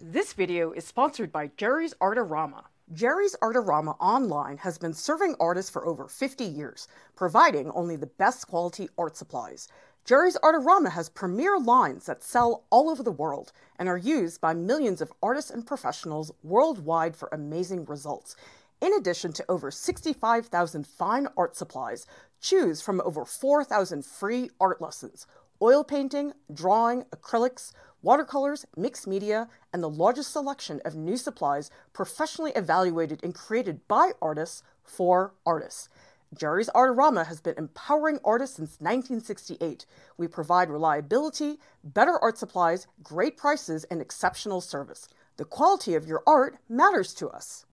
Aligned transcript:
This 0.00 0.32
video 0.32 0.70
is 0.70 0.86
sponsored 0.86 1.32
by 1.32 1.50
Jerry's 1.56 1.92
Artorama. 1.94 2.62
Jerry's 2.92 3.34
Artorama 3.42 3.96
Online 3.98 4.58
has 4.58 4.78
been 4.78 4.94
serving 4.94 5.34
artists 5.40 5.72
for 5.72 5.84
over 5.88 6.06
50 6.06 6.44
years, 6.44 6.86
providing 7.16 7.68
only 7.72 7.96
the 7.96 8.06
best 8.06 8.46
quality 8.46 8.88
art 8.96 9.16
supplies. 9.16 9.66
Jerry's 10.04 10.38
Artorama 10.40 10.92
has 10.92 11.08
premier 11.08 11.58
lines 11.58 12.06
that 12.06 12.22
sell 12.22 12.62
all 12.70 12.88
over 12.88 13.02
the 13.02 13.10
world 13.10 13.50
and 13.76 13.88
are 13.88 13.98
used 13.98 14.40
by 14.40 14.54
millions 14.54 15.00
of 15.00 15.12
artists 15.20 15.50
and 15.50 15.66
professionals 15.66 16.30
worldwide 16.44 17.16
for 17.16 17.28
amazing 17.32 17.84
results. 17.84 18.36
In 18.80 18.94
addition 18.94 19.32
to 19.32 19.44
over 19.50 19.72
65,000 19.72 20.86
fine 20.86 21.26
art 21.36 21.56
supplies, 21.56 22.06
choose 22.40 22.80
from 22.80 23.02
over 23.04 23.24
4,000 23.24 24.06
free 24.06 24.48
art 24.60 24.80
lessons 24.80 25.26
oil 25.60 25.84
painting, 25.84 26.32
drawing, 26.52 27.02
acrylics, 27.04 27.72
watercolors, 28.02 28.66
mixed 28.76 29.06
media, 29.06 29.48
and 29.72 29.82
the 29.82 29.88
largest 29.88 30.32
selection 30.32 30.80
of 30.84 30.94
new 30.94 31.16
supplies 31.16 31.70
professionally 31.92 32.52
evaluated 32.54 33.20
and 33.22 33.34
created 33.34 33.86
by 33.88 34.12
artists 34.22 34.62
for 34.82 35.34
artists. 35.44 35.88
Jerry's 36.36 36.68
Artorama 36.74 37.26
has 37.26 37.40
been 37.40 37.54
empowering 37.56 38.18
artists 38.24 38.56
since 38.56 38.76
1968. 38.80 39.86
We 40.18 40.28
provide 40.28 40.70
reliability, 40.70 41.58
better 41.82 42.18
art 42.18 42.36
supplies, 42.36 42.86
great 43.02 43.36
prices, 43.36 43.84
and 43.84 44.00
exceptional 44.00 44.60
service. 44.60 45.08
The 45.38 45.46
quality 45.46 45.94
of 45.94 46.06
your 46.06 46.22
art 46.26 46.58
matters 46.68 47.14
to 47.14 47.28
us. 47.28 47.64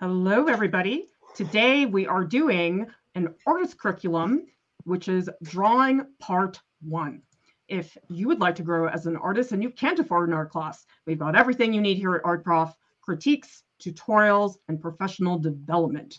Hello, 0.00 0.46
everybody. 0.48 1.06
Today 1.34 1.86
we 1.86 2.06
are 2.06 2.24
doing 2.24 2.86
an 3.14 3.34
artist 3.46 3.78
curriculum, 3.78 4.46
which 4.84 5.08
is 5.08 5.30
drawing 5.42 6.06
part 6.18 6.60
one 6.82 7.22
if 7.68 7.96
you 8.08 8.28
would 8.28 8.40
like 8.40 8.56
to 8.56 8.62
grow 8.62 8.88
as 8.88 9.06
an 9.06 9.16
artist 9.16 9.52
and 9.52 9.62
you 9.62 9.70
can't 9.70 9.98
afford 9.98 10.28
an 10.28 10.34
art 10.34 10.50
class, 10.50 10.84
we've 11.06 11.18
got 11.18 11.36
everything 11.36 11.72
you 11.72 11.80
need 11.80 11.98
here 11.98 12.14
at 12.14 12.24
Art 12.24 12.44
Prof 12.44 12.76
critiques, 13.00 13.64
tutorials, 13.82 14.56
and 14.68 14.80
professional 14.80 15.38
development. 15.38 16.18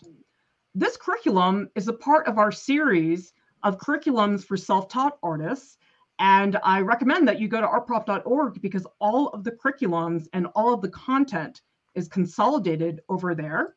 This 0.74 0.96
curriculum 0.96 1.70
is 1.74 1.88
a 1.88 1.92
part 1.92 2.26
of 2.26 2.38
our 2.38 2.52
series 2.52 3.32
of 3.62 3.78
curriculums 3.78 4.44
for 4.44 4.56
self 4.56 4.88
taught 4.88 5.18
artists. 5.22 5.78
And 6.18 6.58
I 6.62 6.80
recommend 6.80 7.26
that 7.26 7.40
you 7.40 7.48
go 7.48 7.60
to 7.60 7.66
artprof.org 7.66 8.60
because 8.60 8.86
all 9.00 9.28
of 9.28 9.42
the 9.42 9.50
curriculums 9.52 10.28
and 10.32 10.46
all 10.54 10.72
of 10.72 10.80
the 10.80 10.90
content 10.90 11.62
is 11.94 12.08
consolidated 12.08 13.00
over 13.08 13.34
there. 13.34 13.74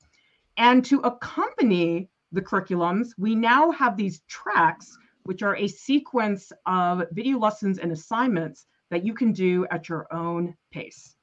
And 0.58 0.84
to 0.86 1.00
accompany 1.00 2.10
the 2.32 2.42
curriculums, 2.42 3.10
we 3.18 3.34
now 3.36 3.72
have 3.72 3.96
these 3.98 4.22
tracks 4.28 4.98
which 5.28 5.44
are 5.44 5.58
a 5.58 5.68
sequence 5.68 6.54
of 6.66 7.04
video 7.12 7.38
lessons 7.38 7.80
and 7.80 7.92
assignments 7.92 8.66
that 8.90 9.06
you 9.06 9.14
can 9.14 9.34
do 9.34 9.68
at 9.70 9.90
your 9.90 10.08
own 10.14 10.56
pace. 10.72 11.16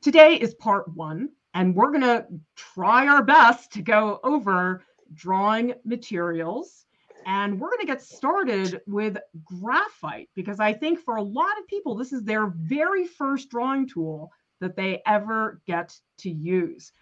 Today 0.00 0.34
is 0.34 0.54
part 0.54 0.92
one, 0.96 1.28
and 1.54 1.74
we're 1.74 1.92
going 1.92 2.00
to 2.00 2.26
try 2.56 3.06
our 3.06 3.22
best 3.22 3.72
to 3.74 3.82
go 3.82 4.18
over 4.24 4.82
drawing 5.14 5.74
materials. 5.84 6.84
And 7.26 7.60
we're 7.60 7.68
going 7.68 7.80
to 7.80 7.86
get 7.86 8.02
started 8.02 8.80
with 8.88 9.18
graphite 9.44 10.28
because 10.34 10.58
I 10.58 10.72
think 10.72 10.98
for 10.98 11.16
a 11.16 11.22
lot 11.22 11.58
of 11.60 11.68
people, 11.68 11.94
this 11.94 12.12
is 12.12 12.24
their 12.24 12.46
very 12.48 13.06
first 13.06 13.50
drawing 13.50 13.86
tool 13.86 14.32
that 14.60 14.74
they 14.74 15.00
ever 15.06 15.60
get 15.64 15.96
to 16.18 16.30
use. 16.30 16.92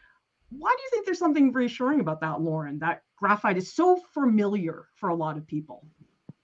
Why 0.50 0.74
do 0.76 0.82
you 0.82 0.90
think 0.90 1.06
there's 1.06 1.18
something 1.18 1.52
reassuring 1.52 2.00
about 2.00 2.20
that, 2.22 2.40
Lauren? 2.40 2.78
That 2.78 3.02
graphite 3.16 3.58
is 3.58 3.72
so 3.72 3.96
familiar 4.14 4.88
for 4.94 5.10
a 5.10 5.14
lot 5.14 5.36
of 5.36 5.46
people. 5.46 5.84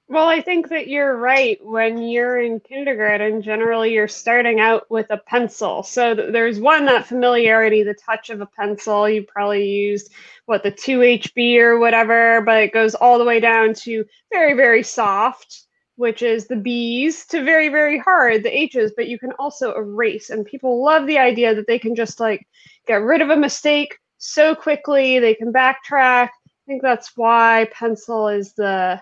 Well, 0.07 0.29
I 0.29 0.43
think 0.43 0.69
that 0.69 0.89
you're 0.89 1.17
right. 1.17 1.59
When 1.65 1.97
you're 2.03 2.39
in 2.39 2.61
kindergarten, 2.61 3.41
generally 3.41 3.95
you're 3.95 4.07
starting 4.07 4.61
out 4.61 4.89
with 4.91 5.07
a 5.09 5.17
pencil. 5.17 5.83
So 5.83 6.15
th- 6.15 6.31
there's 6.31 6.61
one, 6.61 6.85
that 6.85 7.07
familiarity, 7.07 7.83
the 7.83 7.95
touch 7.95 8.29
of 8.29 8.43
a 8.43 8.47
pencil. 8.47 9.09
You 9.09 9.23
probably 9.23 9.67
used 9.67 10.13
what 10.45 10.63
the 10.63 10.71
2HB 10.71 11.59
or 11.59 11.79
whatever, 11.79 12.43
but 12.43 12.63
it 12.63 12.75
goes 12.75 12.95
all 12.95 13.19
the 13.19 13.25
way 13.25 13.41
down 13.41 13.73
to 13.75 14.05
very, 14.31 14.53
very 14.53 14.83
soft, 14.83 15.63
which 15.97 16.21
is 16.21 16.47
the 16.47 16.57
B's, 16.57 17.25
to 17.27 17.43
very, 17.43 17.71
very 17.71 17.99
hard, 17.99 18.43
the 18.43 18.57
H's, 18.57 18.93
but 18.95 19.09
you 19.09 19.19
can 19.19 19.33
also 19.39 19.75
erase. 19.75 20.29
And 20.29 20.45
people 20.45 20.85
love 20.85 21.07
the 21.07 21.19
idea 21.19 21.55
that 21.55 21.67
they 21.67 21.79
can 21.79 21.95
just 21.97 22.21
like 22.21 22.47
get 22.87 23.03
rid 23.03 23.21
of 23.21 23.31
a 23.31 23.37
mistake 23.37 23.97
so 24.19 24.55
quickly, 24.55 25.19
they 25.19 25.35
can 25.35 25.53
backtrack 25.53 26.31
I 26.67 26.71
think 26.71 26.83
that's 26.83 27.13
why 27.15 27.69
pencil 27.73 28.29
is 28.29 28.55
the 28.55 29.01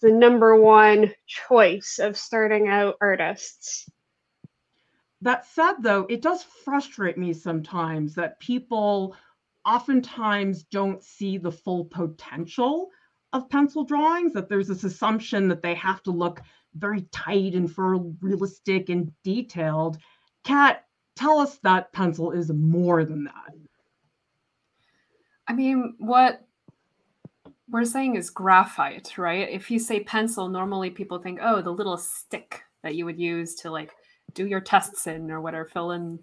the 0.00 0.10
number 0.10 0.56
one 0.56 1.12
choice 1.26 2.00
of 2.00 2.16
starting 2.16 2.66
out 2.66 2.96
artists. 3.00 3.88
That 5.20 5.46
said, 5.46 5.74
though, 5.80 6.06
it 6.08 6.22
does 6.22 6.42
frustrate 6.42 7.16
me 7.16 7.32
sometimes 7.32 8.14
that 8.16 8.40
people 8.40 9.14
oftentimes 9.64 10.64
don't 10.64 11.04
see 11.04 11.38
the 11.38 11.52
full 11.52 11.84
potential 11.84 12.90
of 13.32 13.48
pencil 13.48 13.84
drawings, 13.84 14.32
that 14.32 14.48
there's 14.48 14.66
this 14.66 14.82
assumption 14.82 15.46
that 15.48 15.62
they 15.62 15.74
have 15.74 16.02
to 16.02 16.10
look 16.10 16.40
very 16.74 17.02
tight 17.12 17.54
and 17.54 17.70
for 17.70 17.96
realistic 18.20 18.88
and 18.88 19.12
detailed. 19.22 19.98
Kat, 20.42 20.84
tell 21.16 21.38
us 21.38 21.58
that 21.58 21.92
pencil 21.92 22.32
is 22.32 22.50
more 22.50 23.04
than 23.04 23.24
that. 23.24 23.54
I 25.46 25.52
mean, 25.52 25.94
what 25.98 26.46
we're 27.68 27.84
saying 27.84 28.16
is 28.16 28.30
graphite, 28.30 29.16
right? 29.18 29.48
If 29.48 29.70
you 29.70 29.78
say 29.78 30.00
pencil, 30.00 30.48
normally 30.48 30.90
people 30.90 31.18
think, 31.18 31.40
oh, 31.42 31.62
the 31.62 31.70
little 31.70 31.96
stick 31.96 32.62
that 32.82 32.94
you 32.94 33.04
would 33.04 33.18
use 33.18 33.54
to 33.56 33.70
like 33.70 33.92
do 34.34 34.46
your 34.46 34.60
tests 34.60 35.06
in 35.06 35.30
or 35.30 35.40
whatever, 35.40 35.64
fill 35.66 35.92
in 35.92 36.18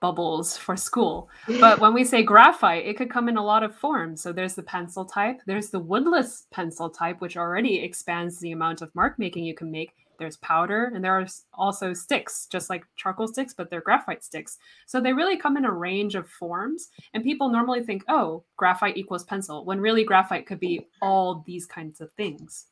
bubbles 0.00 0.56
for 0.56 0.76
school. 0.76 1.30
But 1.60 1.80
when 1.80 1.94
we 1.94 2.04
say 2.04 2.22
graphite, 2.22 2.84
it 2.84 2.96
could 2.98 3.10
come 3.10 3.28
in 3.28 3.38
a 3.38 3.44
lot 3.44 3.62
of 3.62 3.74
forms. 3.74 4.20
So 4.20 4.32
there's 4.32 4.54
the 4.54 4.62
pencil 4.62 5.04
type, 5.04 5.40
there's 5.46 5.70
the 5.70 5.80
woodless 5.80 6.46
pencil 6.50 6.90
type, 6.90 7.20
which 7.20 7.38
already 7.38 7.78
expands 7.78 8.38
the 8.38 8.52
amount 8.52 8.82
of 8.82 8.94
mark 8.94 9.18
making 9.18 9.44
you 9.44 9.54
can 9.54 9.70
make 9.70 9.92
there's 10.18 10.36
powder 10.38 10.92
and 10.94 11.04
there 11.04 11.18
are 11.18 11.26
also 11.52 11.92
sticks 11.92 12.46
just 12.46 12.70
like 12.70 12.84
charcoal 12.96 13.28
sticks 13.28 13.54
but 13.54 13.70
they're 13.70 13.80
graphite 13.80 14.24
sticks. 14.24 14.58
So 14.86 15.00
they 15.00 15.12
really 15.12 15.36
come 15.36 15.56
in 15.56 15.64
a 15.64 15.72
range 15.72 16.14
of 16.14 16.28
forms 16.28 16.88
and 17.12 17.24
people 17.24 17.48
normally 17.48 17.82
think 17.82 18.04
oh 18.08 18.44
graphite 18.56 18.96
equals 18.96 19.24
pencil 19.24 19.64
when 19.64 19.80
really 19.80 20.04
graphite 20.04 20.46
could 20.46 20.60
be 20.60 20.86
all 21.02 21.42
these 21.46 21.66
kinds 21.66 22.00
of 22.00 22.12
things. 22.12 22.66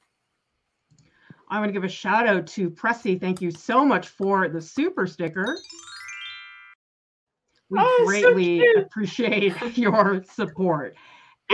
I 1.48 1.58
want 1.58 1.68
to 1.68 1.72
give 1.72 1.84
a 1.84 1.88
shout 1.88 2.26
out 2.26 2.46
to 2.48 2.70
pressy. 2.70 3.20
Thank 3.20 3.42
you 3.42 3.50
so 3.50 3.84
much 3.84 4.08
for 4.08 4.48
the 4.48 4.60
super 4.60 5.06
sticker. 5.06 5.58
We 7.68 7.78
oh, 7.78 8.04
greatly 8.06 8.60
so 8.60 8.80
appreciate 8.80 9.54
your 9.76 10.24
support 10.24 10.96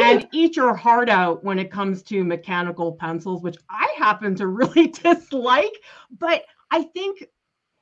and 0.02 0.28
eat 0.32 0.56
your 0.56 0.74
heart 0.74 1.08
out 1.08 1.44
when 1.44 1.58
it 1.58 1.70
comes 1.70 2.02
to 2.04 2.24
mechanical 2.24 2.92
pencils, 2.92 3.42
which 3.42 3.56
I 3.68 3.92
happen 3.96 4.34
to 4.36 4.46
really 4.60 4.88
dislike. 4.88 5.74
But 6.18 6.44
I 6.70 6.82
think 6.82 7.24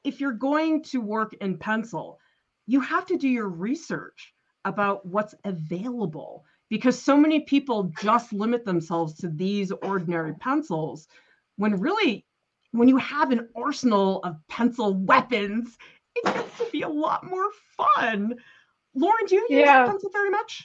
if 0.04 0.20
you're 0.20 0.32
going 0.32 0.82
to 0.84 1.00
work 1.00 1.34
in 1.40 1.58
pencil, 1.58 2.18
you 2.66 2.80
have 2.80 3.06
to 3.06 3.16
do 3.16 3.28
your 3.28 3.48
research 3.48 4.32
about 4.64 5.06
what's 5.06 5.34
available 5.44 6.44
because 6.68 7.00
so 7.00 7.16
many 7.16 7.40
people 7.40 7.92
just 8.00 8.32
limit 8.32 8.64
themselves 8.64 9.14
to 9.14 9.28
these 9.28 9.70
ordinary 9.82 10.34
pencils 10.34 11.06
when 11.56 11.78
really 11.78 12.24
when 12.72 12.88
you 12.88 12.96
have 12.96 13.30
an 13.30 13.48
arsenal 13.56 14.20
of 14.24 14.36
pencil 14.48 14.94
weapons 14.94 15.76
it 16.16 16.24
gets 16.24 16.58
to 16.58 16.66
be 16.72 16.82
a 16.82 16.88
lot 16.88 17.24
more 17.24 17.48
fun 17.76 18.34
lauren 18.94 19.26
do 19.26 19.36
you 19.36 19.46
use 19.48 19.60
yeah. 19.60 19.86
pencil 19.86 20.10
very 20.12 20.30
much 20.30 20.64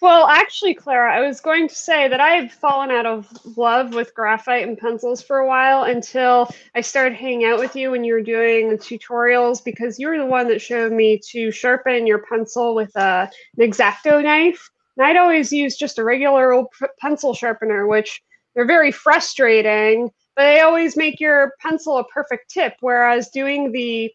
well, 0.00 0.26
actually, 0.26 0.74
Clara, 0.74 1.14
I 1.14 1.26
was 1.26 1.40
going 1.40 1.68
to 1.68 1.74
say 1.74 2.08
that 2.08 2.20
I've 2.20 2.52
fallen 2.52 2.90
out 2.90 3.06
of 3.06 3.28
love 3.56 3.94
with 3.94 4.14
graphite 4.14 4.66
and 4.66 4.76
pencils 4.76 5.22
for 5.22 5.38
a 5.38 5.46
while 5.46 5.84
until 5.84 6.50
I 6.74 6.82
started 6.82 7.14
hanging 7.14 7.44
out 7.44 7.58
with 7.58 7.74
you 7.74 7.90
when 7.90 8.04
you 8.04 8.12
were 8.12 8.22
doing 8.22 8.68
the 8.68 8.76
tutorials 8.76 9.64
because 9.64 9.98
you 9.98 10.08
were 10.08 10.18
the 10.18 10.26
one 10.26 10.48
that 10.48 10.60
showed 10.60 10.92
me 10.92 11.20
to 11.30 11.50
sharpen 11.50 12.06
your 12.06 12.18
pencil 12.18 12.74
with 12.74 12.94
a, 12.96 13.30
an 13.56 13.62
X-Acto 13.62 14.22
knife. 14.22 14.68
And 14.96 15.06
I'd 15.06 15.16
always 15.16 15.50
use 15.52 15.76
just 15.76 15.98
a 15.98 16.04
regular 16.04 16.52
old 16.52 16.68
pencil 17.00 17.32
sharpener, 17.32 17.86
which 17.86 18.22
they're 18.54 18.66
very 18.66 18.92
frustrating, 18.92 20.10
but 20.34 20.42
they 20.42 20.60
always 20.60 20.96
make 20.96 21.20
your 21.20 21.52
pencil 21.60 21.98
a 21.98 22.04
perfect 22.04 22.50
tip. 22.50 22.74
Whereas 22.80 23.30
doing 23.30 23.72
the 23.72 24.12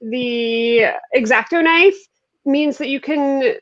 the 0.00 0.84
X-Acto 1.14 1.64
knife 1.64 1.96
means 2.44 2.76
that 2.78 2.88
you 2.88 3.00
can 3.00 3.56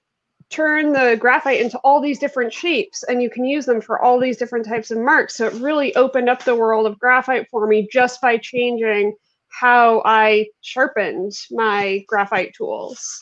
turn 0.52 0.93
the 0.93 1.16
graphite 1.19 1.60
into 1.60 1.78
all 1.78 2.00
these 2.00 2.19
different 2.19 2.52
shapes 2.52 3.02
and 3.04 3.22
you 3.22 3.31
can 3.31 3.44
use 3.44 3.66
them 3.66 3.81
for 3.81 4.00
all 4.00 4.20
these 4.20 4.37
different 4.37 4.66
types 4.66 4.90
of 4.90 4.99
marks. 4.99 5.37
So 5.37 5.46
it 5.46 5.54
really 5.54 5.94
opened 5.96 6.28
up 6.28 6.44
the 6.44 6.54
world 6.54 6.87
of 6.87 6.99
graphite 6.99 7.49
for 7.50 7.66
me 7.66 7.88
just 7.90 8.20
by 8.20 8.37
changing 8.37 9.14
how 9.49 10.02
I 10.04 10.49
sharpened 10.60 11.32
my 11.50 12.04
graphite 12.06 12.54
tools. 12.54 13.20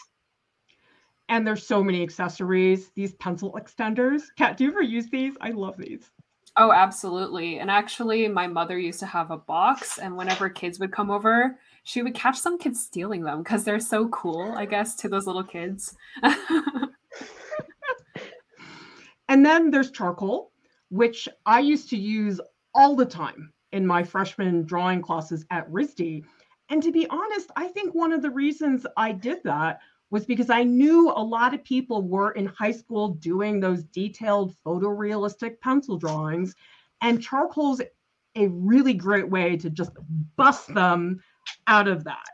And 1.28 1.46
there's 1.46 1.64
so 1.64 1.82
many 1.82 2.02
accessories, 2.02 2.90
these 2.96 3.14
pencil 3.14 3.52
extenders. 3.52 4.22
Kat, 4.36 4.56
do 4.56 4.64
you 4.64 4.70
ever 4.70 4.82
use 4.82 5.08
these? 5.08 5.34
I 5.40 5.50
love 5.50 5.76
these. 5.76 6.10
Oh, 6.56 6.72
absolutely. 6.72 7.60
And 7.60 7.70
actually, 7.70 8.26
my 8.26 8.48
mother 8.48 8.76
used 8.76 8.98
to 9.00 9.06
have 9.06 9.30
a 9.30 9.36
box, 9.36 9.98
and 9.98 10.16
whenever 10.16 10.48
kids 10.48 10.80
would 10.80 10.90
come 10.90 11.10
over, 11.10 11.56
she 11.84 12.02
would 12.02 12.14
catch 12.14 12.36
some 12.36 12.58
kids 12.58 12.82
stealing 12.82 13.22
them 13.22 13.42
because 13.42 13.62
they're 13.62 13.78
so 13.78 14.08
cool, 14.08 14.52
I 14.56 14.66
guess, 14.66 14.96
to 14.96 15.08
those 15.08 15.28
little 15.28 15.44
kids. 15.44 15.94
and 19.30 19.46
then 19.46 19.70
there's 19.70 19.92
charcoal, 19.92 20.50
which 20.90 21.28
I 21.46 21.60
used 21.60 21.88
to 21.90 21.96
use 21.96 22.40
all 22.74 22.96
the 22.96 23.06
time 23.06 23.52
in 23.70 23.86
my 23.86 24.02
freshman 24.02 24.64
drawing 24.64 25.00
classes 25.00 25.46
at 25.52 25.70
RISD. 25.70 26.24
And 26.68 26.82
to 26.82 26.90
be 26.90 27.06
honest, 27.08 27.48
I 27.54 27.68
think 27.68 27.94
one 27.94 28.12
of 28.12 28.22
the 28.22 28.30
reasons 28.30 28.84
I 28.96 29.12
did 29.12 29.38
that 29.44 29.78
was 30.10 30.26
because 30.26 30.50
I 30.50 30.64
knew 30.64 31.10
a 31.10 31.22
lot 31.22 31.54
of 31.54 31.62
people 31.62 32.02
were 32.02 32.32
in 32.32 32.46
high 32.46 32.72
school 32.72 33.10
doing 33.10 33.60
those 33.60 33.84
detailed 33.84 34.52
photorealistic 34.66 35.60
pencil 35.60 35.96
drawings, 35.96 36.56
and 37.00 37.22
charcoal's 37.22 37.80
a 38.34 38.48
really 38.48 38.94
great 38.94 39.30
way 39.30 39.56
to 39.58 39.70
just 39.70 39.92
bust 40.34 40.74
them 40.74 41.22
out 41.68 41.86
of 41.86 42.02
that. 42.02 42.26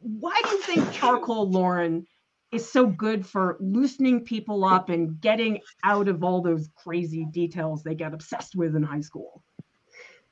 Why 0.00 0.38
do 0.44 0.50
you 0.50 0.62
think 0.62 0.92
charcoal, 0.92 1.48
Lauren, 1.48 2.06
is 2.52 2.70
so 2.70 2.86
good 2.86 3.26
for 3.26 3.56
loosening 3.60 4.24
people 4.24 4.64
up 4.64 4.90
and 4.90 5.20
getting 5.20 5.60
out 5.82 6.06
of 6.06 6.22
all 6.22 6.42
those 6.42 6.68
crazy 6.76 7.24
details 7.24 7.82
they 7.82 7.94
get 7.94 8.12
obsessed 8.12 8.54
with 8.54 8.76
in 8.76 8.82
high 8.82 9.00
school? 9.00 9.42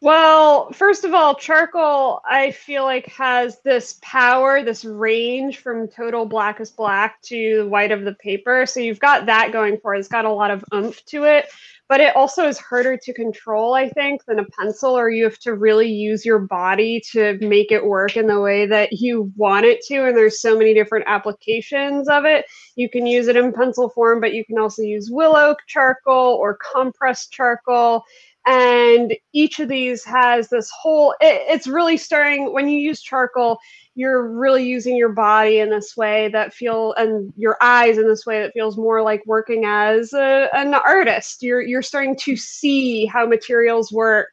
Well, 0.02 0.72
first 0.72 1.04
of 1.04 1.12
all, 1.12 1.34
charcoal, 1.34 2.22
I 2.24 2.52
feel 2.52 2.84
like 2.84 3.06
has 3.08 3.60
this 3.60 3.98
power, 4.00 4.62
this 4.62 4.82
range 4.82 5.58
from 5.58 5.88
total 5.88 6.24
blackest 6.24 6.74
black 6.74 7.20
to 7.22 7.68
white 7.68 7.92
of 7.92 8.04
the 8.04 8.14
paper. 8.14 8.64
So 8.64 8.80
you've 8.80 8.98
got 8.98 9.26
that 9.26 9.52
going 9.52 9.78
for 9.78 9.94
it. 9.94 9.98
It's 9.98 10.08
got 10.08 10.24
a 10.24 10.32
lot 10.32 10.50
of 10.50 10.64
oomph 10.72 11.04
to 11.06 11.24
it, 11.24 11.50
but 11.90 12.00
it 12.00 12.14
also 12.14 12.46
is 12.46 12.56
harder 12.56 12.96
to 12.96 13.12
control, 13.12 13.74
I 13.74 13.88
think, 13.88 14.24
than 14.24 14.38
a 14.38 14.44
pencil, 14.44 14.96
or 14.96 15.10
you 15.10 15.24
have 15.24 15.40
to 15.40 15.56
really 15.56 15.90
use 15.90 16.24
your 16.24 16.38
body 16.38 17.02
to 17.10 17.36
make 17.40 17.72
it 17.72 17.84
work 17.84 18.16
in 18.16 18.28
the 18.28 18.40
way 18.40 18.64
that 18.66 18.92
you 18.92 19.32
want 19.34 19.66
it 19.66 19.82
to. 19.86 20.06
And 20.06 20.16
there's 20.16 20.40
so 20.40 20.56
many 20.56 20.72
different 20.72 21.06
applications 21.08 22.08
of 22.08 22.24
it. 22.26 22.46
You 22.76 22.88
can 22.88 23.06
use 23.06 23.26
it 23.26 23.36
in 23.36 23.52
pencil 23.52 23.88
form, 23.88 24.20
but 24.20 24.34
you 24.34 24.44
can 24.44 24.56
also 24.56 24.82
use 24.82 25.10
willow 25.10 25.56
charcoal 25.66 26.36
or 26.36 26.60
compressed 26.72 27.32
charcoal 27.32 28.04
and 28.46 29.14
each 29.32 29.60
of 29.60 29.68
these 29.68 30.04
has 30.04 30.48
this 30.48 30.70
whole 30.70 31.12
it, 31.20 31.42
it's 31.48 31.66
really 31.66 31.96
stirring. 31.96 32.52
When 32.52 32.68
you 32.68 32.78
use 32.78 33.02
charcoal 33.02 33.58
you're 33.94 34.28
really 34.28 34.66
using 34.66 34.96
your 34.96 35.10
body 35.10 35.58
in 35.58 35.68
this 35.68 35.96
way 35.96 36.28
that 36.28 36.54
feel 36.54 36.94
and 36.94 37.32
your 37.36 37.56
eyes 37.60 37.98
in 37.98 38.06
this 38.06 38.24
way 38.24 38.40
that 38.40 38.52
feels 38.52 38.76
more 38.76 39.02
like 39.02 39.22
working 39.26 39.64
as 39.66 40.12
a, 40.12 40.48
an 40.54 40.72
artist. 40.72 41.42
You're 41.42 41.60
you're 41.60 41.82
starting 41.82 42.16
to 42.16 42.36
see 42.36 43.04
how 43.06 43.26
materials 43.26 43.92
work 43.92 44.30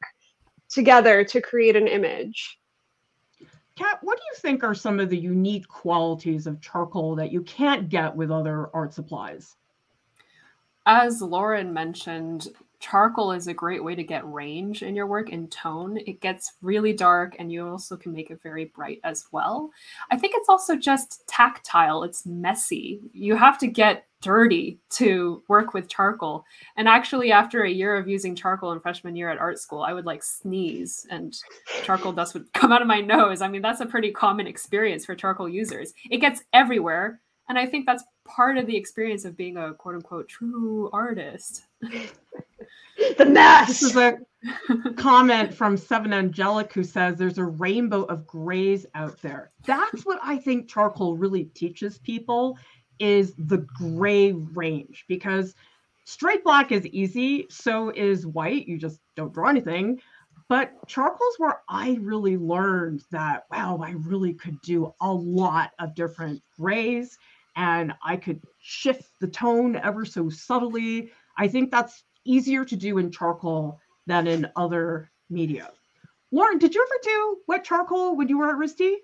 together 0.70 1.24
to 1.24 1.40
create 1.40 1.76
an 1.76 1.88
image. 1.88 2.58
Kat, 3.76 3.98
what 4.02 4.16
do 4.16 4.24
you 4.32 4.38
think 4.40 4.64
are 4.64 4.74
some 4.74 4.98
of 4.98 5.08
the 5.08 5.18
unique 5.18 5.68
qualities 5.68 6.46
of 6.46 6.60
charcoal 6.60 7.14
that 7.16 7.30
you 7.30 7.42
can't 7.42 7.88
get 7.88 8.14
with 8.14 8.30
other 8.30 8.74
art 8.74 8.92
supplies? 8.92 9.54
As 10.86 11.20
Lauren 11.20 11.72
mentioned, 11.72 12.48
charcoal 12.80 13.32
is 13.32 13.46
a 13.46 13.54
great 13.54 13.82
way 13.82 13.94
to 13.94 14.04
get 14.04 14.30
range 14.30 14.82
in 14.82 14.94
your 14.94 15.06
work 15.06 15.32
and 15.32 15.50
tone. 15.50 15.98
It 16.06 16.20
gets 16.20 16.54
really 16.62 16.92
dark 16.92 17.36
and 17.38 17.50
you 17.50 17.66
also 17.66 17.96
can 17.96 18.12
make 18.12 18.30
it 18.30 18.42
very 18.42 18.66
bright 18.66 19.00
as 19.04 19.26
well. 19.32 19.70
I 20.10 20.16
think 20.16 20.34
it's 20.36 20.48
also 20.48 20.76
just 20.76 21.26
tactile, 21.26 22.04
it's 22.04 22.26
messy. 22.26 23.00
You 23.12 23.36
have 23.36 23.58
to 23.58 23.66
get 23.66 24.06
dirty 24.20 24.80
to 24.90 25.42
work 25.48 25.74
with 25.74 25.88
charcoal. 25.88 26.44
And 26.76 26.88
actually, 26.88 27.30
after 27.30 27.62
a 27.62 27.70
year 27.70 27.96
of 27.96 28.08
using 28.08 28.34
charcoal 28.34 28.72
in 28.72 28.80
freshman 28.80 29.16
year 29.16 29.30
at 29.30 29.38
art 29.38 29.58
school, 29.58 29.82
I 29.82 29.92
would 29.92 30.06
like 30.06 30.22
sneeze 30.22 31.06
and 31.10 31.36
charcoal 31.84 32.12
dust 32.12 32.34
would 32.34 32.52
come 32.54 32.72
out 32.72 32.82
of 32.82 32.88
my 32.88 33.00
nose. 33.00 33.42
I 33.42 33.48
mean, 33.48 33.62
that's 33.62 33.80
a 33.80 33.86
pretty 33.86 34.10
common 34.10 34.46
experience 34.46 35.06
for 35.06 35.14
charcoal 35.14 35.48
users. 35.48 35.92
It 36.10 36.18
gets 36.18 36.42
everywhere. 36.52 37.20
And 37.48 37.58
I 37.58 37.64
think 37.64 37.86
that's 37.86 38.04
part 38.26 38.58
of 38.58 38.66
the 38.66 38.76
experience 38.76 39.24
of 39.24 39.36
being 39.36 39.56
a 39.56 39.72
quote 39.72 39.94
unquote 39.94 40.28
true 40.28 40.90
artist. 40.92 41.62
the 43.16 43.26
mess. 43.26 43.68
This 43.68 43.82
is 43.82 43.96
a 43.96 44.18
comment 44.96 45.54
from 45.54 45.76
Seven 45.76 46.12
Angelic 46.12 46.72
who 46.72 46.84
says 46.84 47.16
there's 47.16 47.38
a 47.38 47.44
rainbow 47.44 48.02
of 48.04 48.26
grays 48.26 48.86
out 48.94 49.20
there. 49.22 49.50
That's 49.64 50.04
what 50.04 50.20
I 50.22 50.38
think 50.38 50.68
charcoal 50.68 51.16
really 51.16 51.44
teaches 51.44 51.98
people 51.98 52.58
is 52.98 53.34
the 53.38 53.58
gray 53.58 54.32
range 54.32 55.04
because 55.08 55.54
straight 56.04 56.42
black 56.42 56.72
is 56.72 56.86
easy, 56.86 57.46
so 57.50 57.90
is 57.90 58.26
white. 58.26 58.66
You 58.66 58.78
just 58.78 59.00
don't 59.16 59.32
draw 59.32 59.48
anything. 59.48 60.00
But 60.48 60.72
charcoal's 60.86 61.34
where 61.38 61.60
I 61.68 61.98
really 62.00 62.38
learned 62.38 63.04
that 63.10 63.44
wow, 63.50 63.80
I 63.82 63.90
really 63.90 64.32
could 64.32 64.60
do 64.62 64.94
a 65.00 65.12
lot 65.12 65.72
of 65.78 65.94
different 65.94 66.42
grays 66.58 67.18
and 67.56 67.92
I 68.02 68.16
could 68.16 68.40
shift 68.60 69.10
the 69.20 69.26
tone 69.26 69.76
ever 69.76 70.04
so 70.04 70.30
subtly. 70.30 71.10
I 71.36 71.48
think 71.48 71.70
that's 71.70 72.04
easier 72.28 72.64
to 72.64 72.76
do 72.76 72.98
in 72.98 73.10
charcoal 73.10 73.80
than 74.06 74.26
in 74.26 74.48
other 74.56 75.10
media. 75.30 75.70
Lauren, 76.30 76.58
did 76.58 76.74
you 76.74 76.82
ever 76.82 77.00
do 77.02 77.38
wet 77.46 77.64
charcoal 77.64 78.16
when 78.16 78.28
you 78.28 78.38
were 78.38 78.50
at 78.50 78.56
RISD? 78.56 78.96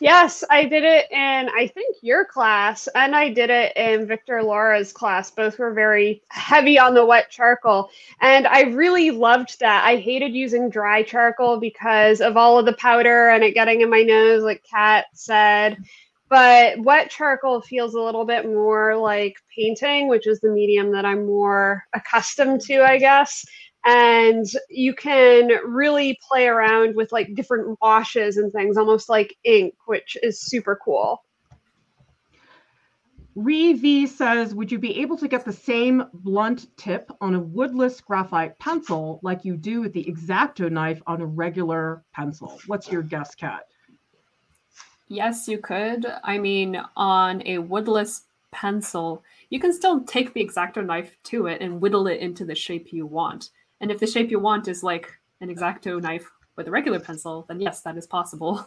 Yes, 0.00 0.42
I 0.50 0.64
did 0.64 0.82
it 0.82 1.10
in 1.12 1.48
I 1.48 1.70
think 1.72 1.96
your 2.02 2.24
class, 2.24 2.88
and 2.88 3.14
I 3.14 3.28
did 3.28 3.50
it 3.50 3.76
in 3.76 4.04
Victor 4.04 4.42
Laura's 4.42 4.92
class. 4.92 5.30
Both 5.30 5.60
were 5.60 5.72
very 5.72 6.22
heavy 6.28 6.76
on 6.76 6.94
the 6.94 7.06
wet 7.06 7.30
charcoal, 7.30 7.90
and 8.20 8.48
I 8.48 8.62
really 8.62 9.12
loved 9.12 9.60
that. 9.60 9.84
I 9.84 9.96
hated 9.96 10.34
using 10.34 10.70
dry 10.70 11.04
charcoal 11.04 11.58
because 11.60 12.20
of 12.20 12.36
all 12.36 12.58
of 12.58 12.66
the 12.66 12.72
powder 12.72 13.28
and 13.28 13.44
it 13.44 13.54
getting 13.54 13.80
in 13.80 13.90
my 13.90 14.02
nose, 14.02 14.42
like 14.42 14.64
Kat 14.68 15.06
said 15.12 15.76
but 16.30 16.78
wet 16.80 17.10
charcoal 17.10 17.60
feels 17.60 17.94
a 17.94 18.00
little 18.00 18.24
bit 18.24 18.46
more 18.46 18.96
like 18.96 19.34
painting 19.54 20.08
which 20.08 20.26
is 20.26 20.40
the 20.40 20.50
medium 20.50 20.90
that 20.92 21.04
i'm 21.04 21.26
more 21.26 21.84
accustomed 21.92 22.60
to 22.60 22.80
i 22.82 22.96
guess 22.96 23.44
and 23.84 24.46
you 24.68 24.94
can 24.94 25.48
really 25.66 26.18
play 26.26 26.46
around 26.46 26.94
with 26.94 27.12
like 27.12 27.34
different 27.34 27.76
washes 27.82 28.36
and 28.38 28.52
things 28.52 28.78
almost 28.78 29.08
like 29.08 29.36
ink 29.44 29.74
which 29.86 30.16
is 30.22 30.40
super 30.40 30.78
cool 30.82 31.22
Ree 33.36 33.74
V 33.74 34.06
says, 34.08 34.56
would 34.56 34.72
you 34.72 34.78
be 34.78 35.00
able 35.00 35.16
to 35.16 35.28
get 35.28 35.44
the 35.44 35.52
same 35.52 36.04
blunt 36.12 36.66
tip 36.76 37.10
on 37.20 37.36
a 37.36 37.40
woodless 37.40 38.00
graphite 38.00 38.58
pencil 38.58 39.20
like 39.22 39.44
you 39.44 39.56
do 39.56 39.80
with 39.80 39.92
the 39.92 40.06
X-Acto 40.10 40.70
knife 40.70 41.00
on 41.06 41.22
a 41.22 41.26
regular 41.26 42.04
pencil? 42.12 42.60
What's 42.66 42.90
your 42.90 43.02
guess, 43.02 43.36
Kat? 43.36 43.62
Yes, 45.12 45.48
you 45.48 45.58
could. 45.58 46.06
I 46.22 46.38
mean, 46.38 46.80
on 46.94 47.42
a 47.44 47.58
woodless 47.58 48.26
pencil, 48.52 49.24
you 49.48 49.58
can 49.58 49.72
still 49.72 50.04
take 50.04 50.32
the 50.32 50.44
X-Acto 50.44 50.86
knife 50.86 51.16
to 51.24 51.48
it 51.48 51.60
and 51.60 51.80
whittle 51.80 52.06
it 52.06 52.20
into 52.20 52.44
the 52.44 52.54
shape 52.54 52.92
you 52.92 53.06
want. 53.06 53.50
And 53.80 53.90
if 53.90 53.98
the 53.98 54.06
shape 54.06 54.30
you 54.30 54.38
want 54.38 54.68
is 54.68 54.84
like 54.84 55.10
an 55.40 55.50
X-Acto 55.50 56.00
knife 56.00 56.30
with 56.54 56.68
a 56.68 56.70
regular 56.70 57.00
pencil, 57.00 57.44
then 57.48 57.60
yes, 57.60 57.80
that 57.80 57.96
is 57.96 58.06
possible. 58.06 58.64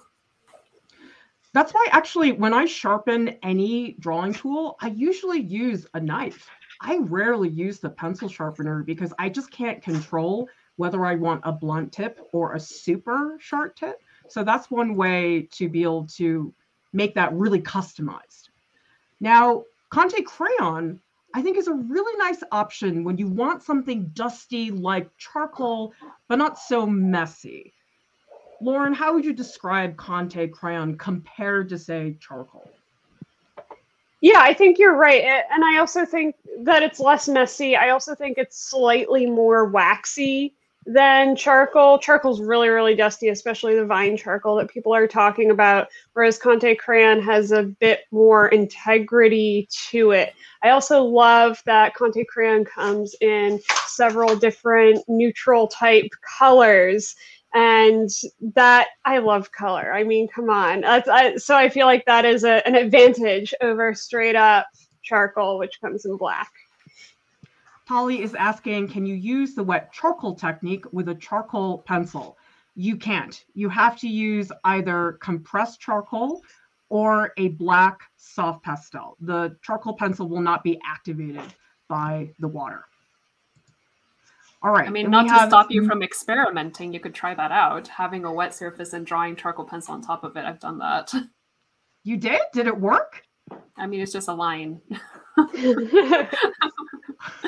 That's 1.54 1.72
why 1.72 1.88
actually 1.92 2.34
when 2.34 2.54
I 2.54 2.66
sharpen 2.66 3.38
any 3.42 3.96
drawing 4.00 4.34
tool, 4.34 4.76
I 4.82 4.88
usually 4.88 5.40
use 5.40 5.88
a 5.94 6.02
knife. 6.02 6.50
I 6.82 6.98
rarely 6.98 7.48
use 7.48 7.80
the 7.80 7.90
pencil 7.90 8.28
sharpener 8.28 8.84
because 8.84 9.14
I 9.18 9.30
just 9.30 9.50
can't 9.50 9.82
control 9.82 10.50
whether 10.76 11.06
I 11.06 11.16
want 11.16 11.40
a 11.46 11.54
blunt 11.54 11.94
tip 11.94 12.20
or 12.34 12.56
a 12.56 12.60
super 12.60 13.38
sharp 13.40 13.78
tip. 13.78 14.03
So 14.28 14.44
that's 14.44 14.72
one 14.72 14.96
way 14.96 15.48
to 15.54 15.70
be 15.70 15.84
able 15.84 16.08
to 16.16 16.54
make 16.92 17.16
that 17.16 17.34
really 17.34 17.62
customized. 17.62 18.50
Now, 19.20 19.64
Conte 19.90 20.22
Crayon, 20.24 21.00
I 21.36 21.42
think 21.42 21.58
is 21.58 21.68
a 21.68 21.74
really 21.74 22.18
nice 22.18 22.44
option 22.52 23.04
when 23.04 23.18
you 23.18 23.28
want 23.28 23.64
something 23.64 24.12
dusty 24.14 24.72
like 24.72 25.10
charcoal, 25.18 25.94
but 26.28 26.38
not 26.38 26.60
so 26.60 26.86
messy. 26.86 27.74
Lauren, 28.62 28.94
how 28.94 29.14
would 29.14 29.26
you 29.26 29.34
describe 29.34 29.98
Conte 29.98 30.48
Crayon 30.48 30.98
compared 30.98 31.70
to, 31.70 31.78
say, 31.78 32.16
charcoal? 32.20 32.70
Yeah, 34.22 34.40
I 34.40 34.54
think 34.54 34.80
you're 34.80 34.96
right. 34.96 35.24
And 35.24 35.66
I 35.66 35.80
also 35.80 36.06
think 36.06 36.36
that 36.60 36.82
it's 36.82 37.00
less 37.00 37.28
messy. 37.28 37.76
I 37.76 37.90
also 37.90 38.16
think 38.16 38.38
it's 38.38 38.70
slightly 38.70 39.26
more 39.26 39.66
waxy 39.66 40.54
than 40.86 41.36
charcoal. 41.36 41.98
Charcoal's 41.98 42.42
really, 42.42 42.70
really 42.70 42.96
dusty, 42.96 43.30
especially 43.30 43.76
the 43.76 43.86
vine 43.86 44.18
charcoal 44.18 44.58
that 44.58 44.70
people 44.70 44.94
are 44.94 45.08
talking 45.08 45.52
about, 45.52 45.88
whereas 46.14 46.38
Conte 46.38 46.76
Crayon 46.76 47.22
has 47.22 47.52
a 47.52 47.64
bit 47.64 48.02
more 48.12 48.48
integrity 48.50 49.68
to 49.90 50.12
it. 50.12 50.34
I 50.62 50.70
also 50.70 51.04
love 51.04 51.62
that 51.66 51.96
Conte 51.96 52.24
Crayon 52.26 52.66
comes 52.66 53.16
in 53.22 53.60
several 53.86 54.36
different 54.36 55.04
neutral 55.08 55.68
type 55.68 56.10
colors. 56.38 57.16
And 57.56 58.10
that 58.56 58.88
I 59.06 59.20
love 59.20 59.52
color. 59.52 59.94
I 59.94 60.04
mean, 60.04 60.28
come 60.28 60.50
on. 60.50 60.84
I, 60.84 61.36
so 61.36 61.56
I 61.56 61.70
feel 61.70 61.86
like 61.86 62.04
that 62.06 62.26
is 62.26 62.44
a, 62.44 62.68
an 62.68 62.74
advantage 62.74 63.54
over 63.62 63.94
straight 63.94 64.36
up 64.36 64.66
charcoal, 65.04 65.60
which 65.60 65.80
comes 65.80 66.06
in 66.06 66.18
black. 66.18 66.52
Polly 67.86 68.22
is 68.22 68.34
asking, 68.36 68.88
can 68.88 69.06
you 69.06 69.16
use 69.16 69.56
the 69.56 69.64
wet 69.64 69.92
charcoal 69.92 70.36
technique 70.36 70.86
with 70.92 71.10
a 71.10 71.16
charcoal 71.16 71.80
pencil? 71.80 72.38
you 72.76 72.98
can't. 72.98 73.46
You 73.54 73.70
have 73.70 73.98
to 74.00 74.08
use 74.08 74.52
either 74.64 75.20
compressed 75.22 75.80
charcoal 75.80 76.42
or 76.90 77.32
a 77.38 77.50
black 77.50 78.02
soft 78.18 78.64
pastel. 78.64 79.18
The 79.22 79.56
charcoal 79.62 79.94
pencil 79.94 80.28
will 80.28 80.42
not 80.42 80.64
be 80.64 80.80
activated 80.86 81.54
by 81.88 82.32
the 82.40 82.48
water. 82.48 82.86
All 84.62 84.72
right. 84.72 84.88
I 84.88 84.92
mean, 84.92 85.12
not 85.12 85.28
to 85.28 85.34
have- 85.34 85.50
stop 85.50 85.72
you 85.72 85.86
from 85.86 86.02
experimenting, 86.02 86.94
you 86.94 87.00
could 87.00 87.14
try 87.14 87.34
that 87.36 87.52
out. 87.52 87.88
Having 87.88 88.26
a 88.26 88.34
wet 88.34 88.56
surface 88.56 88.94
and 88.94 89.06
drawing 89.06 89.36
charcoal 89.36 89.66
pencil 89.66 89.94
on 89.94 90.02
top 90.02 90.24
of 90.24 90.38
it. 90.38 90.46
I've 90.46 90.60
done 90.60 90.78
that. 90.80 91.14
You 92.04 92.18
did? 92.18 92.42
Did 92.54 92.68
it 92.68 92.78
work? 92.78 93.24
I 93.76 93.88
mean, 93.88 94.02
it's 94.02 94.14
just 94.14 94.30
a 94.30 94.34
line. 94.34 94.82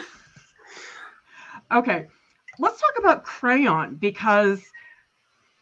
Okay, 1.71 2.07
let's 2.59 2.79
talk 2.79 2.93
about 2.99 3.23
crayon 3.23 3.95
because 3.95 4.63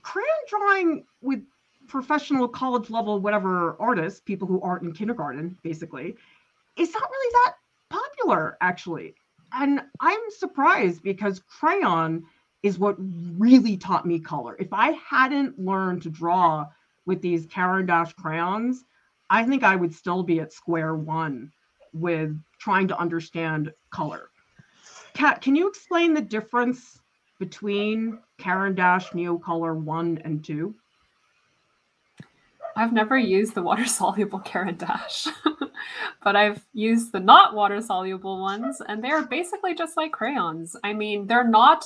crayon 0.02 0.28
drawing 0.50 1.06
with 1.22 1.42
professional 1.88 2.48
college 2.48 2.90
level, 2.90 3.20
whatever 3.20 3.78
artists, 3.80 4.20
people 4.20 4.48
who 4.48 4.62
aren't 4.62 4.84
in 4.84 4.94
kindergarten, 4.94 5.58
basically, 5.64 6.16
is 6.78 6.94
not 6.94 7.04
really 7.10 7.32
that 7.46 7.56
popular, 7.90 8.58
actually. 8.62 9.16
And 9.54 9.82
I'm 10.00 10.20
surprised 10.30 11.04
because 11.04 11.40
crayon 11.40 12.24
is 12.64 12.80
what 12.80 12.96
really 13.38 13.78
taught 13.78 14.06
me 14.06 14.20
color. 14.20 14.56
If 14.60 14.74
I 14.74 14.92
hadn't 14.92 15.60
learned 15.60 16.02
to 16.04 16.10
draw 16.10 16.68
with 17.06 17.22
these 17.22 17.46
Caran 17.46 17.86
d'Ache 17.86 18.16
crayons, 18.16 18.86
I 19.30 19.44
think 19.44 19.64
I 19.64 19.76
would 19.76 19.94
still 19.94 20.24
be 20.24 20.40
at 20.40 20.54
square 20.54 20.96
one 20.96 21.52
with 21.94 22.40
trying 22.60 22.88
to 22.88 22.98
understand 22.98 23.72
color. 23.92 24.30
Kat, 25.14 25.42
can 25.42 25.56
you 25.56 25.68
explain 25.68 26.14
the 26.14 26.22
difference 26.22 27.00
between 27.40 28.20
Caran 28.40 28.74
d'Ache 28.74 29.12
Neocolor 29.14 29.76
1 29.76 30.22
and 30.24 30.44
2? 30.44 30.74
I've 32.76 32.94
never 32.94 33.18
used 33.18 33.54
the 33.54 33.62
water 33.62 33.86
soluble 33.86 34.40
Caran 34.40 34.76
d'Ache, 34.76 35.28
but 36.24 36.36
I've 36.36 36.66
used 36.74 37.12
the 37.12 37.20
not 37.20 37.54
water 37.54 37.82
soluble 37.82 38.42
ones, 38.42 38.82
and 38.88 39.04
they're 39.04 39.26
basically 39.28 39.76
just 39.76 39.98
like 39.98 40.12
crayons. 40.12 40.76
I 40.84 40.94
mean, 40.94 41.28
they're 41.28 41.48
not 41.48 41.86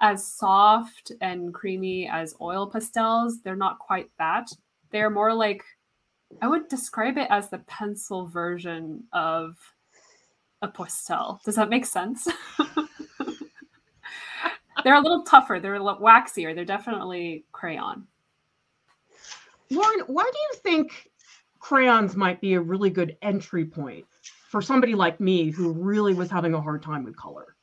as 0.00 0.26
soft 0.26 1.12
and 1.20 1.54
creamy 1.54 2.08
as 2.08 2.34
oil 2.40 2.68
pastels. 2.68 3.40
They're 3.42 3.56
not 3.56 3.78
quite 3.78 4.10
that. 4.18 4.48
They're 4.90 5.10
more 5.10 5.32
like, 5.32 5.62
I 6.42 6.48
would 6.48 6.68
describe 6.68 7.16
it 7.16 7.28
as 7.30 7.48
the 7.48 7.58
pencil 7.58 8.26
version 8.26 9.04
of 9.12 9.56
a 10.64 10.68
pastel. 10.68 11.40
Does 11.44 11.56
that 11.56 11.68
make 11.68 11.86
sense? 11.86 12.26
they're 14.84 14.94
a 14.94 15.00
little 15.00 15.22
tougher. 15.22 15.60
They're 15.60 15.76
a 15.76 15.82
little 15.82 16.00
waxier. 16.00 16.54
They're 16.54 16.64
definitely 16.64 17.44
crayon. 17.52 18.06
Lauren, 19.70 20.00
why 20.06 20.24
do 20.24 20.38
you 20.38 20.60
think 20.62 21.10
crayons 21.58 22.16
might 22.16 22.40
be 22.40 22.54
a 22.54 22.60
really 22.60 22.90
good 22.90 23.16
entry 23.22 23.64
point 23.64 24.04
for 24.48 24.60
somebody 24.60 24.94
like 24.94 25.20
me 25.20 25.50
who 25.50 25.72
really 25.72 26.14
was 26.14 26.30
having 26.30 26.54
a 26.54 26.60
hard 26.60 26.82
time 26.82 27.04
with 27.04 27.16
color? 27.16 27.56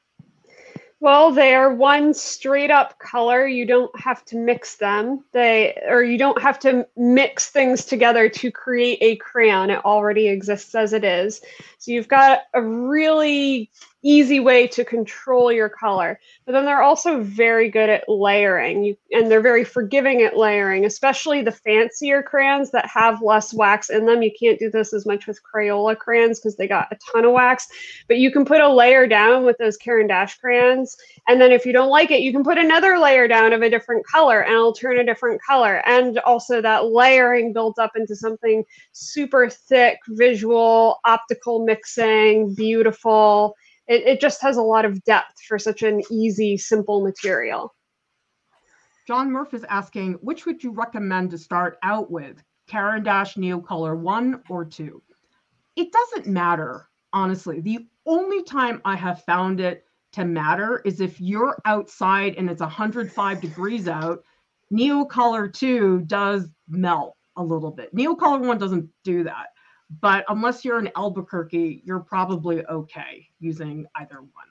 Well, 1.01 1.31
they 1.31 1.55
are 1.55 1.73
one 1.73 2.13
straight 2.13 2.69
up 2.69 2.99
color. 2.99 3.47
You 3.47 3.65
don't 3.65 3.99
have 3.99 4.23
to 4.25 4.37
mix 4.37 4.75
them. 4.75 5.25
They 5.33 5.81
or 5.87 6.03
you 6.03 6.19
don't 6.19 6.39
have 6.39 6.59
to 6.59 6.87
mix 6.95 7.49
things 7.49 7.85
together 7.85 8.29
to 8.29 8.51
create 8.51 8.99
a 9.01 9.15
crayon. 9.15 9.71
It 9.71 9.83
already 9.83 10.27
exists 10.27 10.75
as 10.75 10.93
it 10.93 11.03
is. 11.03 11.41
So 11.79 11.91
you've 11.91 12.07
got 12.07 12.41
a 12.53 12.61
really 12.61 13.71
easy 14.03 14.39
way 14.39 14.67
to 14.67 14.83
control 14.83 15.51
your 15.51 15.69
color. 15.69 16.19
But 16.45 16.53
then 16.53 16.65
they're 16.65 16.81
also 16.81 17.21
very 17.21 17.69
good 17.69 17.89
at 17.89 18.07
layering. 18.07 18.83
You, 18.83 18.97
and 19.11 19.29
they're 19.29 19.41
very 19.41 19.63
forgiving 19.63 20.21
at 20.23 20.37
layering, 20.37 20.85
especially 20.85 21.41
the 21.41 21.51
fancier 21.51 22.23
crayons 22.23 22.71
that 22.71 22.87
have 22.87 23.21
less 23.21 23.53
wax 23.53 23.89
in 23.89 24.05
them. 24.05 24.21
You 24.21 24.31
can't 24.37 24.59
do 24.59 24.69
this 24.69 24.93
as 24.93 25.05
much 25.05 25.27
with 25.27 25.39
Crayola 25.43 25.97
crayons 25.97 26.39
because 26.39 26.55
they 26.55 26.67
got 26.67 26.91
a 26.91 26.97
ton 27.11 27.25
of 27.25 27.31
wax. 27.31 27.67
But 28.07 28.17
you 28.17 28.31
can 28.31 28.45
put 28.45 28.61
a 28.61 28.71
layer 28.71 29.07
down 29.07 29.45
with 29.45 29.57
those 29.57 29.77
Caran 29.77 30.07
d'Ache 30.07 30.39
crayons 30.39 30.97
and 31.27 31.39
then 31.39 31.51
if 31.51 31.65
you 31.65 31.73
don't 31.73 31.89
like 31.89 32.11
it, 32.11 32.21
you 32.21 32.31
can 32.31 32.43
put 32.43 32.57
another 32.57 32.97
layer 32.97 33.27
down 33.27 33.53
of 33.53 33.61
a 33.61 33.69
different 33.69 34.05
color 34.05 34.41
and 34.41 34.53
it'll 34.53 34.73
turn 34.73 34.99
a 34.99 35.05
different 35.05 35.41
color. 35.41 35.81
And 35.85 36.19
also 36.19 36.61
that 36.61 36.87
layering 36.87 37.53
builds 37.53 37.79
up 37.79 37.91
into 37.95 38.15
something 38.15 38.65
super 38.91 39.49
thick, 39.49 39.99
visual, 40.09 40.99
optical 41.05 41.63
mixing, 41.63 42.53
beautiful. 42.55 43.55
It, 43.91 44.07
it 44.07 44.21
just 44.21 44.41
has 44.41 44.55
a 44.55 44.61
lot 44.61 44.85
of 44.85 45.03
depth 45.03 45.41
for 45.45 45.59
such 45.59 45.81
an 45.81 46.01
easy, 46.09 46.55
simple 46.55 47.03
material. 47.03 47.75
John 49.05 49.29
Murph 49.29 49.53
is 49.53 49.65
asking, 49.65 50.13
which 50.21 50.45
would 50.45 50.63
you 50.63 50.71
recommend 50.71 51.31
to 51.31 51.37
start 51.37 51.77
out 51.83 52.09
with? 52.09 52.41
Caran 52.67 53.03
d'Ache 53.03 53.35
Neocolor 53.35 53.97
1 53.97 54.43
or 54.47 54.63
2? 54.63 55.01
It 55.75 55.91
doesn't 55.91 56.25
matter, 56.25 56.87
honestly. 57.11 57.59
The 57.59 57.85
only 58.05 58.43
time 58.43 58.81
I 58.85 58.95
have 58.95 59.25
found 59.25 59.59
it 59.59 59.83
to 60.13 60.23
matter 60.23 60.81
is 60.85 61.01
if 61.01 61.19
you're 61.19 61.57
outside 61.65 62.35
and 62.37 62.49
it's 62.49 62.61
105 62.61 63.41
degrees 63.41 63.89
out, 63.89 64.23
Neocolor 64.71 65.51
2 65.51 66.03
does 66.05 66.47
melt 66.69 67.17
a 67.35 67.43
little 67.43 67.71
bit. 67.71 67.93
Neocolor 67.93 68.39
1 68.39 68.57
doesn't 68.57 68.89
do 69.03 69.25
that. 69.25 69.47
But 69.99 70.23
unless 70.29 70.63
you're 70.63 70.79
in 70.79 70.89
Albuquerque, 70.95 71.81
you're 71.83 71.99
probably 71.99 72.65
okay 72.67 73.27
using 73.39 73.85
either 73.95 74.21
one. 74.21 74.47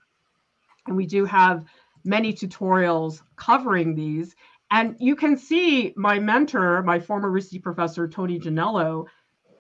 And 0.87 0.97
we 0.97 1.07
do 1.07 1.25
have 1.25 1.65
many 2.05 2.33
tutorials 2.33 3.23
covering 3.37 3.95
these. 3.95 4.35
And 4.71 4.97
you 4.99 5.17
can 5.17 5.37
see 5.37 5.95
my 5.97 6.19
mentor, 6.19 6.83
my 6.83 7.01
former 7.01 7.31
RISD 7.31 7.63
professor, 7.63 8.07
Tony 8.07 8.39
Janello, 8.39 9.07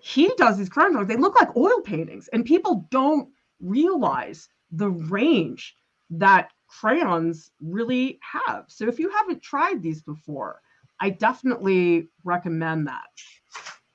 he 0.01 0.33
does 0.37 0.59
these 0.59 0.69
drawings. 0.69 1.09
They 1.09 1.17
look 1.17 1.39
like 1.39 1.57
oil 1.57 1.81
paintings, 1.81 2.29
and 2.29 2.45
people 2.45 2.87
don't 2.91 3.29
realize 3.61 4.49
the 4.71 4.91
range 4.91 5.77
that 6.11 6.53
crayons 6.69 7.51
really 7.61 8.19
have. 8.23 8.65
So 8.69 8.89
if 8.89 8.99
you 8.99 9.11
haven't 9.11 9.43
tried 9.43 9.83
these 9.83 10.03
before, 10.03 10.61
I 11.01 11.11
definitely 11.11 12.09
recommend 12.25 12.87
that. 12.87 13.11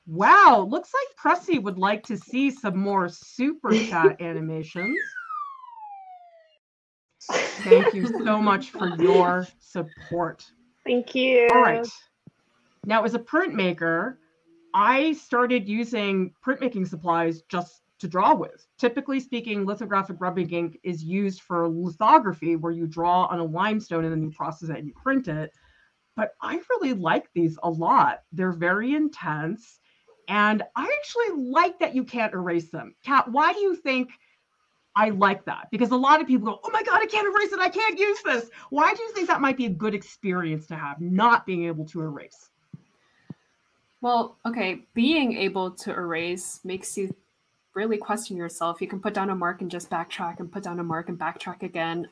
Wow, 0.07 0.67
looks 0.69 0.91
like 0.93 1.35
Pressy 1.37 1.61
would 1.61 1.77
like 1.77 2.03
to 2.07 2.17
see 2.17 2.51
some 2.51 2.77
more 2.77 3.09
super 3.09 3.71
chat 3.89 4.21
animations. 4.21 4.97
Thank 7.21 7.93
you 7.93 8.05
so 8.23 8.39
much 8.39 8.69
for 8.69 8.95
your 9.01 9.47
support. 9.59 10.45
Thank 10.85 11.15
you. 11.15 11.47
All 11.51 11.61
right. 11.61 11.87
Now, 12.85 13.03
as 13.03 13.15
a 13.15 13.19
printmaker, 13.19 14.17
I 14.75 15.13
started 15.13 15.67
using 15.67 16.33
printmaking 16.45 16.87
supplies 16.87 17.41
just 17.49 17.81
to 17.99 18.07
draw 18.07 18.35
with. 18.35 18.67
Typically 18.77 19.19
speaking, 19.19 19.65
lithographic 19.65 20.17
rubbing 20.19 20.49
ink 20.51 20.79
is 20.83 21.03
used 21.03 21.41
for 21.41 21.67
lithography, 21.67 22.55
where 22.55 22.71
you 22.71 22.85
draw 22.85 23.25
on 23.25 23.39
a 23.39 23.43
limestone 23.43 24.03
and 24.03 24.13
then 24.13 24.21
you 24.21 24.31
process 24.31 24.69
it 24.69 24.77
and 24.77 24.87
you 24.87 24.93
print 25.01 25.27
it. 25.27 25.51
But 26.15 26.35
I 26.41 26.61
really 26.69 26.93
like 26.93 27.29
these 27.33 27.57
a 27.63 27.69
lot. 27.69 28.21
They're 28.31 28.51
very 28.51 28.93
intense. 28.93 29.79
And 30.27 30.63
I 30.75 30.83
actually 30.99 31.43
like 31.43 31.79
that 31.79 31.95
you 31.95 32.03
can't 32.03 32.33
erase 32.33 32.69
them. 32.69 32.95
Kat, 33.03 33.29
why 33.29 33.53
do 33.53 33.59
you 33.59 33.75
think 33.75 34.09
I 34.95 35.09
like 35.09 35.45
that? 35.45 35.67
Because 35.71 35.91
a 35.91 35.95
lot 35.95 36.21
of 36.21 36.27
people 36.27 36.47
go, 36.47 36.59
oh 36.63 36.71
my 36.71 36.81
God, 36.83 37.01
I 37.01 37.05
can't 37.05 37.27
erase 37.27 37.51
it. 37.51 37.59
I 37.59 37.69
can't 37.69 37.99
use 37.99 38.21
this. 38.23 38.49
Why 38.69 38.93
do 38.93 39.03
you 39.03 39.11
think 39.13 39.27
that 39.27 39.41
might 39.41 39.57
be 39.57 39.65
a 39.65 39.69
good 39.69 39.93
experience 39.93 40.67
to 40.67 40.75
have, 40.75 41.01
not 41.01 41.45
being 41.45 41.65
able 41.65 41.85
to 41.87 42.01
erase? 42.01 42.49
Well, 44.01 44.37
okay, 44.45 44.85
being 44.93 45.33
able 45.33 45.71
to 45.71 45.91
erase 45.91 46.59
makes 46.63 46.97
you 46.97 47.13
really 47.73 47.97
question 47.97 48.37
yourself. 48.37 48.79
You 48.79 48.87
can 48.87 49.01
put 49.01 49.13
down 49.13 49.31
a 49.31 49.35
mark 49.35 49.61
and 49.61 49.69
just 49.69 49.89
backtrack 49.89 50.39
and 50.39 50.51
put 50.51 50.63
down 50.63 50.79
a 50.79 50.83
mark 50.83 51.09
and 51.09 51.19
backtrack 51.19 51.63
again. 51.63 52.07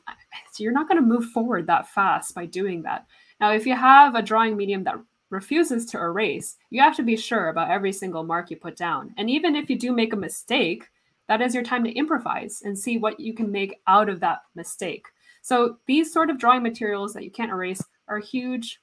So 0.52 0.62
you're 0.62 0.72
not 0.72 0.88
going 0.88 1.00
to 1.00 1.06
move 1.06 1.24
forward 1.26 1.66
that 1.68 1.88
fast 1.88 2.34
by 2.34 2.46
doing 2.46 2.82
that. 2.82 3.06
Now, 3.40 3.52
if 3.52 3.66
you 3.66 3.74
have 3.74 4.14
a 4.14 4.22
drawing 4.22 4.56
medium 4.56 4.84
that 4.84 4.96
refuses 5.30 5.86
to 5.86 5.98
erase, 5.98 6.56
you 6.70 6.80
have 6.80 6.96
to 6.96 7.02
be 7.02 7.16
sure 7.16 7.48
about 7.48 7.70
every 7.70 7.92
single 7.92 8.22
mark 8.22 8.50
you 8.50 8.56
put 8.56 8.76
down. 8.76 9.14
And 9.16 9.28
even 9.28 9.56
if 9.56 9.68
you 9.68 9.78
do 9.78 9.92
make 9.92 10.12
a 10.12 10.16
mistake, 10.16 10.84
that 11.28 11.40
is 11.40 11.54
your 11.54 11.64
time 11.64 11.84
to 11.84 11.92
improvise 11.92 12.62
and 12.64 12.78
see 12.78 12.98
what 12.98 13.18
you 13.18 13.34
can 13.34 13.50
make 13.50 13.80
out 13.86 14.08
of 14.08 14.20
that 14.20 14.40
mistake. 14.54 15.06
So 15.42 15.78
these 15.86 16.12
sort 16.12 16.30
of 16.30 16.38
drawing 16.38 16.62
materials 16.62 17.12
that 17.14 17.24
you 17.24 17.30
can't 17.30 17.50
erase 17.50 17.82
are 18.08 18.18
huge 18.18 18.80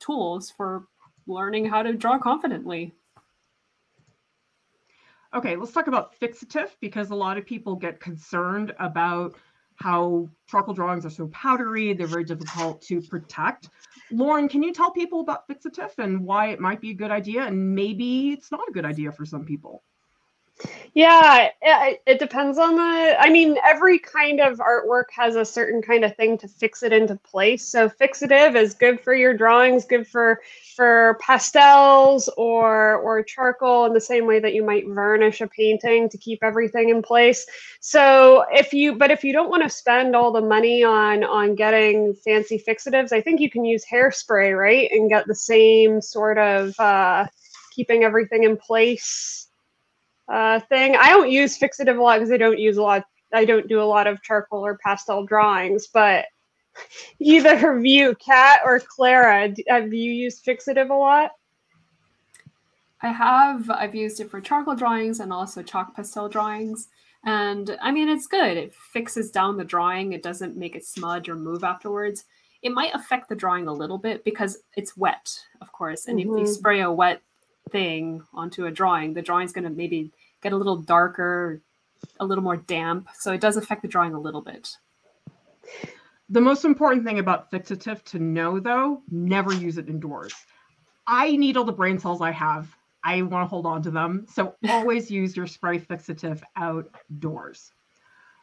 tools 0.00 0.50
for 0.50 0.86
learning 1.26 1.66
how 1.66 1.82
to 1.82 1.92
draw 1.92 2.18
confidently. 2.18 2.92
Okay, 5.34 5.56
let's 5.56 5.72
talk 5.72 5.88
about 5.88 6.18
fixative 6.20 6.70
because 6.80 7.10
a 7.10 7.14
lot 7.14 7.36
of 7.36 7.46
people 7.46 7.74
get 7.74 8.00
concerned 8.00 8.72
about 8.78 9.34
how 9.76 10.28
charcoal 10.48 10.74
drawings 10.74 11.04
are 11.04 11.10
so 11.10 11.28
powdery, 11.28 11.92
they're 11.92 12.06
very 12.06 12.24
difficult 12.24 12.82
to 12.82 13.00
protect. 13.02 13.68
Lauren, 14.10 14.48
can 14.48 14.62
you 14.62 14.72
tell 14.72 14.90
people 14.90 15.20
about 15.20 15.48
fixative 15.48 15.98
and 15.98 16.24
why 16.24 16.48
it 16.48 16.60
might 16.60 16.80
be 16.80 16.90
a 16.90 16.94
good 16.94 17.10
idea 17.10 17.42
and 17.42 17.74
maybe 17.74 18.30
it's 18.30 18.50
not 18.50 18.68
a 18.68 18.72
good 18.72 18.84
idea 18.84 19.10
for 19.10 19.24
some 19.24 19.44
people? 19.44 19.82
Yeah, 20.94 21.48
it, 21.60 22.02
it, 22.06 22.18
depends 22.20 22.56
on 22.56 22.76
the. 22.76 23.16
I 23.18 23.28
mean, 23.28 23.56
every 23.64 23.98
kind 23.98 24.38
of 24.38 24.58
artwork 24.58 25.06
has 25.10 25.34
a 25.34 25.44
certain 25.44 25.82
kind 25.82 26.04
of 26.04 26.14
thing 26.14 26.38
to 26.38 26.46
fix 26.46 26.84
it 26.84 26.92
into 26.92 27.16
place. 27.16 27.66
So 27.66 27.88
fixative 27.88 28.54
is 28.54 28.74
good 28.74 29.00
for 29.00 29.12
your 29.12 29.36
drawings, 29.36 29.84
good 29.84 30.06
for 30.06 30.40
for 30.76 31.18
pastels 31.20 32.28
or 32.36 32.94
or 32.98 33.24
charcoal 33.24 33.86
in 33.86 33.92
the 33.92 34.00
same 34.00 34.26
way 34.26 34.38
that 34.38 34.54
you 34.54 34.64
might 34.64 34.86
varnish 34.86 35.40
a 35.40 35.48
painting 35.48 36.08
to 36.10 36.18
keep 36.18 36.44
everything 36.44 36.90
in 36.90 37.02
place. 37.02 37.44
So 37.80 38.44
if 38.52 38.72
you, 38.72 38.94
but 38.94 39.10
if 39.10 39.24
you 39.24 39.32
don't 39.32 39.50
want 39.50 39.64
to 39.64 39.70
spend 39.70 40.14
all 40.14 40.30
the 40.30 40.40
money 40.40 40.84
on 40.84 41.24
on 41.24 41.56
getting 41.56 42.14
fancy 42.14 42.62
fixatives, 42.64 43.12
I 43.12 43.20
think 43.20 43.40
you 43.40 43.50
can 43.50 43.64
use 43.64 43.84
hairspray, 43.84 44.56
right, 44.56 44.88
and 44.92 45.10
get 45.10 45.26
the 45.26 45.34
same 45.34 46.00
sort 46.00 46.38
of 46.38 46.78
uh, 46.78 47.26
keeping 47.74 48.04
everything 48.04 48.44
in 48.44 48.56
place 48.56 49.43
uh, 50.28 50.60
thing. 50.60 50.96
I 50.96 51.10
don't 51.10 51.30
use 51.30 51.58
fixative 51.58 51.98
a 51.98 52.02
lot 52.02 52.18
because 52.18 52.32
I 52.32 52.36
don't 52.36 52.58
use 52.58 52.76
a 52.76 52.82
lot. 52.82 53.04
I 53.32 53.44
don't 53.44 53.68
do 53.68 53.80
a 53.80 53.84
lot 53.84 54.06
of 54.06 54.22
charcoal 54.22 54.64
or 54.64 54.78
pastel 54.78 55.24
drawings, 55.24 55.88
but 55.88 56.26
either 57.18 57.76
of 57.76 57.84
you, 57.84 58.14
Kat 58.16 58.60
or 58.64 58.80
Clara, 58.80 59.52
have 59.68 59.92
you 59.92 60.12
used 60.12 60.44
fixative 60.44 60.90
a 60.90 60.94
lot? 60.94 61.32
I 63.02 63.08
have. 63.08 63.70
I've 63.70 63.94
used 63.94 64.20
it 64.20 64.30
for 64.30 64.40
charcoal 64.40 64.74
drawings 64.74 65.20
and 65.20 65.32
also 65.32 65.62
chalk 65.62 65.94
pastel 65.94 66.28
drawings. 66.28 66.88
And 67.26 67.76
I 67.82 67.90
mean, 67.90 68.08
it's 68.08 68.26
good. 68.26 68.56
It 68.56 68.74
fixes 68.74 69.30
down 69.30 69.56
the 69.56 69.64
drawing. 69.64 70.12
It 70.12 70.22
doesn't 70.22 70.56
make 70.56 70.74
it 70.74 70.86
smudge 70.86 71.28
or 71.28 71.36
move 71.36 71.64
afterwards. 71.64 72.24
It 72.62 72.72
might 72.72 72.94
affect 72.94 73.28
the 73.28 73.34
drawing 73.34 73.68
a 73.68 73.72
little 73.72 73.98
bit 73.98 74.24
because 74.24 74.62
it's 74.76 74.96
wet, 74.96 75.38
of 75.60 75.70
course. 75.72 76.06
And 76.06 76.18
mm-hmm. 76.18 76.30
if 76.30 76.38
you 76.38 76.44
mm-hmm. 76.44 76.52
spray 76.52 76.80
a 76.80 76.90
wet 76.90 77.20
thing 77.74 78.22
onto 78.32 78.66
a 78.66 78.70
drawing, 78.70 79.14
the 79.14 79.20
drawing's 79.20 79.52
going 79.52 79.64
to 79.64 79.70
maybe 79.70 80.12
get 80.42 80.52
a 80.52 80.56
little 80.56 80.76
darker, 80.76 81.60
a 82.20 82.24
little 82.24 82.44
more 82.44 82.56
damp. 82.56 83.08
So 83.18 83.32
it 83.32 83.40
does 83.40 83.56
affect 83.56 83.82
the 83.82 83.88
drawing 83.88 84.14
a 84.14 84.20
little 84.20 84.42
bit. 84.42 84.76
The 86.28 86.40
most 86.40 86.64
important 86.64 87.04
thing 87.04 87.18
about 87.18 87.50
fixative 87.50 88.04
to 88.04 88.20
know, 88.20 88.60
though, 88.60 89.02
never 89.10 89.52
use 89.52 89.76
it 89.76 89.88
indoors. 89.88 90.32
I 91.04 91.36
need 91.36 91.56
all 91.56 91.64
the 91.64 91.72
brain 91.72 91.98
cells 91.98 92.22
I 92.22 92.30
have. 92.30 92.68
I 93.02 93.22
want 93.22 93.42
to 93.42 93.48
hold 93.48 93.66
on 93.66 93.82
to 93.82 93.90
them. 93.90 94.26
So 94.32 94.54
always 94.68 95.10
use 95.10 95.36
your 95.36 95.48
spray 95.48 95.80
fixative 95.80 96.42
outdoors. 96.54 97.72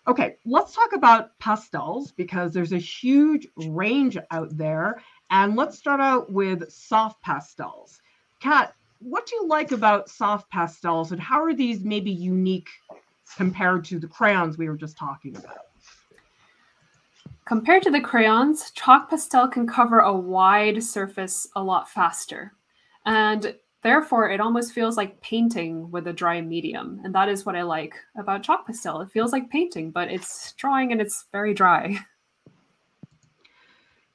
Okay, 0.08 0.36
let's 0.46 0.76
talk 0.76 0.92
about 0.94 1.40
pastels 1.40 2.12
because 2.12 2.52
there's 2.52 2.74
a 2.74 2.78
huge 2.78 3.48
range 3.56 4.18
out 4.30 4.58
there. 4.58 5.02
And 5.30 5.56
let's 5.56 5.78
start 5.78 6.02
out 6.02 6.30
with 6.32 6.70
soft 6.70 7.22
pastels. 7.22 8.02
Kat, 8.42 8.74
what 9.02 9.26
do 9.26 9.36
you 9.36 9.48
like 9.48 9.72
about 9.72 10.10
soft 10.10 10.50
pastels 10.52 11.12
and 11.12 11.20
how 11.20 11.44
are 11.44 11.54
these 11.54 11.82
maybe 11.82 12.12
unique 12.12 12.70
compared 13.36 13.84
to 13.86 14.00
the 14.00 14.08
crayons 14.08 14.58
we 14.58 14.70
were 14.70 14.78
just 14.78 14.98
talking 14.98 15.36
about? 15.36 15.58
Compared 17.46 17.84
to 17.84 17.92
the 17.92 18.00
crayons, 18.00 18.72
chalk 18.72 19.10
pastel 19.10 19.48
can 19.48 19.68
cover 19.68 20.00
a 20.00 20.14
wide 20.14 20.84
surface 20.84 21.48
a 21.56 21.64
lot 21.64 21.90
faster. 21.90 22.54
And 23.06 23.56
therefore, 23.82 24.30
it 24.30 24.40
almost 24.40 24.74
feels 24.74 24.96
like 24.98 25.20
painting 25.22 25.90
with 25.90 26.08
a 26.08 26.14
dry 26.14 26.40
medium. 26.40 27.02
And 27.04 27.14
that 27.16 27.28
is 27.28 27.46
what 27.46 27.56
I 27.56 27.64
like 27.64 27.96
about 28.16 28.44
chalk 28.44 28.68
pastel. 28.68 29.02
It 29.02 29.12
feels 29.12 29.32
like 29.32 29.50
painting, 29.50 29.90
but 29.90 30.12
it's 30.12 30.54
drawing 30.54 30.92
and 30.92 31.02
it's 31.02 31.26
very 31.32 31.54
dry. 31.54 31.98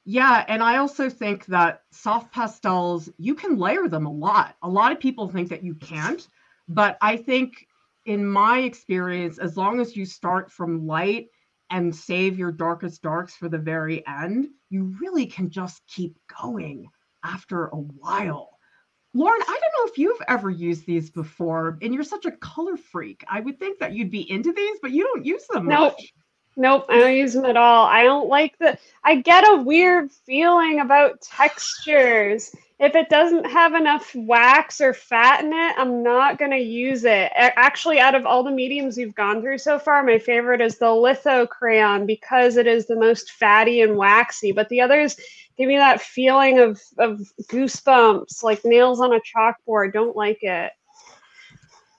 Yeah, 0.09 0.45
and 0.47 0.63
I 0.63 0.77
also 0.77 1.09
think 1.09 1.45
that 1.47 1.81
soft 1.91 2.31
pastels, 2.31 3.09
you 3.17 3.35
can 3.35 3.57
layer 3.57 3.89
them 3.89 4.05
a 4.05 4.11
lot. 4.11 4.55
A 4.63 4.69
lot 4.69 4.93
of 4.93 5.01
people 5.01 5.27
think 5.27 5.49
that 5.49 5.65
you 5.65 5.75
can't, 5.75 6.25
but 6.69 6.97
I 7.01 7.17
think 7.17 7.67
in 8.05 8.25
my 8.25 8.59
experience, 8.59 9.37
as 9.37 9.57
long 9.57 9.81
as 9.81 9.97
you 9.97 10.05
start 10.05 10.49
from 10.49 10.87
light 10.87 11.27
and 11.71 11.93
save 11.93 12.39
your 12.39 12.53
darkest 12.53 13.01
darks 13.01 13.35
for 13.35 13.49
the 13.49 13.57
very 13.57 14.07
end, 14.07 14.47
you 14.69 14.95
really 15.01 15.25
can 15.25 15.49
just 15.49 15.85
keep 15.87 16.17
going 16.41 16.87
after 17.25 17.65
a 17.65 17.75
while. 17.75 18.57
Lauren, 19.13 19.41
I 19.41 19.45
don't 19.45 19.59
know 19.59 19.91
if 19.91 19.97
you've 19.97 20.21
ever 20.29 20.49
used 20.49 20.85
these 20.85 21.09
before, 21.09 21.77
and 21.81 21.93
you're 21.93 22.03
such 22.05 22.25
a 22.25 22.31
color 22.31 22.77
freak. 22.77 23.25
I 23.27 23.41
would 23.41 23.59
think 23.59 23.79
that 23.79 23.91
you'd 23.91 24.11
be 24.11 24.31
into 24.31 24.53
these, 24.53 24.77
but 24.81 24.91
you 24.91 25.03
don't 25.03 25.25
use 25.25 25.45
them 25.47 25.65
nope. 25.65 25.95
much. 25.97 26.13
Nope, 26.59 26.87
I 26.89 26.97
don't 26.97 27.15
use 27.15 27.33
them 27.33 27.45
at 27.45 27.55
all. 27.55 27.85
I 27.85 28.01
don't 28.01 28.29
like 28.29 28.57
the. 28.57 28.79
I 29.03 29.17
get 29.17 29.47
a 29.47 29.61
weird 29.61 30.11
feeling 30.11 30.79
about 30.79 31.21
textures. 31.21 32.51
If 32.79 32.95
it 32.95 33.09
doesn't 33.09 33.45
have 33.45 33.75
enough 33.75 34.13
wax 34.15 34.81
or 34.81 34.95
fat 34.95 35.43
in 35.43 35.53
it, 35.53 35.75
I'm 35.77 36.01
not 36.01 36.39
going 36.39 36.49
to 36.51 36.57
use 36.57 37.05
it. 37.05 37.31
Actually, 37.35 37.99
out 37.99 38.15
of 38.15 38.25
all 38.25 38.43
the 38.43 38.49
mediums 38.49 38.97
we've 38.97 39.13
gone 39.13 39.39
through 39.41 39.59
so 39.59 39.77
far, 39.77 40.01
my 40.01 40.17
favorite 40.17 40.59
is 40.59 40.79
the 40.79 40.91
litho 40.91 41.45
crayon 41.45 42.07
because 42.07 42.57
it 42.57 42.65
is 42.65 42.87
the 42.87 42.95
most 42.95 43.31
fatty 43.33 43.81
and 43.81 43.95
waxy. 43.95 44.51
But 44.51 44.67
the 44.69 44.81
others 44.81 45.15
give 45.59 45.67
me 45.67 45.77
that 45.77 46.01
feeling 46.01 46.57
of, 46.57 46.81
of 46.97 47.21
goosebumps, 47.43 48.41
like 48.41 48.65
nails 48.65 48.99
on 48.99 49.13
a 49.13 49.21
chalkboard. 49.21 49.93
Don't 49.93 50.15
like 50.15 50.39
it. 50.41 50.71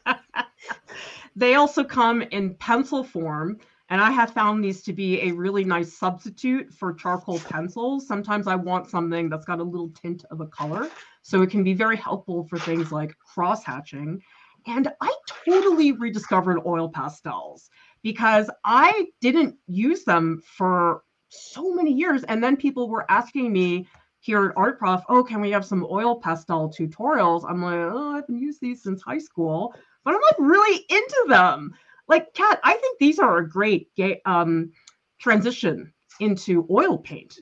they 1.36 1.54
also 1.54 1.84
come 1.84 2.20
in 2.20 2.54
pencil 2.54 3.02
form 3.02 3.58
and 3.88 4.00
I 4.00 4.10
have 4.10 4.32
found 4.32 4.64
these 4.64 4.82
to 4.82 4.92
be 4.92 5.20
a 5.22 5.32
really 5.32 5.64
nice 5.64 5.96
substitute 5.96 6.72
for 6.72 6.92
charcoal 6.92 7.38
pencils. 7.38 8.06
Sometimes 8.06 8.48
I 8.48 8.56
want 8.56 8.90
something 8.90 9.28
that's 9.28 9.46
got 9.46 9.60
a 9.60 9.64
little 9.64 9.90
tint 9.90 10.24
of 10.30 10.40
a 10.40 10.46
color. 10.46 10.90
So 11.22 11.42
it 11.42 11.50
can 11.50 11.62
be 11.62 11.74
very 11.74 11.96
helpful 11.96 12.44
for 12.48 12.58
things 12.58 12.90
like 12.90 13.16
cross 13.18 13.62
hatching. 13.62 14.20
And 14.66 14.88
I 15.00 15.14
totally 15.48 15.92
rediscovered 15.92 16.58
oil 16.66 16.88
pastels 16.88 17.70
because 18.02 18.50
I 18.64 19.06
didn't 19.20 19.56
use 19.68 20.02
them 20.02 20.42
for 20.56 21.02
so 21.28 21.72
many 21.72 21.92
years. 21.92 22.24
And 22.24 22.42
then 22.42 22.56
people 22.56 22.88
were 22.88 23.08
asking 23.08 23.52
me 23.52 23.86
here 24.18 24.46
at 24.46 24.56
Art 24.56 24.80
Prof, 24.80 25.02
oh, 25.08 25.22
can 25.22 25.40
we 25.40 25.52
have 25.52 25.64
some 25.64 25.86
oil 25.88 26.20
pastel 26.20 26.68
tutorials? 26.68 27.48
I'm 27.48 27.62
like, 27.62 27.74
oh, 27.74 28.12
I 28.12 28.16
haven't 28.16 28.40
used 28.40 28.60
these 28.60 28.82
since 28.82 29.00
high 29.02 29.18
school, 29.18 29.72
but 30.04 30.14
I'm 30.14 30.20
like 30.20 30.38
really 30.38 30.84
into 30.88 31.26
them 31.28 31.72
like 32.08 32.32
Kat, 32.34 32.60
I 32.64 32.74
think 32.74 32.98
these 32.98 33.18
are 33.18 33.38
a 33.38 33.48
great 33.48 33.90
um, 34.24 34.72
transition 35.18 35.92
into 36.20 36.66
oil 36.70 36.98
paint. 36.98 37.38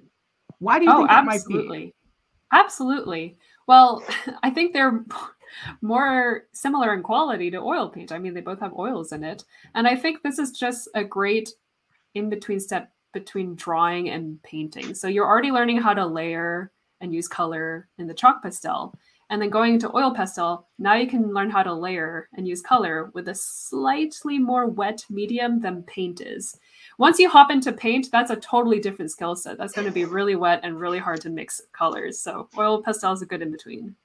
Why 0.58 0.78
do 0.78 0.84
you 0.84 0.92
oh, 0.92 0.98
think 0.98 1.10
that 1.10 1.26
absolutely. 1.28 1.78
might 1.78 1.86
be? 1.86 1.94
Absolutely. 2.52 3.38
Well, 3.66 4.02
I 4.42 4.50
think 4.50 4.72
they're 4.72 5.04
more 5.82 6.44
similar 6.52 6.94
in 6.94 7.02
quality 7.02 7.50
to 7.50 7.58
oil 7.58 7.88
paint. 7.88 8.12
I 8.12 8.18
mean, 8.18 8.34
they 8.34 8.40
both 8.40 8.60
have 8.60 8.78
oils 8.78 9.12
in 9.12 9.24
it. 9.24 9.44
And 9.74 9.86
I 9.86 9.96
think 9.96 10.22
this 10.22 10.38
is 10.38 10.52
just 10.52 10.88
a 10.94 11.04
great 11.04 11.50
in 12.14 12.30
between 12.30 12.60
step 12.60 12.90
between 13.12 13.54
drawing 13.54 14.10
and 14.10 14.42
painting. 14.42 14.94
So 14.94 15.06
you're 15.08 15.26
already 15.26 15.52
learning 15.52 15.80
how 15.80 15.94
to 15.94 16.04
layer 16.04 16.72
and 17.00 17.14
use 17.14 17.28
color 17.28 17.88
in 17.98 18.06
the 18.06 18.14
chalk 18.14 18.42
pastel. 18.42 18.94
And 19.30 19.40
then 19.40 19.50
going 19.50 19.74
into 19.74 19.94
oil 19.96 20.14
pastel, 20.14 20.68
now 20.78 20.94
you 20.94 21.06
can 21.06 21.32
learn 21.32 21.50
how 21.50 21.62
to 21.62 21.72
layer 21.72 22.28
and 22.34 22.46
use 22.46 22.60
color 22.60 23.10
with 23.14 23.28
a 23.28 23.34
slightly 23.34 24.38
more 24.38 24.66
wet 24.66 25.04
medium 25.08 25.60
than 25.60 25.82
paint 25.84 26.20
is. 26.20 26.58
Once 26.98 27.18
you 27.18 27.28
hop 27.28 27.50
into 27.50 27.72
paint, 27.72 28.10
that's 28.12 28.30
a 28.30 28.36
totally 28.36 28.78
different 28.78 29.10
skill 29.10 29.34
set. 29.34 29.56
That's 29.56 29.72
going 29.72 29.86
to 29.86 29.92
be 29.92 30.04
really 30.04 30.36
wet 30.36 30.60
and 30.62 30.78
really 30.78 30.98
hard 30.98 31.20
to 31.22 31.30
mix 31.30 31.60
colors. 31.72 32.20
So 32.20 32.48
oil 32.58 32.82
pastel 32.82 33.12
is 33.12 33.22
a 33.22 33.26
good 33.26 33.42
in 33.42 33.50
between. 33.50 33.96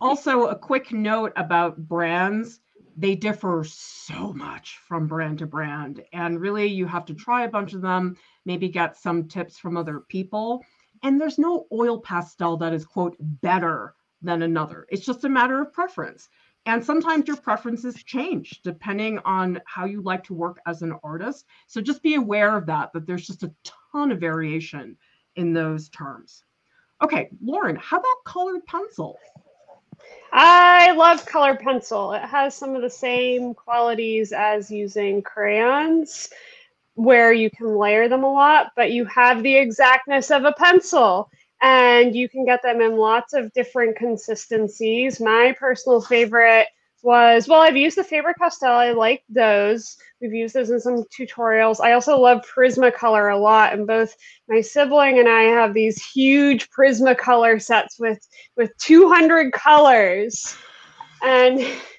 Also, 0.00 0.48
a 0.48 0.56
quick 0.56 0.92
note 0.92 1.32
about 1.36 1.88
brands. 1.88 2.58
They 2.96 3.14
differ 3.14 3.64
so 3.64 4.32
much 4.32 4.78
from 4.86 5.06
brand 5.06 5.38
to 5.38 5.46
brand. 5.46 6.02
And 6.12 6.40
really, 6.40 6.66
you 6.66 6.86
have 6.86 7.04
to 7.06 7.14
try 7.14 7.44
a 7.44 7.48
bunch 7.48 7.72
of 7.72 7.82
them, 7.82 8.16
maybe 8.44 8.68
get 8.68 8.96
some 8.96 9.28
tips 9.28 9.58
from 9.58 9.76
other 9.76 10.00
people. 10.00 10.62
And 11.02 11.20
there's 11.20 11.38
no 11.38 11.66
oil 11.72 12.00
pastel 12.00 12.56
that 12.58 12.72
is, 12.72 12.84
quote, 12.84 13.16
better 13.20 13.94
than 14.22 14.42
another. 14.42 14.86
It's 14.88 15.04
just 15.04 15.24
a 15.24 15.28
matter 15.28 15.60
of 15.60 15.72
preference. 15.72 16.28
And 16.64 16.84
sometimes 16.84 17.26
your 17.26 17.36
preferences 17.38 18.02
change 18.04 18.60
depending 18.62 19.18
on 19.24 19.60
how 19.66 19.84
you 19.84 20.00
like 20.00 20.22
to 20.24 20.34
work 20.34 20.60
as 20.66 20.82
an 20.82 20.94
artist. 21.02 21.46
So 21.66 21.80
just 21.80 22.02
be 22.02 22.14
aware 22.14 22.56
of 22.56 22.66
that, 22.66 22.92
that 22.92 23.06
there's 23.06 23.26
just 23.26 23.42
a 23.42 23.52
ton 23.92 24.12
of 24.12 24.20
variation 24.20 24.96
in 25.34 25.52
those 25.52 25.88
terms. 25.88 26.44
Okay, 27.02 27.30
Lauren, 27.44 27.74
how 27.74 27.98
about 27.98 28.24
colored 28.24 28.64
pencil? 28.66 29.18
I 30.32 30.92
love 30.92 31.26
colored 31.26 31.58
pencil. 31.58 32.12
It 32.12 32.22
has 32.22 32.54
some 32.54 32.76
of 32.76 32.82
the 32.82 32.90
same 32.90 33.54
qualities 33.54 34.32
as 34.32 34.70
using 34.70 35.20
crayons 35.20 36.30
where 36.94 37.32
you 37.32 37.50
can 37.50 37.76
layer 37.76 38.08
them 38.08 38.24
a 38.24 38.32
lot, 38.32 38.72
but 38.76 38.92
you 38.92 39.04
have 39.06 39.42
the 39.42 39.56
exactness 39.56 40.30
of 40.30 40.44
a 40.44 40.52
pencil 40.52 41.30
and 41.62 42.14
you 42.14 42.28
can 42.28 42.44
get 42.44 42.62
them 42.62 42.80
in 42.80 42.96
lots 42.96 43.32
of 43.32 43.52
different 43.52 43.96
consistencies. 43.96 45.20
My 45.20 45.54
personal 45.58 46.00
favorite 46.00 46.66
was 47.02 47.48
well, 47.48 47.60
I've 47.60 47.76
used 47.76 47.96
the 47.96 48.04
Faber 48.04 48.34
Castell. 48.34 48.74
I 48.74 48.92
like 48.92 49.24
those. 49.28 49.96
We've 50.20 50.32
used 50.32 50.54
those 50.54 50.70
in 50.70 50.80
some 50.80 51.04
tutorials. 51.16 51.80
I 51.80 51.92
also 51.92 52.18
love 52.18 52.44
Prismacolor 52.46 53.34
a 53.34 53.36
lot, 53.36 53.72
and 53.72 53.86
both 53.86 54.14
my 54.48 54.60
sibling 54.60 55.18
and 55.18 55.28
I 55.28 55.42
have 55.42 55.74
these 55.74 56.04
huge 56.04 56.68
Prismacolor 56.70 57.60
sets 57.60 57.98
with 57.98 58.24
with 58.56 58.76
200 58.78 59.52
colors, 59.52 60.56
and 61.22 61.60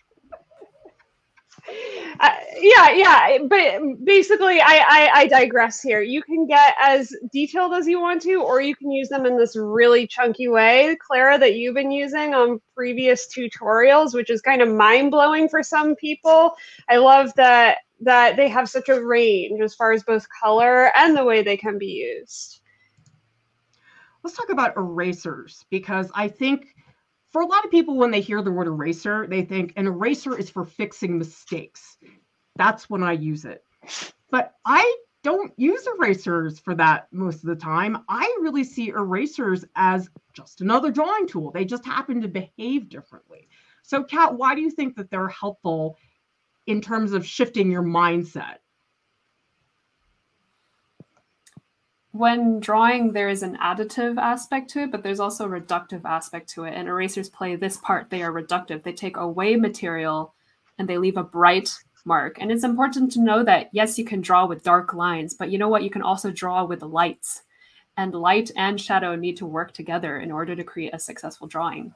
Uh, 2.19 2.29
yeah, 2.59 2.91
yeah, 2.91 3.37
but 3.47 3.81
basically, 4.03 4.59
I, 4.59 4.83
I 4.87 5.11
I 5.13 5.27
digress 5.27 5.81
here. 5.81 6.01
You 6.01 6.21
can 6.21 6.45
get 6.45 6.75
as 6.81 7.13
detailed 7.31 7.73
as 7.73 7.87
you 7.87 8.01
want 8.01 8.21
to, 8.23 8.35
or 8.43 8.61
you 8.61 8.75
can 8.75 8.91
use 8.91 9.09
them 9.09 9.25
in 9.25 9.37
this 9.37 9.55
really 9.55 10.05
chunky 10.05 10.47
way, 10.49 10.97
Clara, 11.05 11.39
that 11.39 11.55
you've 11.55 11.75
been 11.75 11.91
using 11.91 12.33
on 12.33 12.59
previous 12.75 13.27
tutorials, 13.33 14.13
which 14.13 14.29
is 14.29 14.41
kind 14.41 14.61
of 14.61 14.69
mind 14.69 15.11
blowing 15.11 15.47
for 15.47 15.63
some 15.63 15.95
people. 15.95 16.53
I 16.89 16.97
love 16.97 17.33
that 17.35 17.77
that 18.01 18.35
they 18.35 18.49
have 18.49 18.69
such 18.69 18.89
a 18.89 19.03
range 19.03 19.61
as 19.61 19.73
far 19.73 19.93
as 19.93 20.03
both 20.03 20.25
color 20.41 20.91
and 20.97 21.15
the 21.15 21.23
way 21.23 21.41
they 21.43 21.57
can 21.57 21.77
be 21.77 21.87
used. 22.19 22.59
Let's 24.23 24.35
talk 24.35 24.49
about 24.49 24.75
erasers 24.77 25.65
because 25.69 26.11
I 26.13 26.27
think 26.27 26.67
for 27.33 27.41
a 27.41 27.47
lot 27.47 27.65
of 27.65 27.71
people, 27.71 27.97
when 27.97 28.11
they 28.11 28.21
hear 28.21 28.43
the 28.43 28.51
word 28.51 28.67
eraser, 28.67 29.25
they 29.27 29.41
think 29.41 29.73
an 29.75 29.87
eraser 29.87 30.37
is 30.37 30.51
for 30.51 30.63
fixing 30.63 31.17
mistakes. 31.17 31.97
That's 32.55 32.89
when 32.91 33.01
I 33.01 33.13
use 33.13 33.43
it. 33.43 33.65
But 34.29 34.53
I 34.63 34.97
don't 35.23 35.51
use 35.57 35.87
erasers 35.97 36.59
for 36.59 36.75
that 36.75 37.07
most 37.11 37.37
of 37.37 37.49
the 37.49 37.55
time. 37.55 38.03
I 38.07 38.37
really 38.39 38.63
see 38.63 38.89
erasers 38.89 39.65
as 39.75 40.09
just 40.33 40.61
another 40.61 40.91
drawing 40.91 41.27
tool. 41.27 41.49
They 41.49 41.65
just 41.65 41.85
happen 41.85 42.21
to 42.21 42.27
behave 42.27 42.87
differently. 42.87 43.47
So, 43.81 44.03
Kat, 44.03 44.35
why 44.35 44.53
do 44.53 44.61
you 44.61 44.69
think 44.69 44.95
that 44.95 45.09
they're 45.09 45.27
helpful 45.27 45.97
in 46.67 46.81
terms 46.81 47.13
of 47.13 47.25
shifting 47.25 47.71
your 47.71 47.83
mindset? 47.83 48.57
When 52.13 52.59
drawing 52.59 53.11
there 53.11 53.27
is 53.27 53.41
an 53.41 53.57
additive 53.57 54.19
aspect 54.19 54.69
to 54.69 54.83
it 54.83 54.91
but 54.91 55.01
there's 55.01 55.19
also 55.19 55.45
a 55.45 55.61
reductive 55.61 56.05
aspect 56.05 56.47
to 56.47 56.63
it. 56.63 56.73
And 56.75 56.87
erasers 56.87 57.27
play 57.27 57.55
this 57.55 57.77
part. 57.77 58.09
They 58.09 58.21
are 58.21 58.31
reductive. 58.31 58.83
They 58.83 58.93
take 58.93 59.17
away 59.17 59.55
material 59.55 60.33
and 60.77 60.87
they 60.87 60.99
leave 60.99 61.17
a 61.17 61.23
bright 61.23 61.73
mark. 62.05 62.37
And 62.39 62.51
it's 62.51 62.63
important 62.63 63.11
to 63.13 63.21
know 63.21 63.43
that 63.43 63.69
yes 63.73 63.97
you 63.97 64.05
can 64.05 64.21
draw 64.21 64.45
with 64.45 64.63
dark 64.63 64.93
lines 64.93 65.33
but 65.33 65.49
you 65.49 65.57
know 65.57 65.69
what? 65.69 65.83
You 65.83 65.89
can 65.89 66.03
also 66.03 66.31
draw 66.31 66.63
with 66.63 66.83
lights. 66.83 67.41
And 67.97 68.13
light 68.13 68.51
and 68.55 68.79
shadow 68.79 69.15
need 69.15 69.37
to 69.37 69.45
work 69.47 69.71
together 69.71 70.19
in 70.19 70.31
order 70.31 70.55
to 70.55 70.63
create 70.63 70.93
a 70.93 70.99
successful 70.99 71.47
drawing. 71.47 71.95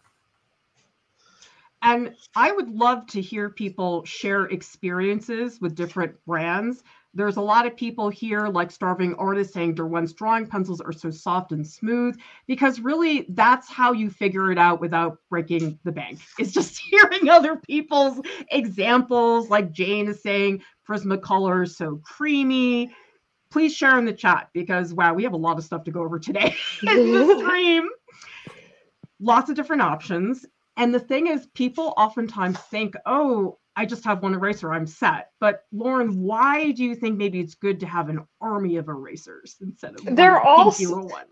And 1.83 2.15
I 2.35 2.51
would 2.51 2.71
love 2.71 3.05
to 3.07 3.21
hear 3.21 3.51
people 3.51 4.03
share 4.03 4.45
experiences 4.45 5.61
with 5.61 5.75
different 5.75 6.15
brands 6.25 6.83
there's 7.17 7.37
a 7.37 7.41
lot 7.41 7.65
of 7.65 7.75
people 7.75 8.09
here, 8.09 8.47
like 8.47 8.69
Starving 8.69 9.15
Artist, 9.15 9.51
saying 9.51 9.73
Derwent's 9.73 10.13
drawing 10.13 10.45
pencils 10.45 10.79
are 10.79 10.91
so 10.91 11.09
soft 11.09 11.51
and 11.51 11.65
smooth 11.65 12.15
because 12.45 12.79
really 12.79 13.25
that's 13.29 13.67
how 13.67 13.91
you 13.91 14.11
figure 14.11 14.51
it 14.51 14.59
out 14.59 14.79
without 14.79 15.17
breaking 15.29 15.79
the 15.83 15.91
bank. 15.91 16.19
It's 16.39 16.51
just 16.51 16.77
hearing 16.77 17.27
other 17.27 17.55
people's 17.55 18.21
examples, 18.51 19.49
like 19.49 19.71
Jane 19.71 20.07
is 20.07 20.21
saying 20.21 20.61
Prismacolor 20.87 21.63
is 21.63 21.75
so 21.75 21.99
creamy. 22.03 22.95
Please 23.49 23.75
share 23.75 23.97
in 23.97 24.05
the 24.05 24.13
chat 24.13 24.49
because 24.53 24.93
wow, 24.93 25.15
we 25.15 25.23
have 25.23 25.33
a 25.33 25.37
lot 25.37 25.57
of 25.57 25.63
stuff 25.63 25.83
to 25.85 25.91
go 25.91 26.03
over 26.03 26.19
today 26.19 26.55
in 26.83 27.11
the 27.11 27.39
stream. 27.43 27.89
Lots 29.19 29.49
of 29.49 29.55
different 29.55 29.81
options. 29.81 30.45
And 30.75 30.93
the 30.93 30.99
thing 30.99 31.25
is, 31.25 31.47
people 31.55 31.95
oftentimes 31.97 32.59
think, 32.59 32.93
oh, 33.07 33.57
I 33.77 33.85
just 33.85 34.03
have 34.05 34.23
one 34.23 34.33
eraser, 34.33 34.73
I'm 34.73 34.87
set. 34.87 35.29
But 35.39 35.65
Lauren, 35.71 36.23
why 36.23 36.71
do 36.71 36.83
you 36.83 36.95
think 36.95 37.15
maybe 37.15 37.39
it's 37.39 37.53
good 37.53 37.79
to 37.81 37.85
have 37.85 38.09
an 38.09 38.25
army 38.41 38.77
of 38.77 38.89
erasers 38.89 39.55
instead 39.61 39.93
of 39.93 40.15
they're 40.15 40.41
all 40.41 40.71
one? 40.71 41.25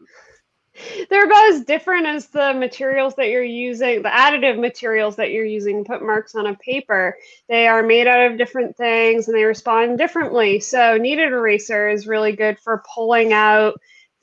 They're 1.10 1.26
about 1.26 1.54
as 1.54 1.64
different 1.64 2.06
as 2.06 2.28
the 2.28 2.54
materials 2.54 3.16
that 3.16 3.30
you're 3.30 3.42
using, 3.42 4.02
the 4.02 4.10
additive 4.10 4.60
materials 4.60 5.16
that 5.16 5.32
you're 5.32 5.46
using 5.46 5.84
to 5.84 5.90
put 5.90 6.06
marks 6.06 6.36
on 6.36 6.48
a 6.48 6.56
paper. 6.56 7.18
They 7.48 7.66
are 7.66 7.82
made 7.82 8.08
out 8.08 8.30
of 8.30 8.38
different 8.38 8.76
things 8.76 9.30
and 9.30 9.38
they 9.38 9.46
respond 9.46 9.98
differently. 9.98 10.60
So, 10.60 10.98
kneaded 10.98 11.32
eraser 11.32 11.88
is 11.88 12.08
really 12.08 12.34
good 12.34 12.60
for 12.60 12.84
pulling 12.94 13.32
out 13.32 13.80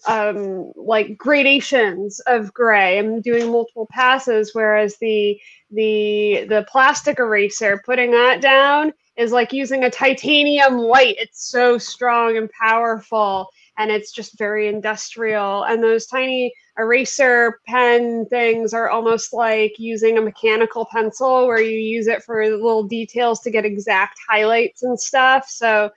um, 0.06 0.72
like 0.76 1.16
gradations 1.16 2.20
of 2.20 2.52
gray 2.52 2.98
and 2.98 3.22
doing 3.22 3.50
multiple 3.50 3.88
passes, 3.90 4.50
whereas 4.54 4.96
the 4.98 5.40
the 5.70 6.44
the 6.48 6.66
plastic 6.70 7.18
eraser, 7.18 7.82
putting 7.84 8.10
that 8.10 8.40
down 8.40 8.92
is 9.16 9.32
like 9.32 9.52
using 9.52 9.84
a 9.84 9.90
titanium 9.90 10.78
white. 10.78 11.16
It's 11.18 11.50
so 11.50 11.78
strong 11.78 12.36
and 12.36 12.50
powerful, 12.50 13.48
and 13.78 13.90
it's 13.90 14.12
just 14.12 14.38
very 14.38 14.68
industrial. 14.68 15.64
And 15.64 15.82
those 15.82 16.06
tiny 16.06 16.52
eraser 16.78 17.60
pen 17.66 18.26
things 18.30 18.72
are 18.72 18.88
almost 18.90 19.32
like 19.32 19.74
using 19.78 20.18
a 20.18 20.22
mechanical 20.22 20.86
pencil, 20.90 21.46
where 21.46 21.60
you 21.60 21.78
use 21.78 22.06
it 22.06 22.22
for 22.22 22.44
little 22.46 22.84
details 22.84 23.40
to 23.40 23.50
get 23.50 23.64
exact 23.64 24.18
highlights 24.28 24.82
and 24.82 24.98
stuff. 24.98 25.48
So 25.48 25.90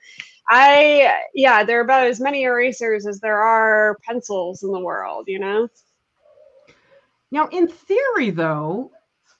I 0.48 1.12
yeah, 1.34 1.64
there 1.64 1.78
are 1.78 1.84
about 1.84 2.06
as 2.06 2.20
many 2.20 2.44
erasers 2.44 3.06
as 3.06 3.20
there 3.20 3.40
are 3.40 3.98
pencils 4.02 4.62
in 4.62 4.70
the 4.70 4.80
world, 4.80 5.24
you 5.28 5.38
know. 5.38 5.68
Now, 7.32 7.48
in 7.48 7.66
theory, 7.66 8.30
though, 8.30 8.92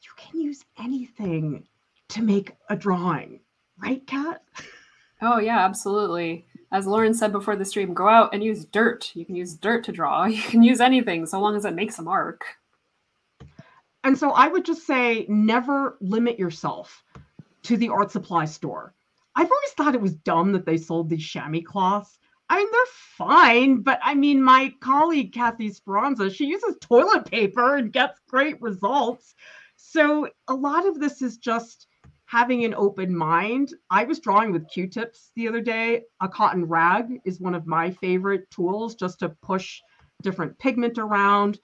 you 0.03 0.11
can 0.17 0.41
use 0.41 0.65
anything 0.79 1.65
to 2.09 2.23
make 2.23 2.53
a 2.69 2.77
drawing, 2.77 3.41
right, 3.79 4.05
Kat? 4.07 4.43
Oh 5.23 5.39
yeah, 5.39 5.65
absolutely. 5.65 6.47
As 6.73 6.87
Lauren 6.87 7.15
said 7.15 7.33
before 7.33 7.57
the 7.57 7.65
stream, 7.65 7.95
go 7.95 8.09
out 8.09 8.35
and 8.35 8.43
use 8.43 8.65
dirt. 8.65 9.13
You 9.15 9.25
can 9.25 9.37
use 9.37 9.55
dirt 9.55 9.85
to 9.85 9.93
draw. 9.93 10.25
You 10.27 10.43
can 10.43 10.63
use 10.63 10.81
anything 10.81 11.27
so 11.27 11.41
long 11.41 11.57
as 11.57 11.65
it 11.65 11.75
makes 11.75 11.99
a 11.99 12.03
mark. 12.03 12.45
And 14.05 14.19
so 14.19 14.31
I 14.31 14.49
would 14.49 14.65
just 14.65 14.87
say 14.87 15.27
never 15.29 15.97
limit 16.01 16.39
yourself 16.39 17.03
to 17.63 17.77
the 17.77 17.89
art 17.89 18.11
supply 18.11 18.45
store. 18.45 18.95
I've 19.37 19.51
always 19.51 19.73
thought 19.77 19.95
it 19.95 20.01
was 20.01 20.15
dumb 20.15 20.53
that 20.53 20.65
they 20.65 20.79
sold 20.79 21.11
these 21.11 21.25
chamois 21.25 21.61
cloths. 21.63 22.19
I 22.49 22.57
mean, 22.57 22.69
they're 22.73 22.81
fine, 23.19 23.83
but 23.83 23.99
I 24.03 24.15
mean, 24.15 24.43
my 24.43 24.73
colleague 24.81 25.33
Kathy 25.33 25.71
Speranza, 25.71 26.31
she 26.31 26.47
uses 26.47 26.77
toilet 26.81 27.31
paper 27.31 27.77
and 27.77 27.93
gets 27.93 28.21
great 28.29 28.61
results. 28.63 29.35
So 29.77 30.29
a 30.49 30.55
lot 30.55 30.87
of 30.87 30.99
this 30.99 31.23
is 31.23 31.37
just 31.37 31.87
having 32.25 32.65
an 32.65 32.75
open 32.75 33.17
mind. 33.17 33.75
I 33.91 34.05
was 34.05 34.21
drawing 34.21 34.53
with 34.53 34.69
Q-tips 34.69 35.33
the 35.37 35.49
other 35.49 35.61
day. 35.61 36.03
A 36.23 36.29
cotton 36.29 36.65
rag 36.65 37.21
is 37.25 37.41
one 37.41 37.55
of 37.55 37.67
my 37.67 37.91
favorite 37.91 38.49
tools 38.51 38.95
just 38.95 39.19
to 39.21 39.29
push 39.43 39.81
different 40.23 40.59
pigment 40.59 40.99
around. 40.99 41.59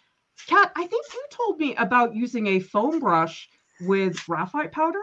Kat, 0.46 0.72
I 0.76 0.86
think 0.86 1.06
you 1.12 1.24
told 1.30 1.58
me 1.58 1.74
about 1.76 2.14
using 2.14 2.48
a 2.48 2.60
foam 2.60 2.98
brush 2.98 3.48
with 3.82 4.24
graphite 4.26 4.72
powder. 4.72 5.02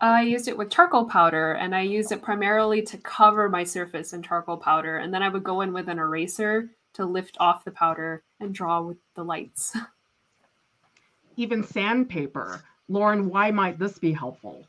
I 0.00 0.22
used 0.22 0.48
it 0.48 0.58
with 0.58 0.70
charcoal 0.70 1.06
powder 1.06 1.52
and 1.52 1.74
I 1.74 1.80
used 1.82 2.12
it 2.12 2.22
primarily 2.22 2.82
to 2.82 2.98
cover 2.98 3.48
my 3.48 3.64
surface 3.64 4.12
in 4.12 4.22
charcoal 4.22 4.58
powder. 4.58 4.98
And 4.98 5.12
then 5.12 5.22
I 5.22 5.28
would 5.28 5.44
go 5.44 5.62
in 5.62 5.72
with 5.72 5.88
an 5.88 5.98
eraser 5.98 6.70
to 6.94 7.06
lift 7.06 7.36
off 7.40 7.64
the 7.64 7.70
powder 7.70 8.22
and 8.40 8.54
draw 8.54 8.82
with 8.82 8.98
the 9.14 9.24
lights. 9.24 9.74
Even 11.36 11.62
sandpaper. 11.62 12.62
Lauren, 12.88 13.28
why 13.28 13.50
might 13.50 13.78
this 13.78 13.98
be 13.98 14.12
helpful? 14.12 14.66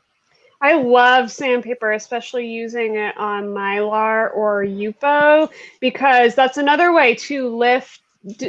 I 0.60 0.74
love 0.74 1.30
sandpaper, 1.30 1.92
especially 1.92 2.46
using 2.46 2.96
it 2.96 3.16
on 3.16 3.44
mylar 3.44 4.34
or 4.34 4.64
Yupo, 4.64 5.50
because 5.80 6.34
that's 6.34 6.56
another 6.56 6.92
way 6.92 7.14
to 7.14 7.54
lift 7.54 8.00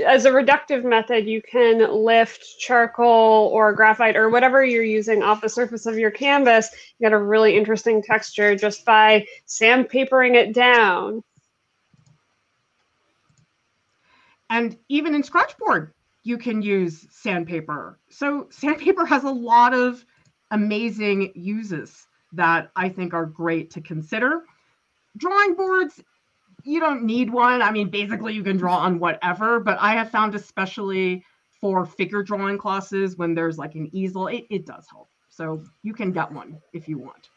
as 0.06 0.26
a 0.26 0.32
reductive 0.32 0.84
method, 0.84 1.28
you 1.28 1.42
can 1.42 1.92
lift 2.04 2.44
charcoal 2.60 3.50
or 3.54 3.74
graphite 3.74 4.16
or 4.16 4.30
whatever 4.30 4.66
you're 4.66 4.84
using 4.84 5.22
off 5.22 5.42
the 5.42 5.50
surface 5.50 5.86
of 5.86 5.98
your 5.98 6.12
canvas. 6.12 6.70
You 6.98 7.06
get 7.06 7.14
a 7.14 7.18
really 7.18 7.56
interesting 7.56 8.02
texture 8.02 8.56
just 8.56 8.84
by 8.84 9.28
sandpapering 9.48 10.36
it 10.36 10.54
down. 10.54 11.24
And 14.50 14.78
even 14.90 15.14
in 15.14 15.22
Scratchboard, 15.22 15.94
you 16.24 16.38
can 16.38 16.62
use 16.62 17.06
sandpaper. 17.12 18.00
So 18.10 18.48
sandpaper 18.50 19.06
has 19.06 19.24
a 19.24 19.30
lot 19.30 19.74
of 19.76 20.04
amazing 20.52 21.32
uses 21.36 22.08
that 22.34 22.72
I 22.76 22.90
think 22.90 23.14
are 23.14 23.26
great 23.26 23.72
to 23.72 23.82
consider. 23.82 24.44
Drawing 25.18 25.54
boards, 25.54 26.02
you 26.64 26.80
don't 26.80 27.04
need 27.04 27.30
one. 27.30 27.62
I 27.62 27.72
mean, 27.72 27.90
basically, 27.90 28.34
you 28.34 28.44
can 28.44 28.58
draw 28.58 28.78
on 28.78 29.00
whatever, 29.00 29.60
but 29.60 29.78
I 29.80 29.94
have 29.94 30.10
found, 30.10 30.36
especially 30.36 31.24
for 31.60 31.86
figure 31.86 32.24
drawing 32.24 32.58
classes, 32.58 33.18
when 33.18 33.34
there's 33.34 33.58
like 33.58 33.76
an 33.76 33.90
easel, 33.92 34.28
it, 34.28 34.46
it 34.50 34.66
does 34.66 34.88
help. 34.90 35.10
So 35.30 35.64
you 35.84 35.94
can 35.94 36.12
get 36.12 36.32
one 36.32 36.60
if 36.74 36.88
you 36.88 36.98
want. 36.98 37.30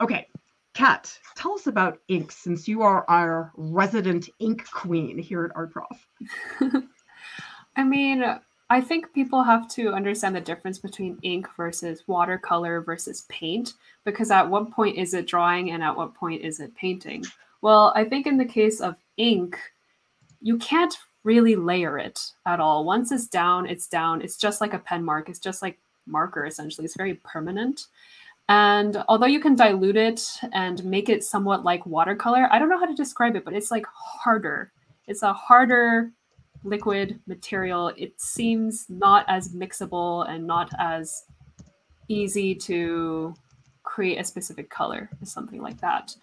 Okay, 0.00 0.28
Kat, 0.74 1.18
tell 1.36 1.54
us 1.54 1.66
about 1.66 1.98
ink 2.08 2.30
since 2.30 2.68
you 2.68 2.82
are 2.82 3.04
our 3.08 3.52
resident 3.56 4.28
ink 4.38 4.68
queen 4.70 5.18
here 5.18 5.44
at 5.44 5.50
Art 5.56 5.72
Prof. 5.72 6.08
I 7.76 7.84
mean, 7.84 8.24
I 8.70 8.80
think 8.80 9.12
people 9.12 9.42
have 9.42 9.66
to 9.70 9.92
understand 9.92 10.36
the 10.36 10.40
difference 10.40 10.78
between 10.78 11.18
ink 11.22 11.48
versus 11.56 12.04
watercolor 12.06 12.82
versus 12.82 13.24
paint 13.28 13.74
because 14.04 14.30
at 14.30 14.48
what 14.48 14.70
point 14.70 14.96
is 14.96 15.14
it 15.14 15.26
drawing 15.26 15.70
and 15.70 15.82
at 15.82 15.96
what 15.96 16.14
point 16.14 16.42
is 16.42 16.60
it 16.60 16.74
painting? 16.74 17.24
Well, 17.60 17.92
I 17.96 18.04
think 18.04 18.26
in 18.26 18.36
the 18.36 18.44
case 18.44 18.80
of 18.80 18.96
ink, 19.16 19.58
you 20.40 20.58
can't 20.58 20.96
really 21.24 21.56
layer 21.56 21.98
it 21.98 22.20
at 22.46 22.60
all. 22.60 22.84
Once 22.84 23.12
it's 23.12 23.26
down, 23.26 23.66
it's 23.66 23.88
down. 23.88 24.22
It's 24.22 24.36
just 24.36 24.60
like 24.60 24.74
a 24.74 24.78
pen 24.78 25.04
mark. 25.04 25.28
It's 25.28 25.40
just 25.40 25.62
like 25.62 25.78
marker 26.06 26.46
essentially. 26.46 26.84
It's 26.84 26.96
very 26.96 27.14
permanent. 27.14 27.86
And 28.48 29.04
although 29.08 29.26
you 29.26 29.40
can 29.40 29.54
dilute 29.54 29.96
it 29.96 30.26
and 30.52 30.82
make 30.84 31.08
it 31.10 31.22
somewhat 31.22 31.64
like 31.64 31.84
watercolor, 31.84 32.48
I 32.50 32.58
don't 32.58 32.70
know 32.70 32.78
how 32.78 32.86
to 32.86 32.94
describe 32.94 33.36
it, 33.36 33.44
but 33.44 33.52
it's 33.52 33.70
like 33.70 33.84
harder. 33.92 34.72
It's 35.06 35.22
a 35.22 35.34
harder 35.34 36.12
liquid 36.64 37.20
material. 37.26 37.88
It 37.96 38.18
seems 38.20 38.86
not 38.88 39.26
as 39.28 39.54
mixable 39.54 40.28
and 40.30 40.46
not 40.46 40.70
as 40.78 41.24
easy 42.08 42.54
to 42.54 43.34
create 43.82 44.18
a 44.18 44.24
specific 44.24 44.70
color 44.70 45.10
or 45.20 45.26
something 45.26 45.60
like 45.60 45.80
that. 45.80 46.14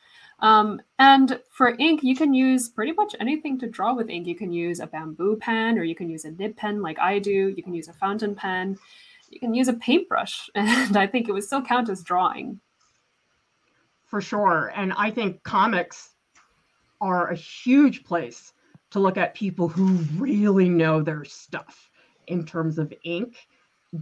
Um, 0.45 0.79
and 0.99 1.39
for 1.49 1.75
ink, 1.79 2.03
you 2.03 2.15
can 2.15 2.31
use 2.31 2.69
pretty 2.69 2.91
much 2.91 3.15
anything 3.19 3.57
to 3.57 3.67
draw 3.67 3.95
with 3.95 4.11
ink. 4.11 4.27
You 4.27 4.35
can 4.35 4.51
use 4.51 4.79
a 4.79 4.85
bamboo 4.85 5.37
pen 5.37 5.79
or 5.79 5.83
you 5.83 5.95
can 5.95 6.07
use 6.07 6.23
a 6.23 6.29
nib 6.29 6.55
pen 6.55 6.83
like 6.83 6.99
I 6.99 7.17
do. 7.17 7.49
You 7.57 7.63
can 7.63 7.73
use 7.73 7.87
a 7.87 7.93
fountain 7.93 8.35
pen. 8.35 8.77
You 9.31 9.39
can 9.39 9.55
use 9.55 9.69
a 9.69 9.73
paintbrush. 9.73 10.51
And 10.55 10.95
I 10.95 11.07
think 11.07 11.27
it 11.27 11.31
would 11.31 11.43
still 11.43 11.63
count 11.63 11.89
as 11.89 12.03
drawing. 12.03 12.59
For 14.05 14.21
sure. 14.21 14.71
And 14.75 14.93
I 14.93 15.09
think 15.09 15.41
comics 15.41 16.11
are 17.01 17.31
a 17.31 17.35
huge 17.35 18.03
place 18.03 18.53
to 18.91 18.99
look 18.99 19.17
at 19.17 19.33
people 19.33 19.67
who 19.67 19.95
really 20.15 20.69
know 20.69 21.01
their 21.01 21.25
stuff 21.25 21.89
in 22.27 22.45
terms 22.45 22.77
of 22.77 22.93
ink. 23.03 23.47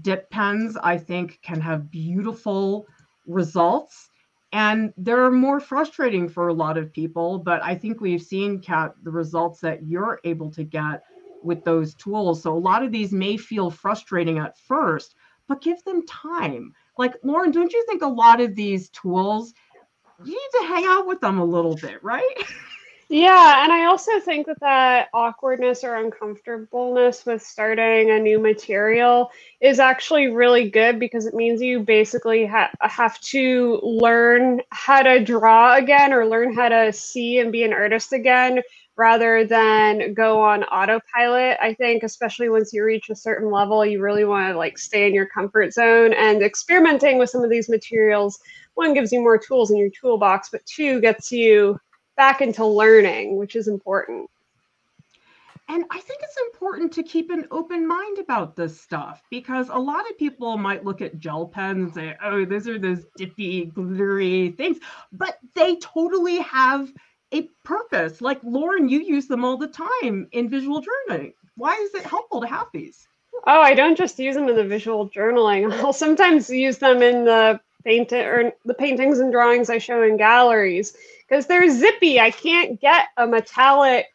Dip 0.01 0.29
pens, 0.29 0.75
I 0.75 0.97
think, 0.97 1.39
can 1.41 1.62
have 1.62 1.89
beautiful 1.89 2.86
results 3.25 4.10
and 4.53 4.93
they're 4.97 5.31
more 5.31 5.59
frustrating 5.59 6.29
for 6.29 6.47
a 6.47 6.53
lot 6.53 6.77
of 6.77 6.93
people 6.93 7.39
but 7.39 7.61
i 7.63 7.75
think 7.75 7.99
we've 7.99 8.21
seen 8.21 8.61
kat 8.61 8.93
the 9.03 9.11
results 9.11 9.59
that 9.59 9.83
you're 9.83 10.19
able 10.23 10.49
to 10.49 10.63
get 10.63 11.03
with 11.43 11.63
those 11.65 11.93
tools. 11.95 12.41
So 12.41 12.55
a 12.55 12.57
lot 12.57 12.83
of 12.83 12.91
these 12.93 13.11
may 13.11 13.35
feel 13.35 13.69
frustrating 13.69 14.37
at 14.37 14.57
first 14.57 15.15
but 15.49 15.61
give 15.61 15.83
them 15.83 16.05
time. 16.07 16.71
Like 16.97 17.15
lauren 17.23 17.51
don't 17.51 17.73
you 17.73 17.85
think 17.87 18.01
a 18.01 18.07
lot 18.07 18.39
of 18.39 18.55
these 18.55 18.89
tools 18.89 19.53
you 20.23 20.31
need 20.31 20.59
to 20.59 20.67
hang 20.67 20.85
out 20.85 21.05
with 21.07 21.19
them 21.19 21.39
a 21.39 21.45
little 21.45 21.75
bit 21.75 22.01
right 22.03 22.23
Yeah, 23.13 23.63
and 23.63 23.71
I 23.71 23.86
also 23.86 24.19
think 24.19 24.47
that 24.47 24.60
that 24.62 25.10
awkwardness 25.13 25.84
or 25.84 25.95
uncomfortableness 25.97 27.28
with 27.28 27.43
starting 27.43 28.10
a 28.10 28.17
new 28.17 28.39
material 28.39 29.32
is 29.62 29.80
actually 29.80 30.30
really 30.30 30.71
good 30.71 30.99
because 30.99 31.28
it 31.28 31.36
means 31.36 31.62
you 31.62 31.82
basically 31.82 32.47
ha- 32.47 32.71
have 32.82 33.21
to 33.21 33.80
learn 33.84 34.63
how 34.71 35.04
to 35.04 35.23
draw 35.23 35.76
again 35.76 36.12
or 36.12 36.26
learn 36.26 36.56
how 36.56 36.69
to 36.69 36.91
see 36.91 37.38
and 37.38 37.52
be 37.52 37.63
an 37.63 37.71
artist 37.73 38.13
again 38.13 38.63
rather 38.97 39.45
than 39.45 40.15
go 40.15 40.41
on 40.41 40.63
autopilot. 40.63 41.60
I 41.62 41.76
think 41.76 42.02
especially 42.02 42.49
once 42.49 42.73
you 42.73 42.84
reach 42.84 43.12
a 43.12 43.15
certain 43.15 43.52
level, 43.52 43.86
you 43.86 44.02
really 44.02 44.26
want 44.26 44.52
to 44.52 44.58
like 44.58 44.80
stay 44.80 45.08
in 45.08 45.13
your 45.13 45.28
comfort 45.28 45.71
zone 45.73 46.13
and 46.13 46.41
experimenting 46.41 47.19
with 47.19 47.30
some 47.30 47.43
of 47.43 47.52
these 47.52 47.69
materials 47.69 48.39
one 48.76 48.95
gives 48.95 49.12
you 49.12 49.21
more 49.21 49.38
tools 49.38 49.69
in 49.69 49.78
your 49.78 49.91
toolbox, 49.91 50.49
but 50.52 50.65
two 50.65 50.99
gets 50.99 51.32
you 51.32 51.80
back 52.15 52.41
into 52.41 52.65
learning, 52.65 53.38
which 53.38 53.56
is 53.56 53.67
important. 53.67 54.30
And 55.69 55.86
I 55.89 55.99
think 55.99 56.21
it's 56.21 56.38
important 56.52 56.91
to 56.93 57.04
keep 57.04 57.30
an 57.32 57.47
open 57.49 57.88
mind 57.88 58.19
about 58.19 58.56
this 58.56 58.80
stuff 58.80 59.23
because 59.32 59.69
a 59.69 59.78
lot 59.78 60.10
of 60.10 60.17
people 60.17 60.58
might 60.58 60.84
look 60.84 61.02
at 61.02 61.19
gel 61.19 61.47
pens 61.47 61.84
and 61.84 61.93
say, 61.93 62.17
oh, 62.21 62.43
those 62.43 62.67
are 62.67 62.78
those 62.78 63.06
dippy, 63.15 63.65
glittery 63.65 64.52
things, 64.52 64.78
but 65.13 65.38
they 65.56 65.78
totally 65.78 66.39
have 66.39 66.91
a 67.32 67.43
purpose. 67.63 68.21
Like 68.21 68.41
Lauren, 68.43 68.89
you 68.89 68.99
use 68.99 69.28
them 69.28 69.45
all 69.45 69.58
the 69.58 69.67
time 69.67 70.28
in 70.34 70.49
visual 70.49 70.82
journaling. 70.82 71.34
Why 71.56 71.76
is 71.76 71.93
it 71.93 72.04
helpful 72.04 72.41
to 72.41 72.47
have 72.47 72.67
these? 72.73 73.08
Oh, 73.47 73.62
I 73.62 73.73
don't 73.73 73.97
just 73.97 74.19
use 74.19 74.36
them 74.36 74.49
in 74.49 74.56
the 74.56 74.63
visual 74.63 75.10
journaling. 75.10 75.71
I'll 75.84 75.93
sometimes 75.93 76.49
use 76.49 76.78
them 76.78 77.02
in 77.02 77.23
the 77.26 77.60
paint 77.84 78.12
or 78.13 78.54
the 78.65 78.74
paintings 78.74 79.19
and 79.19 79.32
drawings 79.32 79.69
I 79.69 79.78
show 79.78 80.04
in 80.04 80.17
galleries 80.17 80.96
because 81.28 81.48
they're 81.48 81.69
zippy. 81.69 82.19
I 82.19 82.32
can't 82.32 82.80
get 82.80 83.08
a 83.17 83.28
metallic. 83.28 84.08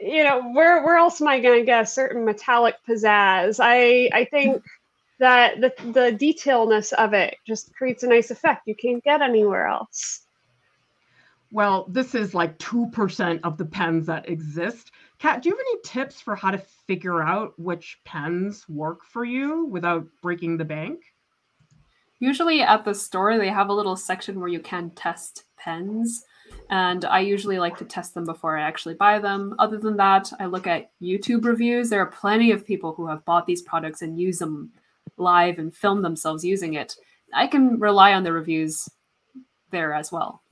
You 0.00 0.24
know, 0.24 0.52
where 0.52 0.82
where 0.82 0.96
else 0.96 1.20
am 1.20 1.28
I 1.28 1.40
going 1.40 1.60
to 1.60 1.66
get 1.66 1.82
a 1.82 1.86
certain 1.86 2.24
metallic 2.24 2.76
pizzazz? 2.88 3.60
I 3.62 4.10
I 4.12 4.24
think 4.24 4.62
that 5.18 5.60
the 5.60 5.72
the 5.92 6.16
detailness 6.16 6.92
of 6.92 7.14
it 7.14 7.36
just 7.46 7.74
creates 7.74 8.02
a 8.02 8.08
nice 8.08 8.30
effect 8.30 8.66
you 8.66 8.74
can't 8.74 9.04
get 9.04 9.22
anywhere 9.22 9.66
else. 9.66 10.22
Well, 11.52 11.84
this 11.90 12.14
is 12.14 12.32
like 12.32 12.58
2% 12.58 13.40
of 13.44 13.58
the 13.58 13.66
pens 13.66 14.06
that 14.06 14.26
exist. 14.26 14.90
Kat, 15.18 15.42
do 15.42 15.50
you 15.50 15.54
have 15.54 15.60
any 15.60 15.80
tips 15.84 16.18
for 16.18 16.34
how 16.34 16.50
to 16.50 16.58
figure 16.86 17.22
out 17.22 17.58
which 17.58 18.00
pens 18.04 18.66
work 18.70 19.04
for 19.04 19.22
you 19.22 19.66
without 19.66 20.06
breaking 20.22 20.56
the 20.56 20.64
bank? 20.64 21.11
Usually 22.22 22.62
at 22.62 22.84
the 22.84 22.94
store, 22.94 23.36
they 23.36 23.48
have 23.48 23.68
a 23.68 23.72
little 23.72 23.96
section 23.96 24.38
where 24.38 24.48
you 24.48 24.60
can 24.60 24.90
test 24.90 25.42
pens. 25.58 26.24
And 26.70 27.04
I 27.04 27.18
usually 27.18 27.58
like 27.58 27.76
to 27.78 27.84
test 27.84 28.14
them 28.14 28.24
before 28.24 28.56
I 28.56 28.62
actually 28.62 28.94
buy 28.94 29.18
them. 29.18 29.56
Other 29.58 29.76
than 29.76 29.96
that, 29.96 30.32
I 30.38 30.46
look 30.46 30.68
at 30.68 30.92
YouTube 31.02 31.44
reviews. 31.44 31.90
There 31.90 32.00
are 32.00 32.06
plenty 32.06 32.52
of 32.52 32.64
people 32.64 32.94
who 32.94 33.08
have 33.08 33.24
bought 33.24 33.44
these 33.44 33.62
products 33.62 34.02
and 34.02 34.20
use 34.20 34.38
them 34.38 34.70
live 35.16 35.58
and 35.58 35.74
film 35.74 36.00
themselves 36.00 36.44
using 36.44 36.74
it. 36.74 36.94
I 37.34 37.48
can 37.48 37.80
rely 37.80 38.12
on 38.12 38.22
the 38.22 38.32
reviews 38.32 38.88
there 39.72 39.92
as 39.92 40.12
well. 40.12 40.44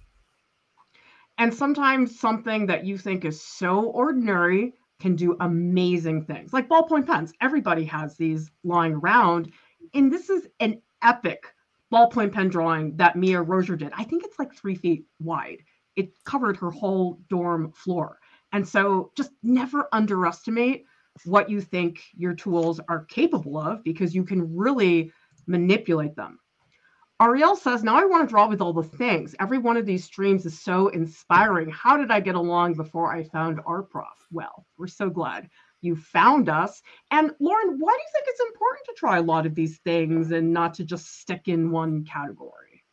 And 1.39 1.55
sometimes 1.55 2.19
something 2.19 2.67
that 2.67 2.85
you 2.85 2.99
think 2.99 3.25
is 3.25 3.41
so 3.41 3.85
ordinary 3.91 4.75
can 4.99 5.15
do 5.15 5.37
amazing 5.39 6.25
things, 6.25 6.53
like 6.53 6.69
ballpoint 6.69 7.07
pens. 7.07 7.33
Everybody 7.41 7.85
has 7.85 8.17
these 8.17 8.51
lying 8.65 8.95
around. 8.95 9.53
And 9.95 10.13
this 10.13 10.31
is 10.31 10.49
an 10.59 10.83
epic 11.01 11.47
ballpoint 11.93 12.33
pen 12.33 12.49
drawing 12.49 12.97
that 12.97 13.17
Mia 13.17 13.43
Rozier 13.43 13.77
did. 13.77 13.93
I 13.97 14.05
think 14.05 14.25
it's 14.25 14.39
like 14.39 14.55
three 14.55 14.75
feet 14.75 15.05
wide. 15.19 15.59
It 15.97 16.13
covered 16.25 16.57
her 16.59 16.71
whole 16.71 17.21
dorm 17.29 17.73
floor. 17.73 18.19
And 18.53 18.67
so 18.67 19.13
just 19.17 19.33
never 19.43 19.89
underestimate 19.93 20.85
what 21.25 21.51
you 21.51 21.61
think 21.61 22.03
your 22.15 22.35
tools 22.35 22.81
are 22.89 23.05
capable 23.05 23.59
of 23.59 23.83
because 23.85 24.15
you 24.15 24.25
can 24.25 24.57
really 24.57 25.13
manipulate 25.47 26.17
them. 26.17 26.39
Ariel 27.21 27.55
says, 27.55 27.85
Now 27.85 27.97
I 27.97 28.07
want 28.07 28.27
to 28.27 28.33
draw 28.33 28.49
with 28.49 28.63
all 28.63 28.73
the 28.73 28.83
things. 28.83 29.35
Every 29.41 29.59
one 29.59 29.77
of 29.77 29.85
these 29.85 30.05
streams 30.05 30.47
is 30.47 30.59
so 30.59 30.89
inspiring. 30.89 31.69
How 31.69 31.99
did 31.99 32.11
I 32.11 32.21
get 32.21 32.35
along 32.35 32.75
before 32.75 33.13
I 33.13 33.25
found 33.25 33.61
Art 33.67 33.91
Prof? 33.91 34.07
Well, 34.31 34.65
we're 34.79 34.87
so 34.87 35.11
glad 35.11 35.51
you 35.81 35.97
found 35.97 36.49
us. 36.49 36.83
And 37.11 37.33
Lauren, 37.41 37.79
why 37.79 37.93
do 37.93 37.99
you 37.99 38.09
think 38.13 38.25
it's 38.29 38.41
important 38.41 38.87
to 38.87 38.95
try 38.97 39.19
a 39.19 39.23
lot 39.23 39.47
of 39.47 39.55
these 39.55 39.79
things 39.79 40.31
and 40.31 40.53
not 40.53 40.75
to 40.75 40.85
just 40.85 41.21
stick 41.21 41.43
in 41.47 41.71
one 41.71 42.05
category? 42.05 42.85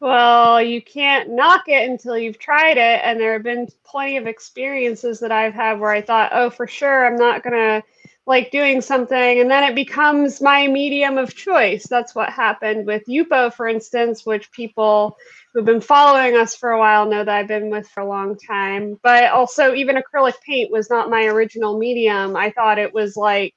Well, 0.00 0.62
you 0.62 0.80
can't 0.80 1.30
knock 1.30 1.64
it 1.66 1.90
until 1.90 2.16
you've 2.16 2.38
tried 2.38 2.76
it. 2.76 3.00
And 3.02 3.18
there 3.18 3.32
have 3.32 3.42
been 3.42 3.68
plenty 3.84 4.16
of 4.16 4.26
experiences 4.26 5.18
that 5.20 5.32
I've 5.32 5.54
had 5.54 5.80
where 5.80 5.90
I 5.90 6.02
thought, 6.02 6.30
oh, 6.32 6.50
for 6.50 6.66
sure, 6.66 7.06
I'm 7.06 7.16
not 7.16 7.42
going 7.42 7.54
to 7.54 7.82
like 8.26 8.50
doing 8.50 8.80
something. 8.80 9.40
And 9.40 9.50
then 9.50 9.64
it 9.64 9.74
becomes 9.74 10.40
my 10.40 10.68
medium 10.68 11.18
of 11.18 11.34
choice. 11.34 11.86
That's 11.86 12.14
what 12.14 12.30
happened 12.30 12.86
with 12.86 13.06
Yupo, 13.08 13.52
for 13.52 13.66
instance, 13.66 14.24
which 14.24 14.52
people 14.52 15.16
who've 15.52 15.64
been 15.64 15.80
following 15.80 16.36
us 16.36 16.54
for 16.54 16.70
a 16.70 16.78
while 16.78 17.06
know 17.06 17.24
that 17.24 17.34
I've 17.34 17.48
been 17.48 17.70
with 17.70 17.88
for 17.88 18.00
a 18.00 18.08
long 18.08 18.36
time. 18.36 18.98
But 19.02 19.30
also, 19.30 19.74
even 19.74 19.96
acrylic 19.96 20.40
paint 20.44 20.70
was 20.70 20.90
not 20.90 21.10
my 21.10 21.24
original 21.24 21.78
medium. 21.78 22.36
I 22.36 22.50
thought 22.50 22.78
it 22.78 22.92
was 22.92 23.16
like 23.16 23.54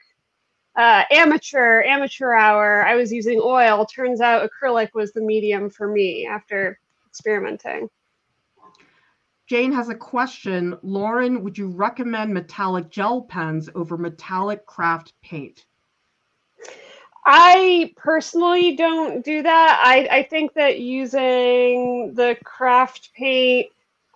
uh, 0.75 1.03
amateur, 1.11 1.83
amateur 1.83 2.33
hour. 2.33 2.85
I 2.85 2.95
was 2.95 3.11
using 3.11 3.41
oil. 3.43 3.85
Turns 3.85 4.21
out 4.21 4.49
acrylic 4.49 4.89
was 4.93 5.11
the 5.11 5.21
medium 5.21 5.69
for 5.69 5.87
me 5.87 6.25
after 6.25 6.79
experimenting. 7.07 7.89
Jane 9.47 9.73
has 9.73 9.89
a 9.89 9.95
question. 9.95 10.77
Lauren, 10.81 11.43
would 11.43 11.57
you 11.57 11.67
recommend 11.67 12.33
metallic 12.33 12.89
gel 12.89 13.23
pens 13.23 13.69
over 13.75 13.97
metallic 13.97 14.65
craft 14.65 15.11
paint? 15.21 15.65
I 17.25 17.93
personally 17.97 18.75
don't 18.75 19.23
do 19.23 19.43
that. 19.43 19.81
I, 19.83 20.07
I 20.11 20.23
think 20.23 20.53
that 20.55 20.79
using 20.79 22.13
the 22.15 22.35
craft 22.43 23.11
paint 23.15 23.67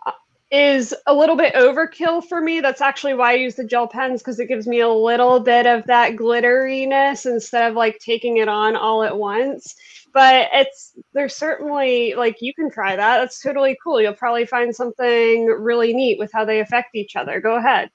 uh, 0.06 0.12
is 0.50 0.94
a 1.06 1.14
little 1.14 1.36
bit 1.36 1.54
overkill 1.54 2.26
for 2.28 2.42
me. 2.42 2.62
That's 2.62 2.82
actually 2.82 3.14
why 3.14 3.32
I 3.32 3.36
use 3.36 3.56
the 3.56 3.64
gel 3.64 3.88
pens 3.88 4.22
because 4.22 4.40
it 4.40 4.48
gives 4.48 4.66
me 4.66 4.80
a 4.80 4.90
little 4.90 5.40
bit 5.40 5.68
of 5.68 5.86
that 5.86 6.16
glitteriness 6.16 7.28
instead 7.28 7.70
of 7.70 7.76
like 7.76 8.00
taking 8.00 8.38
it 8.38 8.48
on 8.48 8.76
all 8.76 9.04
at 9.04 9.16
once. 9.16 9.76
But 10.12 10.50
it's 10.54 10.94
there's 11.14 11.36
certainly 11.36 12.16
like 12.16 12.38
you 12.42 12.54
can 12.56 12.72
try 12.72 12.96
that. 12.96 13.20
That's 13.20 13.40
totally 13.42 13.78
cool. 13.84 14.02
You'll 14.02 14.14
probably 14.14 14.46
find 14.46 14.76
something 14.76 15.46
really 15.46 15.94
neat 15.94 16.18
with 16.18 16.32
how 16.32 16.44
they 16.44 16.62
affect 16.62 16.96
each 16.96 17.16
other. 17.16 17.40
Go 17.40 17.58
ahead. 17.58 17.92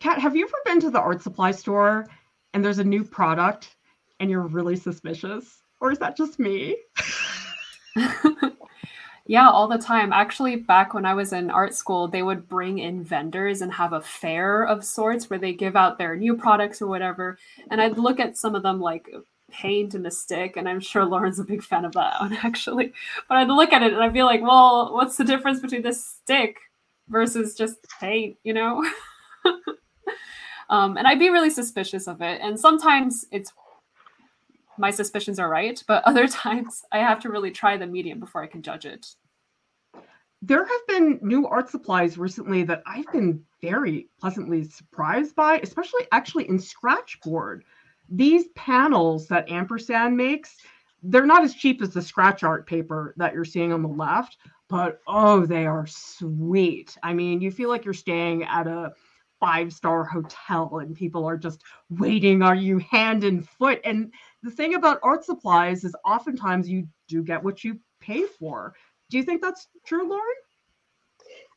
Kat, 0.00 0.18
have 0.18 0.34
you 0.34 0.46
ever 0.46 0.56
been 0.64 0.80
to 0.80 0.90
the 0.90 0.98
art 0.98 1.22
supply 1.22 1.52
store 1.52 2.08
and 2.54 2.64
there's 2.64 2.78
a 2.78 2.84
new 2.84 3.04
product 3.04 3.76
and 4.20 4.30
you're 4.30 4.46
really 4.46 4.76
suspicious? 4.76 5.62
Or 5.80 5.90
is 5.90 5.98
that 5.98 6.16
just 6.16 6.38
me? 6.38 6.76
yeah, 9.26 9.50
all 9.50 9.66
the 9.66 9.78
time. 9.78 10.12
Actually, 10.12 10.56
back 10.56 10.94
when 10.94 11.04
I 11.04 11.14
was 11.14 11.32
in 11.32 11.50
art 11.50 11.74
school, 11.74 12.06
they 12.06 12.22
would 12.22 12.48
bring 12.48 12.78
in 12.78 13.02
vendors 13.02 13.62
and 13.62 13.72
have 13.72 13.92
a 13.92 14.00
fair 14.00 14.64
of 14.64 14.84
sorts 14.84 15.28
where 15.28 15.38
they 15.38 15.52
give 15.52 15.74
out 15.74 15.98
their 15.98 16.16
new 16.16 16.36
products 16.36 16.80
or 16.80 16.86
whatever. 16.86 17.36
And 17.70 17.80
I'd 17.80 17.98
look 17.98 18.20
at 18.20 18.36
some 18.36 18.54
of 18.54 18.62
them 18.62 18.80
like 18.80 19.08
paint 19.50 19.94
and 19.94 20.06
a 20.06 20.10
stick, 20.10 20.56
and 20.56 20.68
I'm 20.68 20.80
sure 20.80 21.04
Lauren's 21.04 21.38
a 21.38 21.44
big 21.44 21.62
fan 21.62 21.84
of 21.84 21.92
that 21.92 22.20
one 22.20 22.32
actually. 22.42 22.92
But 23.28 23.38
I'd 23.38 23.48
look 23.48 23.72
at 23.72 23.82
it 23.82 23.92
and 23.92 24.02
I'd 24.02 24.12
be 24.12 24.22
like, 24.22 24.42
well, 24.42 24.92
what's 24.92 25.16
the 25.16 25.24
difference 25.24 25.60
between 25.60 25.82
this 25.82 26.04
stick 26.04 26.58
versus 27.08 27.54
just 27.54 27.78
paint, 28.00 28.36
you 28.44 28.54
know? 28.54 28.84
um, 30.72 30.96
and 30.96 31.06
I'd 31.06 31.18
be 31.18 31.28
really 31.28 31.50
suspicious 31.50 32.08
of 32.08 32.22
it. 32.22 32.40
And 32.42 32.58
sometimes 32.58 33.26
it's 33.30 33.52
my 34.78 34.90
suspicions 34.90 35.38
are 35.38 35.50
right, 35.50 35.80
but 35.86 36.02
other 36.06 36.26
times 36.26 36.82
I 36.90 36.98
have 36.98 37.20
to 37.20 37.28
really 37.28 37.50
try 37.50 37.76
the 37.76 37.86
medium 37.86 38.18
before 38.18 38.42
I 38.42 38.46
can 38.46 38.62
judge 38.62 38.86
it. 38.86 39.06
There 40.40 40.64
have 40.64 40.86
been 40.88 41.20
new 41.22 41.46
art 41.46 41.70
supplies 41.70 42.18
recently 42.18 42.64
that 42.64 42.82
I've 42.86 43.10
been 43.12 43.44
very 43.60 44.08
pleasantly 44.18 44.64
surprised 44.64 45.36
by, 45.36 45.58
especially 45.58 46.06
actually 46.10 46.48
in 46.48 46.58
Scratchboard. 46.58 47.64
These 48.08 48.46
panels 48.56 49.28
that 49.28 49.48
Ampersand 49.50 50.16
makes, 50.16 50.56
they're 51.02 51.26
not 51.26 51.44
as 51.44 51.54
cheap 51.54 51.82
as 51.82 51.90
the 51.90 52.02
scratch 52.02 52.42
art 52.42 52.66
paper 52.66 53.14
that 53.18 53.34
you're 53.34 53.44
seeing 53.44 53.72
on 53.72 53.82
the 53.82 53.88
left, 53.88 54.38
but 54.68 55.00
oh, 55.06 55.44
they 55.44 55.66
are 55.66 55.86
sweet. 55.86 56.96
I 57.02 57.12
mean, 57.12 57.40
you 57.40 57.50
feel 57.50 57.68
like 57.68 57.84
you're 57.84 57.94
staying 57.94 58.44
at 58.44 58.66
a 58.66 58.92
five 59.42 59.72
star 59.72 60.04
hotel 60.04 60.78
and 60.78 60.94
people 60.94 61.24
are 61.26 61.36
just 61.36 61.62
waiting 61.90 62.42
on 62.42 62.60
you 62.60 62.78
hand 62.78 63.24
and 63.24 63.48
foot. 63.48 63.80
And 63.84 64.12
the 64.44 64.52
thing 64.52 64.76
about 64.76 65.00
art 65.02 65.24
supplies 65.24 65.82
is 65.82 65.96
oftentimes 66.04 66.68
you 66.68 66.86
do 67.08 67.24
get 67.24 67.42
what 67.42 67.64
you 67.64 67.80
pay 68.00 68.22
for. 68.22 68.72
Do 69.10 69.16
you 69.16 69.24
think 69.24 69.42
that's 69.42 69.66
true, 69.84 70.08
Lauren? 70.08 70.22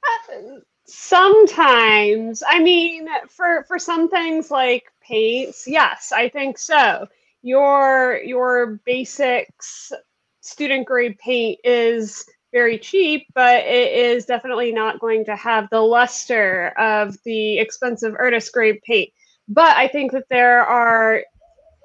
Uh, 0.03 0.59
sometimes. 0.85 2.41
I 2.47 2.59
mean, 2.59 3.07
for 3.29 3.63
for 3.65 3.77
some 3.77 4.09
things 4.09 4.49
like 4.49 4.91
paints, 4.99 5.67
yes, 5.67 6.11
I 6.11 6.27
think 6.27 6.57
so. 6.57 7.07
Your 7.43 8.19
your 8.23 8.79
basics 8.83 9.91
student 10.41 10.87
grade 10.87 11.19
paint 11.19 11.59
is 11.63 12.25
very 12.55 12.79
cheap, 12.79 13.27
but 13.33 13.65
it 13.65 13.91
is 13.91 14.25
definitely 14.25 14.71
not 14.71 15.01
going 15.01 15.25
to 15.25 15.35
have 15.35 15.67
the 15.69 15.81
luster 15.81 16.67
of 16.77 17.17
the 17.25 17.59
expensive 17.59 18.15
artist 18.17 18.53
grade 18.53 18.79
paint. 18.83 19.09
But 19.49 19.75
I 19.75 19.89
think 19.89 20.13
that 20.13 20.29
there 20.29 20.63
are 20.65 21.21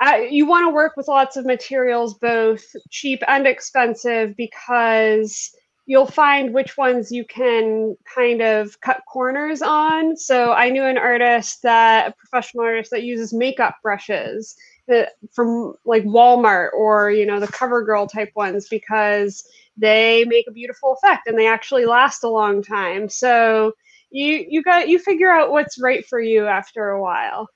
uh, 0.00 0.18
you 0.30 0.46
want 0.46 0.64
to 0.64 0.72
work 0.72 0.96
with 0.96 1.08
lots 1.08 1.36
of 1.36 1.44
materials, 1.44 2.14
both 2.14 2.64
cheap 2.88 3.20
and 3.26 3.48
expensive, 3.48 4.36
because 4.36 5.50
you'll 5.86 6.06
find 6.06 6.54
which 6.54 6.76
ones 6.78 7.10
you 7.10 7.24
can 7.24 7.96
kind 8.14 8.40
of 8.40 8.80
cut 8.80 9.02
corners 9.12 9.62
on. 9.62 10.16
So 10.16 10.52
I 10.52 10.70
knew 10.70 10.84
an 10.84 10.96
artist 10.96 11.62
that 11.64 12.08
a 12.08 12.12
professional 12.12 12.64
artist 12.64 12.92
that 12.92 13.02
uses 13.02 13.34
makeup 13.34 13.74
brushes 13.82 14.54
that 14.86 15.12
from 15.32 15.74
like 15.84 16.04
Walmart 16.04 16.70
or 16.74 17.10
you 17.10 17.26
know 17.26 17.40
the 17.40 17.48
CoverGirl 17.48 18.10
type 18.12 18.30
ones 18.36 18.68
because 18.68 19.44
they 19.80 20.24
make 20.26 20.46
a 20.46 20.52
beautiful 20.52 20.92
effect 20.92 21.26
and 21.26 21.38
they 21.38 21.46
actually 21.46 21.86
last 21.86 22.22
a 22.24 22.28
long 22.28 22.62
time. 22.62 23.08
So 23.08 23.72
you 24.10 24.44
you 24.48 24.62
got 24.62 24.88
you 24.88 24.98
figure 24.98 25.30
out 25.30 25.50
what's 25.50 25.80
right 25.80 26.06
for 26.06 26.20
you 26.20 26.46
after 26.46 26.90
a 26.90 27.02
while. 27.02 27.48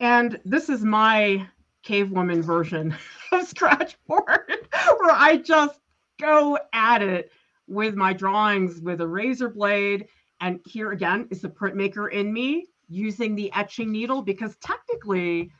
And 0.00 0.40
this 0.44 0.68
is 0.68 0.84
my 0.84 1.46
cave 1.82 2.10
woman 2.10 2.42
version 2.42 2.94
of 3.32 3.46
Scratchboard, 3.46 4.68
where 4.98 5.10
I 5.10 5.36
just 5.36 5.78
go 6.20 6.58
at 6.72 7.02
it 7.02 7.32
with 7.66 7.94
my 7.94 8.12
drawings 8.12 8.80
with 8.80 9.00
a 9.00 9.06
razor 9.06 9.48
blade. 9.48 10.06
And 10.40 10.60
here 10.66 10.92
again 10.92 11.28
is 11.30 11.40
the 11.40 11.48
printmaker 11.48 12.12
in 12.12 12.32
me 12.32 12.66
using 12.88 13.34
the 13.34 13.52
etching 13.54 13.90
needle 13.90 14.22
because 14.22 14.56
technically 14.56 15.50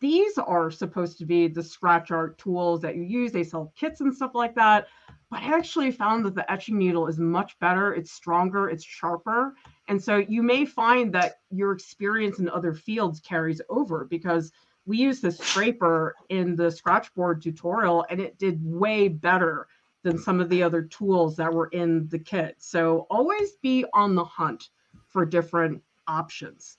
these 0.00 0.38
are 0.38 0.70
supposed 0.70 1.18
to 1.18 1.24
be 1.24 1.48
the 1.48 1.62
scratch 1.62 2.10
art 2.10 2.38
tools 2.38 2.80
that 2.82 2.96
you 2.96 3.02
use. 3.02 3.32
They 3.32 3.44
sell 3.44 3.72
kits 3.76 4.00
and 4.00 4.14
stuff 4.14 4.34
like 4.34 4.54
that. 4.54 4.88
But 5.30 5.42
I 5.42 5.56
actually 5.56 5.90
found 5.90 6.24
that 6.24 6.34
the 6.34 6.50
etching 6.50 6.78
needle 6.78 7.06
is 7.06 7.18
much 7.18 7.58
better. 7.58 7.94
It's 7.94 8.12
stronger, 8.12 8.70
it's 8.70 8.84
sharper. 8.84 9.54
And 9.88 10.02
so 10.02 10.16
you 10.16 10.42
may 10.42 10.64
find 10.64 11.12
that 11.14 11.40
your 11.50 11.72
experience 11.72 12.38
in 12.38 12.48
other 12.48 12.74
fields 12.74 13.20
carries 13.20 13.60
over 13.68 14.06
because 14.06 14.52
we 14.86 14.96
used 14.96 15.22
the 15.22 15.30
scraper 15.30 16.14
in 16.30 16.56
the 16.56 16.70
scratchboard 16.70 17.42
tutorial 17.42 18.06
and 18.08 18.20
it 18.20 18.38
did 18.38 18.58
way 18.64 19.08
better 19.08 19.66
than 20.02 20.18
some 20.18 20.40
of 20.40 20.48
the 20.48 20.62
other 20.62 20.82
tools 20.82 21.36
that 21.36 21.52
were 21.52 21.68
in 21.68 22.08
the 22.08 22.18
kit. 22.18 22.56
So 22.58 23.06
always 23.10 23.56
be 23.62 23.84
on 23.92 24.14
the 24.14 24.24
hunt 24.24 24.70
for 25.08 25.26
different 25.26 25.82
options. 26.06 26.78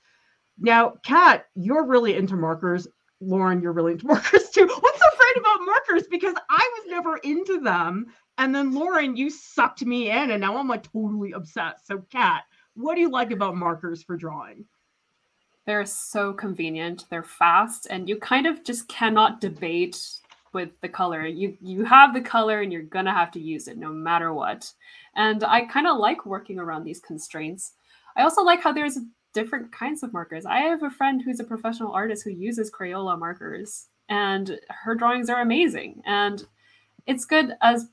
Now, 0.57 0.95
Kat, 1.03 1.45
you're 1.55 1.85
really 1.85 2.15
into 2.15 2.35
markers. 2.35 2.87
Lauren, 3.21 3.61
you're 3.61 3.73
really 3.73 3.93
into 3.93 4.07
markers 4.07 4.49
too. 4.49 4.67
What's 4.79 4.99
so 4.99 5.05
great 5.17 5.37
about 5.37 5.65
markers? 5.65 6.07
Because 6.09 6.35
I 6.49 6.69
was 6.77 6.89
never 6.89 7.17
into 7.17 7.59
them. 7.59 8.07
And 8.37 8.55
then 8.55 8.73
Lauren, 8.73 9.17
you 9.17 9.29
sucked 9.29 9.83
me 9.83 10.09
in, 10.09 10.31
and 10.31 10.41
now 10.41 10.57
I'm 10.57 10.67
like 10.67 10.83
totally 10.91 11.33
obsessed. 11.33 11.85
So, 11.87 12.03
Kat, 12.11 12.43
what 12.75 12.95
do 12.95 13.01
you 13.01 13.09
like 13.09 13.31
about 13.31 13.57
markers 13.57 14.03
for 14.03 14.15
drawing? 14.15 14.65
They're 15.65 15.85
so 15.85 16.33
convenient, 16.33 17.05
they're 17.09 17.23
fast, 17.23 17.87
and 17.89 18.07
you 18.07 18.17
kind 18.17 18.47
of 18.47 18.63
just 18.63 18.87
cannot 18.87 19.41
debate 19.41 20.01
with 20.53 20.69
the 20.81 20.89
color. 20.89 21.25
You 21.25 21.57
you 21.61 21.83
have 21.85 22.13
the 22.13 22.21
color 22.21 22.61
and 22.61 22.71
you're 22.71 22.81
gonna 22.81 23.13
have 23.13 23.31
to 23.31 23.39
use 23.39 23.67
it 23.67 23.77
no 23.77 23.91
matter 23.91 24.33
what. 24.33 24.71
And 25.15 25.43
I 25.43 25.65
kind 25.65 25.87
of 25.87 25.97
like 25.97 26.25
working 26.25 26.59
around 26.59 26.85
these 26.85 26.99
constraints. 26.99 27.73
I 28.17 28.23
also 28.23 28.41
like 28.41 28.61
how 28.61 28.71
there's 28.71 28.97
different 29.33 29.71
kinds 29.71 30.03
of 30.03 30.13
markers. 30.13 30.45
I 30.45 30.59
have 30.59 30.83
a 30.83 30.89
friend 30.89 31.21
who's 31.21 31.39
a 31.39 31.43
professional 31.43 31.91
artist 31.91 32.23
who 32.23 32.31
uses 32.31 32.71
Crayola 32.71 33.17
markers, 33.17 33.87
and 34.07 34.59
her 34.69 34.95
drawings 34.95 35.29
are 35.29 35.41
amazing. 35.41 36.01
And 36.05 36.43
it's 37.05 37.25
good 37.25 37.55
as 37.61 37.89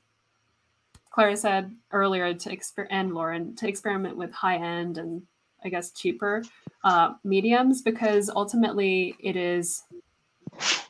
Clara 1.17 1.35
said 1.35 1.75
earlier 1.91 2.31
to 2.35 2.55
exper- 2.55 2.85
and 2.91 3.13
Lauren 3.13 3.55
to 3.55 3.67
experiment 3.67 4.17
with 4.17 4.31
high 4.31 4.57
end 4.57 4.99
and 4.99 5.23
I 5.65 5.69
guess 5.69 5.91
cheaper 5.91 6.43
uh, 6.83 7.15
mediums 7.23 7.81
because 7.81 8.29
ultimately 8.29 9.15
it 9.19 9.35
is 9.35 9.81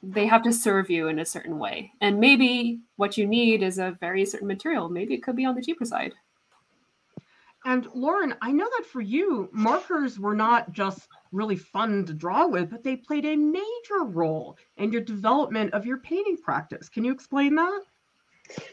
they 0.03 0.25
have 0.25 0.43
to 0.43 0.51
serve 0.51 0.89
you 0.89 1.07
in 1.07 1.19
a 1.19 1.25
certain 1.25 1.57
way 1.57 1.93
and 2.01 2.19
maybe 2.19 2.81
what 2.97 3.17
you 3.17 3.25
need 3.25 3.63
is 3.63 3.79
a 3.79 3.97
very 4.01 4.25
certain 4.25 4.47
material 4.47 4.89
maybe 4.89 5.13
it 5.13 5.23
could 5.23 5.37
be 5.37 5.45
on 5.45 5.55
the 5.55 5.61
cheaper 5.61 5.85
side 5.85 6.13
and 7.67 7.87
lauren 7.93 8.33
i 8.41 8.51
know 8.51 8.67
that 8.77 8.85
for 8.87 9.01
you 9.01 9.47
markers 9.51 10.19
were 10.19 10.35
not 10.35 10.71
just 10.71 11.07
really 11.31 11.55
fun 11.55 12.05
to 12.05 12.13
draw 12.13 12.47
with 12.47 12.71
but 12.71 12.83
they 12.83 12.95
played 12.95 13.25
a 13.25 13.35
major 13.35 14.03
role 14.03 14.57
in 14.77 14.91
your 14.91 15.01
development 15.01 15.73
of 15.73 15.85
your 15.85 15.97
painting 15.97 16.37
practice. 16.37 16.89
Can 16.89 17.03
you 17.03 17.11
explain 17.11 17.55
that? 17.55 17.81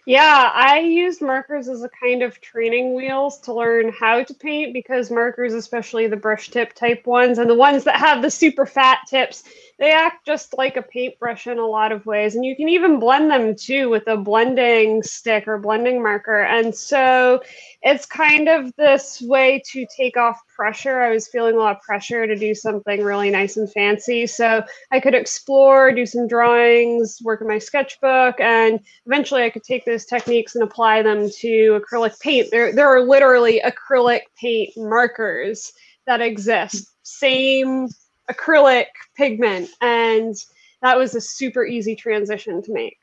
Yeah, 0.06 0.52
I 0.54 0.78
used 0.78 1.20
markers 1.20 1.68
as 1.68 1.82
a 1.82 1.88
kind 1.88 2.22
of 2.22 2.40
training 2.40 2.94
wheels 2.94 3.40
to 3.40 3.52
learn 3.52 3.90
how 3.90 4.22
to 4.22 4.34
paint 4.34 4.72
because 4.72 5.10
markers, 5.10 5.52
especially 5.52 6.06
the 6.06 6.16
brush 6.16 6.50
tip 6.50 6.74
type 6.74 7.04
ones 7.06 7.38
and 7.38 7.50
the 7.50 7.54
ones 7.54 7.82
that 7.84 7.96
have 7.96 8.22
the 8.22 8.30
super 8.30 8.66
fat 8.66 9.00
tips, 9.08 9.42
they 9.78 9.92
act 9.92 10.24
just 10.24 10.56
like 10.56 10.76
a 10.76 10.82
paintbrush 10.82 11.46
in 11.46 11.58
a 11.58 11.66
lot 11.66 11.92
of 11.92 12.06
ways. 12.06 12.34
And 12.34 12.44
you 12.44 12.54
can 12.54 12.68
even 12.68 13.00
blend 13.00 13.30
them 13.30 13.54
too 13.56 13.88
with 13.88 14.06
a 14.06 14.16
blending 14.16 15.02
stick 15.02 15.48
or 15.48 15.58
blending 15.58 16.02
marker. 16.02 16.42
And 16.42 16.74
so 16.74 17.42
it's 17.82 18.06
kind 18.06 18.48
of 18.48 18.74
this 18.76 19.20
way 19.22 19.62
to 19.72 19.86
take 19.96 20.16
off 20.16 20.40
pressure. 20.54 21.00
I 21.00 21.10
was 21.10 21.28
feeling 21.28 21.56
a 21.56 21.58
lot 21.58 21.76
of 21.76 21.82
pressure 21.82 22.26
to 22.26 22.36
do 22.36 22.54
something 22.54 23.02
really 23.02 23.30
nice 23.30 23.56
and 23.56 23.70
fancy. 23.72 24.26
So 24.26 24.62
I 24.92 25.00
could 25.00 25.14
explore, 25.14 25.92
do 25.92 26.06
some 26.06 26.28
drawings, 26.28 27.18
work 27.24 27.40
in 27.40 27.48
my 27.48 27.58
sketchbook, 27.58 28.38
and 28.40 28.78
eventually 29.06 29.42
I 29.42 29.50
could 29.50 29.64
take 29.64 29.84
those 29.84 30.04
techniques 30.04 30.54
and 30.54 30.62
apply 30.62 31.02
them 31.02 31.28
to 31.40 31.80
acrylic 31.80 32.18
paint. 32.20 32.50
There, 32.50 32.72
there 32.72 32.88
are 32.88 33.00
literally 33.00 33.60
acrylic 33.64 34.20
paint 34.40 34.70
markers 34.76 35.72
that 36.06 36.20
exist. 36.20 36.90
Same 37.02 37.88
acrylic 38.30 38.86
pigment. 39.16 39.70
And 39.80 40.34
that 40.82 40.96
was 40.96 41.14
a 41.14 41.20
super 41.20 41.64
easy 41.64 41.96
transition 41.96 42.62
to 42.62 42.72
make. 42.72 42.98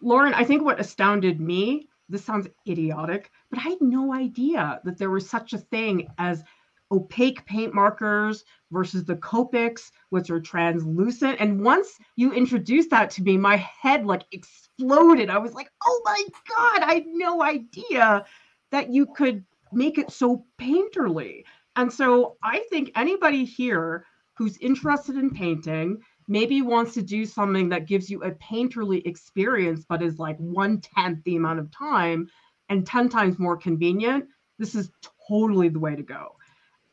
Lauren, 0.00 0.34
I 0.34 0.44
think 0.44 0.64
what 0.64 0.80
astounded 0.80 1.40
me, 1.40 1.88
this 2.08 2.24
sounds 2.24 2.48
idiotic, 2.68 3.30
but 3.50 3.60
I 3.60 3.62
had 3.62 3.80
no 3.80 4.12
idea 4.12 4.80
that 4.84 4.98
there 4.98 5.10
was 5.10 5.30
such 5.30 5.52
a 5.52 5.58
thing 5.58 6.08
as 6.18 6.42
opaque 6.90 7.44
paint 7.46 7.72
markers 7.72 8.44
versus 8.70 9.04
the 9.04 9.16
Copics, 9.16 9.92
which 10.10 10.30
are 10.30 10.40
translucent. 10.40 11.40
And 11.40 11.64
once 11.64 11.98
you 12.16 12.32
introduced 12.32 12.90
that 12.90 13.10
to 13.12 13.22
me, 13.22 13.36
my 13.36 13.56
head 13.56 14.04
like 14.04 14.24
exploded. 14.32 15.30
I 15.30 15.38
was 15.38 15.54
like, 15.54 15.70
oh 15.86 16.02
my 16.04 16.22
God, 16.48 16.82
I 16.82 16.94
had 16.94 17.06
no 17.06 17.42
idea 17.42 18.24
that 18.70 18.92
you 18.92 19.06
could 19.06 19.44
make 19.72 19.98
it 19.98 20.10
so 20.10 20.44
painterly. 20.60 21.44
And 21.76 21.92
so 21.92 22.36
I 22.42 22.64
think 22.70 22.90
anybody 22.94 23.44
here 23.44 24.06
who's 24.34 24.56
interested 24.58 25.16
in 25.16 25.30
painting 25.30 26.00
maybe 26.28 26.62
wants 26.62 26.94
to 26.94 27.02
do 27.02 27.24
something 27.26 27.68
that 27.70 27.86
gives 27.86 28.10
you 28.10 28.22
a 28.22 28.32
painterly 28.32 29.04
experience, 29.06 29.84
but 29.88 30.02
is 30.02 30.18
like 30.18 30.36
one 30.38 30.80
tenth 30.80 31.22
the 31.24 31.36
amount 31.36 31.58
of 31.58 31.70
time 31.70 32.28
and 32.68 32.86
10 32.86 33.08
times 33.08 33.38
more 33.38 33.56
convenient, 33.56 34.26
this 34.58 34.74
is 34.74 34.90
totally 35.28 35.68
the 35.68 35.78
way 35.78 35.96
to 35.96 36.02
go. 36.02 36.36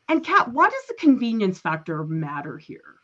And 0.08 0.24
Kat, 0.24 0.50
why 0.52 0.68
does 0.68 0.86
the 0.88 0.94
convenience 0.94 1.58
factor 1.58 2.04
matter 2.04 2.58
here? 2.58 3.00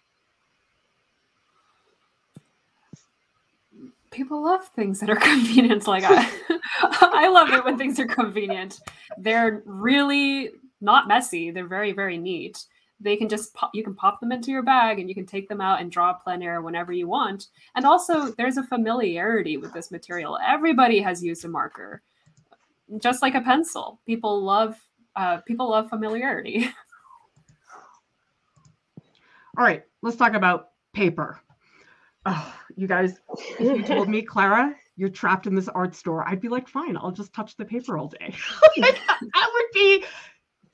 people 4.16 4.42
love 4.42 4.66
things 4.68 4.98
that 5.00 5.10
are 5.10 5.16
convenient. 5.32 5.86
Like 5.86 6.04
I, 6.04 6.28
I 6.82 7.28
love 7.28 7.50
it 7.50 7.64
when 7.64 7.78
things 7.78 8.00
are 8.00 8.06
convenient. 8.06 8.80
They're 9.18 9.62
really 9.64 10.50
not 10.80 11.08
messy. 11.08 11.50
They're 11.50 11.66
very, 11.66 11.92
very 11.92 12.18
neat. 12.18 12.64
They 12.98 13.16
can 13.16 13.28
just 13.28 13.52
pop, 13.52 13.70
you 13.74 13.84
can 13.84 13.94
pop 13.94 14.20
them 14.20 14.32
into 14.32 14.50
your 14.50 14.62
bag 14.62 14.98
and 14.98 15.08
you 15.08 15.14
can 15.14 15.26
take 15.26 15.48
them 15.48 15.60
out 15.60 15.80
and 15.80 15.92
draw 15.92 16.14
plein 16.14 16.42
air 16.42 16.62
whenever 16.62 16.92
you 16.92 17.06
want. 17.06 17.48
And 17.74 17.84
also, 17.84 18.32
there's 18.32 18.56
a 18.56 18.62
familiarity 18.62 19.58
with 19.58 19.72
this 19.72 19.90
material. 19.90 20.38
Everybody 20.46 21.00
has 21.00 21.22
used 21.22 21.44
a 21.44 21.48
marker, 21.48 22.02
just 22.98 23.20
like 23.20 23.34
a 23.34 23.42
pencil. 23.42 24.00
People 24.06 24.42
love 24.42 24.80
uh, 25.14 25.38
people 25.38 25.70
love 25.70 25.88
familiarity. 25.88 26.68
All 29.58 29.64
right, 29.64 29.82
let's 30.02 30.16
talk 30.16 30.34
about 30.34 30.68
paper. 30.92 31.40
Oh, 32.26 32.54
you 32.76 32.86
guys, 32.86 33.14
if 33.58 33.60
you 33.60 33.82
told 33.82 34.08
me, 34.08 34.20
Clara, 34.20 34.74
you're 34.96 35.08
trapped 35.08 35.46
in 35.46 35.54
this 35.54 35.68
art 35.68 35.94
store, 35.94 36.28
I'd 36.28 36.40
be 36.40 36.48
like, 36.48 36.68
fine, 36.68 36.96
I'll 36.96 37.12
just 37.12 37.32
touch 37.32 37.56
the 37.56 37.64
paper 37.64 37.96
all 37.96 38.08
day. 38.08 38.34
that 38.76 39.50
would 39.54 39.64
be 39.72 40.04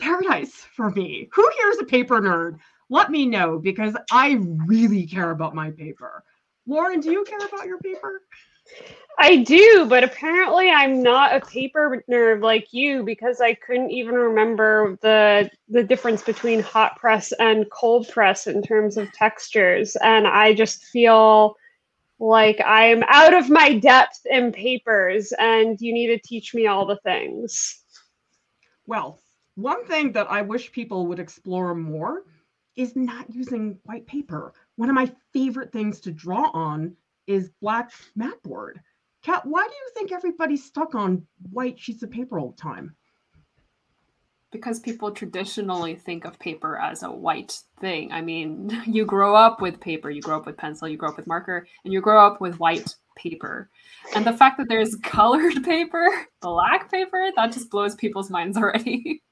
paradise 0.02 0.66
for 0.74 0.90
me. 0.90 1.28
Who 1.32 1.50
here 1.56 1.70
is 1.70 1.80
a 1.80 1.84
paper 1.84 2.20
nerd? 2.20 2.58
Let 2.90 3.10
me 3.10 3.24
know 3.24 3.58
because 3.58 3.96
I 4.10 4.38
really 4.66 5.06
care 5.06 5.30
about 5.30 5.54
my 5.54 5.70
paper. 5.70 6.24
Lauren, 6.66 7.00
do 7.00 7.10
you 7.10 7.24
care 7.24 7.38
about 7.38 7.66
your 7.66 7.78
paper? 7.78 8.22
I 9.18 9.36
do, 9.36 9.86
but 9.88 10.02
apparently 10.02 10.70
I'm 10.70 11.02
not 11.02 11.34
a 11.34 11.46
paper 11.46 12.02
nerd 12.10 12.42
like 12.42 12.72
you 12.72 13.04
because 13.04 13.40
I 13.40 13.54
couldn't 13.54 13.90
even 13.90 14.14
remember 14.14 14.98
the 15.02 15.50
the 15.68 15.84
difference 15.84 16.22
between 16.22 16.60
hot 16.60 16.96
press 16.96 17.32
and 17.38 17.70
cold 17.70 18.08
press 18.08 18.46
in 18.46 18.62
terms 18.62 18.96
of 18.96 19.12
textures 19.12 19.96
and 20.02 20.26
I 20.26 20.54
just 20.54 20.84
feel 20.86 21.54
like 22.18 22.60
I'm 22.64 23.02
out 23.08 23.34
of 23.34 23.50
my 23.50 23.78
depth 23.78 24.20
in 24.26 24.52
papers 24.52 25.32
and 25.38 25.80
you 25.80 25.92
need 25.92 26.08
to 26.08 26.18
teach 26.18 26.54
me 26.54 26.66
all 26.66 26.86
the 26.86 26.98
things. 27.04 27.82
Well, 28.86 29.21
one 29.54 29.84
thing 29.86 30.12
that 30.12 30.30
I 30.30 30.42
wish 30.42 30.72
people 30.72 31.06
would 31.06 31.18
explore 31.18 31.74
more 31.74 32.24
is 32.76 32.96
not 32.96 33.32
using 33.34 33.78
white 33.84 34.06
paper. 34.06 34.54
One 34.76 34.88
of 34.88 34.94
my 34.94 35.12
favorite 35.32 35.72
things 35.72 36.00
to 36.00 36.10
draw 36.10 36.50
on 36.52 36.96
is 37.26 37.50
black 37.60 37.92
mat 38.14 38.42
board. 38.42 38.80
Kat, 39.22 39.44
why 39.46 39.66
do 39.66 39.74
you 39.74 39.90
think 39.94 40.10
everybody's 40.10 40.64
stuck 40.64 40.94
on 40.94 41.24
white 41.52 41.78
sheets 41.78 42.02
of 42.02 42.10
paper 42.10 42.38
all 42.38 42.50
the 42.50 42.60
time? 42.60 42.94
Because 44.50 44.80
people 44.80 45.10
traditionally 45.12 45.94
think 45.94 46.24
of 46.24 46.38
paper 46.38 46.76
as 46.78 47.02
a 47.02 47.10
white 47.10 47.58
thing. 47.80 48.10
I 48.10 48.20
mean, 48.20 48.82
you 48.86 49.04
grow 49.04 49.34
up 49.34 49.60
with 49.60 49.80
paper, 49.80 50.10
you 50.10 50.22
grow 50.22 50.38
up 50.38 50.46
with 50.46 50.56
pencil, 50.56 50.88
you 50.88 50.96
grow 50.96 51.10
up 51.10 51.16
with 51.16 51.26
marker, 51.26 51.66
and 51.84 51.92
you 51.92 52.00
grow 52.00 52.26
up 52.26 52.40
with 52.40 52.58
white 52.58 52.96
paper. 53.16 53.70
And 54.14 54.26
the 54.26 54.32
fact 54.32 54.58
that 54.58 54.68
there's 54.68 54.96
colored 55.02 55.62
paper, 55.62 56.08
black 56.40 56.90
paper, 56.90 57.30
that 57.36 57.52
just 57.52 57.70
blows 57.70 57.94
people's 57.94 58.30
minds 58.30 58.56
already. 58.56 59.22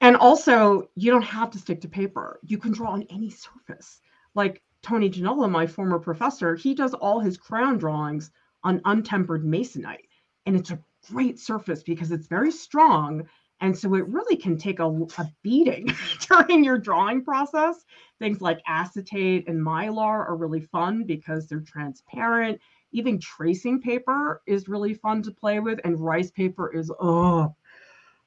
And 0.00 0.16
also, 0.16 0.88
you 0.94 1.10
don't 1.10 1.22
have 1.22 1.50
to 1.50 1.58
stick 1.58 1.80
to 1.80 1.88
paper. 1.88 2.38
You 2.44 2.58
can 2.58 2.72
draw 2.72 2.90
on 2.90 3.02
any 3.10 3.30
surface. 3.30 4.00
Like 4.34 4.62
Tony 4.82 5.10
Janella, 5.10 5.50
my 5.50 5.66
former 5.66 5.98
professor, 5.98 6.54
he 6.54 6.74
does 6.74 6.94
all 6.94 7.18
his 7.20 7.36
crayon 7.36 7.78
drawings 7.78 8.30
on 8.62 8.80
untempered 8.84 9.44
masonite. 9.44 10.08
And 10.46 10.54
it's 10.56 10.70
a 10.70 10.78
great 11.10 11.38
surface 11.38 11.82
because 11.82 12.12
it's 12.12 12.28
very 12.28 12.52
strong. 12.52 13.28
And 13.60 13.76
so 13.76 13.94
it 13.94 14.06
really 14.06 14.36
can 14.36 14.56
take 14.56 14.78
a, 14.78 14.86
a 14.86 15.32
beating 15.42 15.90
during 16.28 16.62
your 16.62 16.78
drawing 16.78 17.24
process. 17.24 17.84
Things 18.20 18.40
like 18.40 18.60
acetate 18.66 19.48
and 19.48 19.60
mylar 19.60 20.28
are 20.28 20.36
really 20.36 20.60
fun 20.60 21.04
because 21.04 21.48
they're 21.48 21.60
transparent. 21.60 22.60
Even 22.92 23.18
tracing 23.18 23.80
paper 23.80 24.42
is 24.46 24.68
really 24.68 24.94
fun 24.94 25.22
to 25.24 25.32
play 25.32 25.58
with. 25.58 25.80
And 25.84 25.98
rice 25.98 26.30
paper 26.30 26.72
is, 26.72 26.90
oh, 27.00 27.54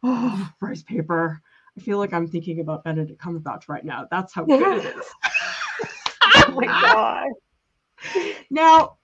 oh, 0.04 0.52
rice 0.60 0.84
paper. 0.84 1.42
I 1.78 1.82
feel 1.82 1.98
like 1.98 2.14
I'm 2.14 2.28
thinking 2.28 2.60
about 2.60 2.84
Benedict 2.84 3.22
Cumberbatch 3.22 3.70
right 3.70 3.86
now. 3.86 4.08
That's 4.12 4.34
how 4.34 4.44
good 4.44 4.86
it 4.86 4.96
is. 4.96 5.06
oh 6.36 6.54
my 6.56 6.66
god. 6.66 7.30
Now, 8.50 8.98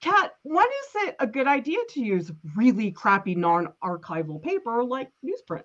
Kat, 0.00 0.32
when 0.42 0.66
is 0.66 1.08
it 1.08 1.16
a 1.20 1.26
good 1.26 1.46
idea 1.46 1.78
to 1.90 2.00
use 2.00 2.30
really 2.56 2.90
crappy 2.90 3.34
non-archival 3.34 4.42
paper 4.42 4.82
like 4.84 5.10
newsprint? 5.24 5.64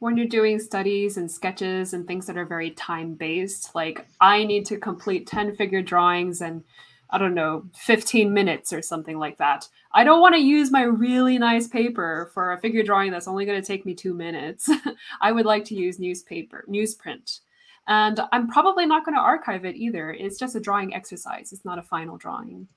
When 0.00 0.16
you're 0.16 0.26
doing 0.26 0.60
studies 0.60 1.16
and 1.16 1.30
sketches 1.30 1.92
and 1.92 2.06
things 2.06 2.26
that 2.26 2.36
are 2.36 2.46
very 2.46 2.70
time-based, 2.70 3.74
like 3.74 4.06
I 4.20 4.44
need 4.44 4.66
to 4.66 4.78
complete 4.78 5.26
10 5.26 5.56
figure 5.56 5.82
drawings 5.82 6.40
and 6.40 6.62
I 7.10 7.18
don't 7.18 7.34
know, 7.34 7.64
15 7.74 8.32
minutes 8.32 8.72
or 8.72 8.82
something 8.82 9.18
like 9.18 9.38
that. 9.38 9.68
I 9.92 10.04
don't 10.04 10.20
want 10.20 10.34
to 10.34 10.40
use 10.40 10.70
my 10.70 10.82
really 10.82 11.38
nice 11.38 11.66
paper 11.66 12.30
for 12.34 12.52
a 12.52 12.60
figure 12.60 12.82
drawing 12.82 13.10
that's 13.10 13.28
only 13.28 13.46
going 13.46 13.60
to 13.60 13.66
take 13.66 13.86
me 13.86 13.94
two 13.94 14.14
minutes. 14.14 14.70
I 15.20 15.32
would 15.32 15.46
like 15.46 15.64
to 15.66 15.74
use 15.74 15.98
newspaper, 15.98 16.64
newsprint. 16.68 17.40
And 17.86 18.20
I'm 18.32 18.48
probably 18.48 18.84
not 18.84 19.04
going 19.06 19.14
to 19.14 19.20
archive 19.20 19.64
it 19.64 19.76
either. 19.76 20.10
It's 20.10 20.38
just 20.38 20.56
a 20.56 20.60
drawing 20.60 20.94
exercise, 20.94 21.52
it's 21.52 21.64
not 21.64 21.78
a 21.78 21.82
final 21.82 22.16
drawing. 22.18 22.68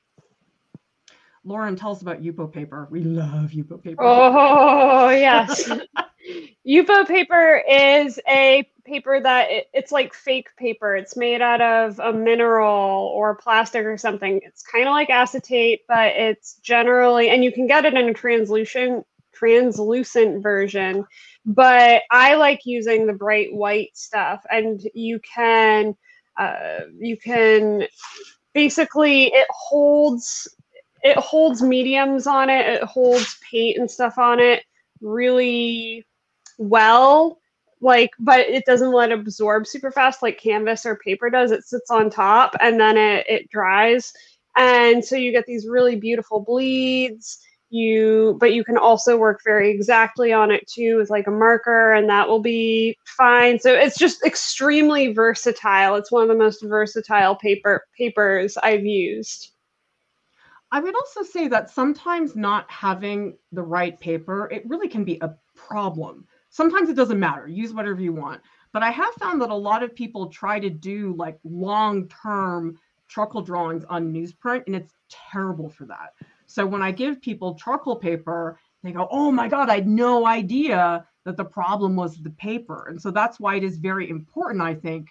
Lauren, 1.43 1.75
tell 1.75 1.91
us 1.91 2.01
about 2.01 2.21
Yupo 2.21 2.51
paper. 2.51 2.87
We 2.91 3.01
love 3.03 3.51
Yupo 3.51 3.81
paper. 3.81 4.03
Oh, 4.03 5.09
yes. 5.09 5.69
Yupo 6.67 7.07
paper 7.07 7.63
is 7.67 8.19
a 8.27 8.67
paper 8.85 9.19
that 9.19 9.49
it, 9.49 9.67
it's 9.73 9.91
like 9.91 10.13
fake 10.13 10.49
paper. 10.57 10.95
It's 10.95 11.17
made 11.17 11.41
out 11.41 11.61
of 11.61 11.99
a 11.99 12.13
mineral 12.13 13.11
or 13.15 13.35
plastic 13.35 13.85
or 13.85 13.97
something. 13.97 14.39
It's 14.43 14.63
kind 14.63 14.87
of 14.87 14.91
like 14.91 15.09
acetate, 15.09 15.81
but 15.87 16.13
it's 16.15 16.55
generally 16.57 17.29
and 17.29 17.43
you 17.43 17.51
can 17.51 17.67
get 17.67 17.85
it 17.85 17.93
in 17.93 18.09
a 18.09 18.13
translucent 18.13 19.05
translucent 19.33 20.43
version. 20.43 21.05
But 21.45 22.03
I 22.11 22.35
like 22.35 22.61
using 22.65 23.07
the 23.07 23.13
bright 23.13 23.53
white 23.53 23.97
stuff, 23.97 24.43
and 24.51 24.79
you 24.93 25.19
can 25.19 25.95
uh, 26.37 26.81
you 26.99 27.17
can 27.17 27.87
basically 28.53 29.27
it 29.27 29.47
holds 29.49 30.47
it 31.01 31.17
holds 31.17 31.63
mediums 31.63 32.27
on 32.27 32.49
it. 32.49 32.67
It 32.67 32.83
holds 32.83 33.39
paint 33.49 33.79
and 33.79 33.89
stuff 33.89 34.19
on 34.19 34.39
it 34.39 34.63
really 35.01 36.05
well 36.57 37.41
like 37.81 38.11
but 38.19 38.41
it 38.41 38.65
doesn't 38.65 38.91
let 38.91 39.11
absorb 39.11 39.67
super 39.67 39.91
fast 39.91 40.21
like 40.21 40.39
canvas 40.39 40.85
or 40.85 40.95
paper 40.97 41.29
does. 41.29 41.51
It 41.51 41.65
sits 41.65 41.89
on 41.89 42.09
top 42.09 42.55
and 42.59 42.79
then 42.79 42.97
it, 42.97 43.25
it 43.27 43.49
dries. 43.49 44.13
And 44.55 45.03
so 45.03 45.15
you 45.15 45.31
get 45.31 45.45
these 45.45 45.67
really 45.67 45.95
beautiful 45.95 46.39
bleeds. 46.39 47.39
You 47.69 48.37
but 48.39 48.53
you 48.53 48.63
can 48.63 48.77
also 48.77 49.17
work 49.17 49.39
very 49.45 49.71
exactly 49.71 50.33
on 50.33 50.51
it 50.51 50.67
too 50.67 50.97
with 50.97 51.09
like 51.09 51.27
a 51.27 51.31
marker 51.31 51.93
and 51.93 52.09
that 52.09 52.27
will 52.27 52.41
be 52.41 52.97
fine. 53.05 53.57
So 53.59 53.73
it's 53.73 53.97
just 53.97 54.23
extremely 54.25 55.13
versatile. 55.13 55.95
It's 55.95 56.11
one 56.11 56.23
of 56.23 56.29
the 56.29 56.35
most 56.35 56.61
versatile 56.63 57.35
paper 57.35 57.85
papers 57.97 58.57
i've 58.61 58.85
used. 58.85 59.51
I 60.73 60.79
would 60.79 60.95
also 60.95 61.23
say 61.23 61.47
that 61.49 61.69
sometimes 61.69 62.35
not 62.35 62.69
having 62.69 63.37
the 63.51 63.63
right 63.63 63.99
paper 63.99 64.49
it 64.51 64.67
really 64.67 64.87
can 64.87 65.03
be 65.03 65.17
a 65.21 65.33
problem 65.55 66.27
sometimes 66.51 66.89
it 66.89 66.95
doesn't 66.95 67.19
matter 67.19 67.47
use 67.47 67.73
whatever 67.73 68.01
you 68.01 68.13
want. 68.13 68.41
But 68.73 68.83
i 68.83 68.91
have 68.91 69.13
found 69.15 69.41
that 69.41 69.49
a 69.49 69.55
lot 69.55 69.83
of 69.83 69.95
people 69.95 70.27
try 70.27 70.59
to 70.59 70.69
do 70.69 71.15
like 71.17 71.39
long 71.43 72.07
term 72.09 72.77
charcoal 73.07 73.41
drawings 73.41 73.83
on 73.89 74.13
newsprint 74.13 74.63
and 74.67 74.75
it's 74.75 74.93
terrible 75.09 75.69
for 75.69 75.85
that. 75.85 76.13
So 76.45 76.65
when 76.65 76.81
i 76.81 76.91
give 76.91 77.21
people 77.21 77.55
charcoal 77.55 77.95
paper 77.95 78.59
they 78.83 78.91
go 78.91 79.07
oh 79.11 79.31
my 79.31 79.47
god 79.47 79.69
i 79.69 79.75
had 79.75 79.87
no 79.87 80.27
idea 80.27 81.05
that 81.25 81.37
the 81.37 81.45
problem 81.45 81.95
was 81.95 82.17
the 82.17 82.31
paper. 82.31 82.87
And 82.89 83.01
so 83.01 83.11
that's 83.11 83.39
why 83.39 83.55
it 83.55 83.63
is 83.63 83.77
very 83.77 84.09
important 84.09 84.61
i 84.61 84.75
think 84.75 85.09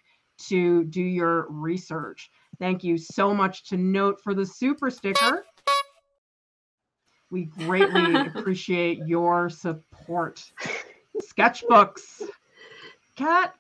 to 0.49 0.85
do 0.85 1.03
your 1.03 1.47
research. 1.51 2.31
Thank 2.59 2.83
you 2.83 2.99
so 2.99 3.35
much 3.35 3.65
to 3.69 3.77
note 3.77 4.21
for 4.23 4.35
the 4.35 4.45
super 4.45 4.91
sticker. 4.91 5.45
We 7.31 7.45
greatly 7.45 8.15
appreciate 8.35 8.99
your 9.07 9.49
support 9.51 10.43
sketchbooks. 11.21 12.23
Kat, 13.17 13.55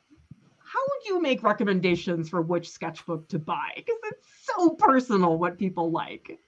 how 0.72 0.80
would 0.80 1.06
you 1.06 1.20
make 1.20 1.42
recommendations 1.42 2.28
for 2.28 2.42
which 2.42 2.70
sketchbook 2.70 3.28
to 3.28 3.38
buy? 3.38 3.72
Because 3.76 3.98
it's 4.04 4.28
so 4.42 4.70
personal 4.70 5.36
what 5.36 5.58
people 5.58 5.90
like. 5.90 6.38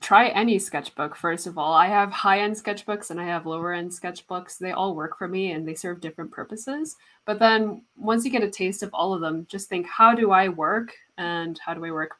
Try 0.00 0.28
any 0.28 0.58
sketchbook, 0.58 1.16
first 1.16 1.46
of 1.46 1.56
all. 1.56 1.72
I 1.72 1.86
have 1.86 2.12
high 2.12 2.40
end 2.40 2.54
sketchbooks 2.56 3.10
and 3.10 3.18
I 3.18 3.24
have 3.24 3.46
lower 3.46 3.72
end 3.72 3.90
sketchbooks. 3.90 4.58
They 4.58 4.72
all 4.72 4.94
work 4.94 5.16
for 5.16 5.26
me 5.26 5.52
and 5.52 5.66
they 5.66 5.74
serve 5.74 6.02
different 6.02 6.30
purposes. 6.30 6.96
But 7.24 7.38
then 7.38 7.82
once 7.96 8.22
you 8.22 8.30
get 8.30 8.42
a 8.42 8.50
taste 8.50 8.82
of 8.82 8.90
all 8.92 9.14
of 9.14 9.22
them, 9.22 9.46
just 9.48 9.70
think 9.70 9.86
how 9.86 10.14
do 10.14 10.30
I 10.30 10.50
work 10.50 10.92
and 11.16 11.58
how 11.58 11.72
do 11.72 11.86
I 11.86 11.90
work 11.90 12.16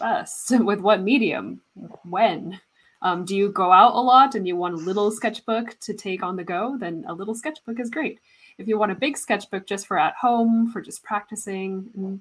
best? 0.00 0.50
With 0.58 0.80
what 0.80 1.02
medium? 1.02 1.60
When? 2.08 2.58
Um, 3.02 3.24
do 3.24 3.36
you 3.36 3.50
go 3.50 3.72
out 3.72 3.94
a 3.94 4.00
lot 4.00 4.34
and 4.34 4.46
you 4.46 4.56
want 4.56 4.74
a 4.74 4.78
little 4.78 5.10
sketchbook 5.10 5.78
to 5.80 5.94
take 5.94 6.22
on 6.22 6.36
the 6.36 6.44
go? 6.44 6.76
Then 6.78 7.04
a 7.08 7.14
little 7.14 7.34
sketchbook 7.34 7.80
is 7.80 7.90
great. 7.90 8.20
If 8.58 8.66
you 8.66 8.78
want 8.78 8.92
a 8.92 8.96
big 8.96 9.18
sketchbook 9.18 9.66
just 9.66 9.86
for 9.86 9.98
at 9.98 10.14
home, 10.14 10.70
for 10.70 10.80
just 10.80 11.02
practicing, 11.02 11.90
mm, 11.96 12.20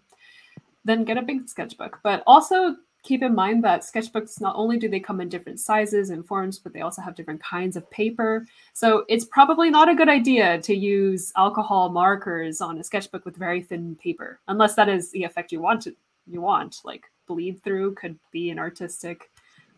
then 0.84 1.04
get 1.04 1.18
a 1.18 1.22
big 1.22 1.48
sketchbook. 1.48 2.00
But 2.04 2.24
also 2.28 2.76
keep 3.06 3.22
in 3.22 3.36
mind 3.36 3.64
that 3.64 3.82
sketchbooks 3.82 4.42
not 4.42 4.56
only 4.56 4.78
do 4.78 4.90
they 4.90 5.00
come 5.00 5.22
in 5.22 5.30
different 5.30 5.60
sizes 5.60 6.10
and 6.10 6.26
forms, 6.26 6.58
but 6.58 6.74
they 6.74 6.82
also 6.82 7.02
have 7.02 7.16
different 7.16 7.42
kinds 7.42 7.78
of 7.78 7.90
paper. 7.92 8.46
So 8.74 9.06
it's 9.08 9.26
probably 9.26 9.70
not 9.70 9.88
a 9.88 9.96
good 9.96 10.10
idea 10.10 10.60
to 10.62 10.76
use 10.76 11.32
alcohol 11.38 11.90
markers 11.90 12.62
on 12.62 12.80
a 12.80 12.84
sketchbook 12.84 13.24
with 13.24 13.38
very 13.38 13.62
thin 13.62 13.96
paper, 14.02 14.40
unless 14.48 14.74
that 14.76 14.90
is 14.90 15.12
the 15.12 15.24
effect 15.24 15.52
you 15.52 15.62
want 15.62 15.84
to 15.84 15.96
you 16.28 16.42
want. 16.42 16.82
Like 16.84 17.04
bleed 17.28 17.64
through 17.64 17.94
could 17.94 18.18
be 18.32 18.50
an 18.50 18.60
artistic 18.60 19.30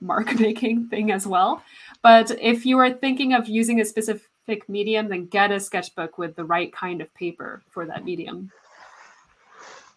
mark 0.02 0.34
making 0.40 0.88
thing 0.88 1.12
as 1.12 1.28
well. 1.28 1.64
But 2.02 2.32
if 2.40 2.66
you 2.66 2.78
are 2.80 2.92
thinking 2.92 3.34
of 3.34 3.48
using 3.48 3.82
a 3.82 3.86
specific 3.86 4.68
medium, 4.68 5.10
then 5.10 5.26
get 5.26 5.52
a 5.52 5.60
sketchbook 5.60 6.18
with 6.18 6.36
the 6.36 6.46
right 6.46 6.72
kind 6.72 7.02
of 7.02 7.14
paper 7.14 7.62
for 7.70 7.86
that 7.86 8.06
medium. 8.06 8.52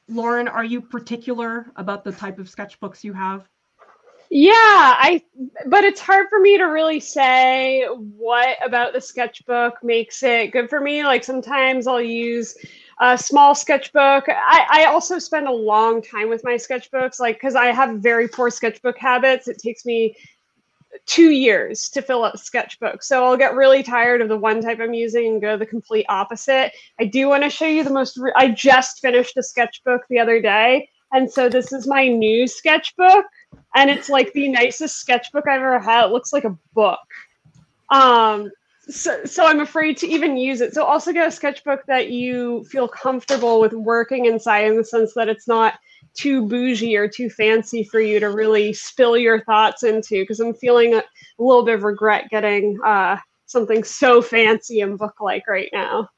Lauren, 0.09 0.49
are 0.49 0.65
you 0.65 0.81
particular 0.81 1.71
about 1.77 2.03
the 2.03 2.13
type 2.13 2.39
of 2.39 2.49
sketchbooks 2.49 3.05
you 3.05 3.13
have? 3.13 3.47
Yeah, 4.33 4.55
I 4.55 5.23
but 5.67 5.83
it's 5.83 6.01
hard 6.01 6.29
for 6.29 6.39
me 6.39 6.57
to 6.57 6.65
really 6.65 7.01
say 7.01 7.85
what 7.89 8.59
about 8.65 8.93
the 8.93 9.01
sketchbook 9.01 9.83
makes 9.83 10.23
it 10.23 10.53
good 10.53 10.71
for 10.71 10.81
me. 10.81 11.03
Like 11.03 11.25
sometimes 11.25 11.89
I'll 11.89 12.01
use 12.01 12.57
a 13.01 13.17
small 13.17 13.55
sketchbook. 13.55 14.29
I, 14.29 14.67
I 14.71 14.85
also 14.85 15.19
spend 15.19 15.49
a 15.49 15.53
long 15.53 16.03
time 16.03 16.29
with 16.29 16.45
my 16.45 16.55
sketchbooks, 16.55 17.19
like 17.19 17.37
because 17.37 17.55
I 17.55 17.67
have 17.67 17.99
very 17.99 18.29
poor 18.29 18.51
sketchbook 18.51 18.99
habits. 18.99 19.49
It 19.49 19.59
takes 19.59 19.87
me 19.87 20.15
two 21.07 21.31
years 21.31 21.89
to 21.91 22.03
fill 22.03 22.25
up 22.25 22.37
sketchbook. 22.37 23.03
So 23.03 23.25
I'll 23.25 23.37
get 23.37 23.55
really 23.55 23.83
tired 23.83 24.21
of 24.21 24.29
the 24.29 24.37
one 24.37 24.61
type 24.61 24.81
I'm 24.81 24.93
using 24.93 25.27
and 25.29 25.41
go 25.41 25.57
the 25.57 25.65
complete 25.65 26.05
opposite. 26.09 26.73
I 26.99 27.05
do 27.05 27.29
want 27.29 27.43
to 27.43 27.51
show 27.51 27.67
you 27.67 27.85
the 27.85 27.93
most, 27.93 28.21
I 28.37 28.51
just 28.51 29.01
finished 29.01 29.37
a 29.37 29.43
sketchbook 29.43 30.03
the 30.11 30.19
other 30.19 30.41
day. 30.41 30.89
And 31.13 31.31
so 31.31 31.49
this 31.49 31.73
is 31.73 31.87
my 31.87 32.07
new 32.07 32.47
sketchbook. 32.47 33.25
And 33.75 33.89
it's 33.89 34.09
like 34.09 34.33
the 34.33 34.49
nicest 34.49 34.99
sketchbook 34.99 35.49
I've 35.49 35.61
ever 35.61 35.79
had. 35.79 36.07
It 36.07 36.13
looks 36.13 36.33
like 36.33 36.45
a 36.45 36.57
book. 36.75 36.99
Um, 37.91 38.51
so, 38.91 39.25
so 39.25 39.47
I'm 39.47 39.61
afraid 39.61 39.97
to 39.99 40.07
even 40.07 40.37
use 40.37 40.61
it. 40.61 40.75
So 40.75 40.85
also 40.85 41.13
get 41.13 41.27
a 41.27 41.31
sketchbook 41.31 41.87
that 41.87 42.11
you 42.11 42.65
feel 42.65 42.89
comfortable 42.89 43.61
with 43.61 43.73
working 43.73 44.27
inside 44.27 44.67
in 44.67 44.77
the 44.77 44.85
sense 44.85 45.15
that 45.15 45.29
it's 45.29 45.49
not 45.49 45.75
too 46.15 46.47
bougie 46.47 46.97
or 46.97 47.09
too 47.09 47.31
fancy 47.31 47.85
for 47.85 48.01
you 48.01 48.21
to 48.21 48.31
really 48.31 48.73
spill 48.73 49.17
your 49.17 49.45
thoughts 49.45 49.83
into 49.83 50.23
because 50.23 50.41
i'm 50.41 50.55
feeling 50.55 50.95
a, 50.95 50.99
a, 50.99 51.03
little 51.39 51.65
bit 51.65 51.75
of 51.75 51.83
regret 51.83 52.29
getting 52.31 52.79
uh, 52.85 53.17
something 53.47 53.85
so 53.85 54.21
fancy 54.21 54.81
and 54.81 54.99
book 54.99 55.21
like 55.21 55.47
right 55.47 55.69
now 55.73 56.09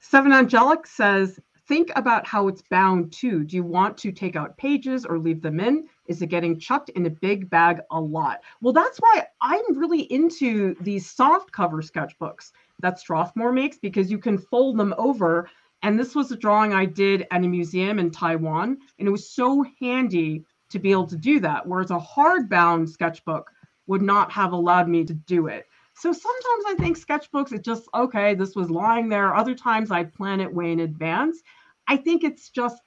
seven 0.00 0.32
angelic 0.32 0.86
says 0.86 1.38
think 1.68 1.90
about 1.96 2.26
how 2.26 2.48
it's 2.48 2.62
bound 2.70 3.12
too 3.12 3.44
do 3.44 3.56
you 3.56 3.62
want 3.62 3.96
to 3.98 4.12
take 4.12 4.36
out 4.36 4.56
pages 4.56 5.04
or 5.04 5.18
leave 5.18 5.42
them 5.42 5.60
in 5.60 5.86
is 6.06 6.22
it 6.22 6.28
getting 6.28 6.58
chucked 6.58 6.90
in 6.90 7.06
a 7.06 7.10
big 7.10 7.48
bag 7.50 7.80
a 7.90 8.00
lot 8.00 8.40
well 8.60 8.72
that's 8.72 8.98
why 8.98 9.24
i'm 9.42 9.76
really 9.76 10.02
into 10.12 10.74
these 10.80 11.10
soft 11.10 11.50
cover 11.52 11.82
sketchbooks 11.82 12.52
that 12.80 12.98
strathmore 12.98 13.52
makes 13.52 13.78
because 13.78 14.10
you 14.10 14.18
can 14.18 14.38
fold 14.38 14.76
them 14.76 14.94
over 14.98 15.48
and 15.82 15.98
this 15.98 16.14
was 16.14 16.32
a 16.32 16.36
drawing 16.36 16.72
I 16.72 16.84
did 16.84 17.26
at 17.30 17.44
a 17.44 17.48
museum 17.48 17.98
in 17.98 18.10
Taiwan. 18.10 18.78
And 18.98 19.06
it 19.06 19.10
was 19.10 19.30
so 19.30 19.64
handy 19.80 20.44
to 20.70 20.78
be 20.78 20.90
able 20.90 21.06
to 21.06 21.16
do 21.16 21.38
that, 21.40 21.66
whereas 21.66 21.90
a 21.90 21.98
hardbound 21.98 22.88
sketchbook 22.88 23.50
would 23.86 24.02
not 24.02 24.32
have 24.32 24.52
allowed 24.52 24.88
me 24.88 25.04
to 25.04 25.14
do 25.14 25.46
it. 25.46 25.66
So 25.98 26.12
sometimes 26.12 26.64
I 26.68 26.74
think 26.78 26.98
sketchbooks, 26.98 27.52
it 27.52 27.64
just, 27.64 27.88
okay, 27.94 28.34
this 28.34 28.54
was 28.54 28.70
lying 28.70 29.08
there. 29.08 29.34
Other 29.34 29.54
times 29.54 29.90
I'd 29.90 30.12
plan 30.12 30.40
it 30.40 30.52
way 30.52 30.72
in 30.72 30.80
advance. 30.80 31.42
I 31.88 31.96
think 31.96 32.22
it's 32.22 32.50
just 32.50 32.82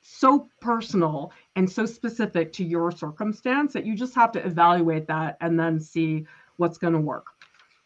so 0.00 0.48
personal 0.60 1.32
and 1.54 1.70
so 1.70 1.86
specific 1.86 2.52
to 2.54 2.64
your 2.64 2.90
circumstance 2.90 3.72
that 3.74 3.86
you 3.86 3.94
just 3.94 4.14
have 4.16 4.32
to 4.32 4.44
evaluate 4.44 5.06
that 5.06 5.36
and 5.40 5.58
then 5.58 5.78
see 5.78 6.26
what's 6.56 6.78
going 6.78 6.94
to 6.94 6.98
work. 6.98 7.26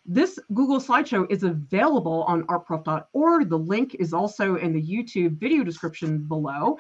This 0.07 0.39
Google 0.55 0.81
slideshow 0.81 1.31
is 1.31 1.43
available 1.43 2.25
on 2.25 2.45
artprof.org. 2.45 3.51
The 3.51 3.59
link 3.59 3.97
is 4.01 4.15
also 4.15 4.57
in 4.57 4.73
the 4.73 4.83
YouTube 4.83 5.39
video 5.39 5.65
description 5.65 6.19
below. 6.19 6.79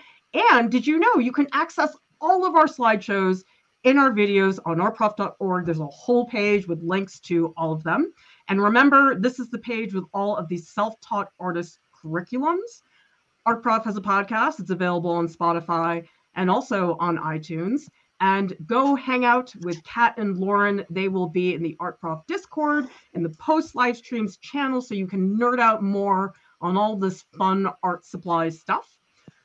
And 0.51 0.70
did 0.70 0.86
you 0.86 0.99
know 0.99 1.16
you 1.16 1.30
can 1.30 1.47
access 1.53 1.95
all 2.22 2.47
of 2.47 2.55
our 2.55 2.66
slideshows 2.66 3.45
in 3.85 3.99
our 3.99 4.11
videos 4.11 4.59
on 4.64 4.78
artprof.org? 4.78 5.64
There's 5.64 5.80
a 5.80 5.87
whole 5.87 6.26
page 6.26 6.66
with 6.66 6.83
links 6.83 7.18
to 7.20 7.53
all 7.57 7.72
of 7.72 7.83
them. 7.83 8.12
And 8.49 8.62
remember, 8.62 9.18
this 9.18 9.39
is 9.39 9.51
the 9.51 9.59
page 9.59 9.95
with 9.95 10.05
all 10.12 10.37
of 10.37 10.49
these 10.49 10.68
self-taught 10.68 11.30
artist 11.39 11.78
curriculums. 11.95 12.83
ArtProf 13.47 13.85
has 13.85 13.97
a 13.97 14.01
podcast. 14.01 14.61
It's 14.61 14.70
available 14.70 15.11
on 15.11 15.28
Spotify 15.28 16.07
and 16.35 16.51
also 16.51 16.97
on 17.01 17.18
iTunes 17.18 17.89
and 18.20 18.57
go 18.66 18.95
hang 18.95 19.24
out 19.24 19.53
with 19.62 19.83
Kat 19.83 20.14
and 20.16 20.39
Lauren. 20.39 20.87
They 20.91 21.09
will 21.09 21.28
be 21.28 21.55
in 21.55 21.62
the 21.62 21.76
Art 21.80 21.99
Prof 22.01 22.24
Discord 22.28 22.89
in 23.14 23.22
the 23.22 23.30
post 23.30 23.74
live 23.74 23.97
streams 23.97 24.37
channel 24.37 24.80
so 24.80 24.95
you 24.95 25.09
can 25.09 25.37
nerd 25.37 25.59
out 25.59 25.83
more 25.83 26.35
on 26.61 26.76
all 26.76 26.95
this 26.95 27.22
fun 27.37 27.68
art 27.83 28.05
supply 28.05 28.49
stuff. 28.49 28.97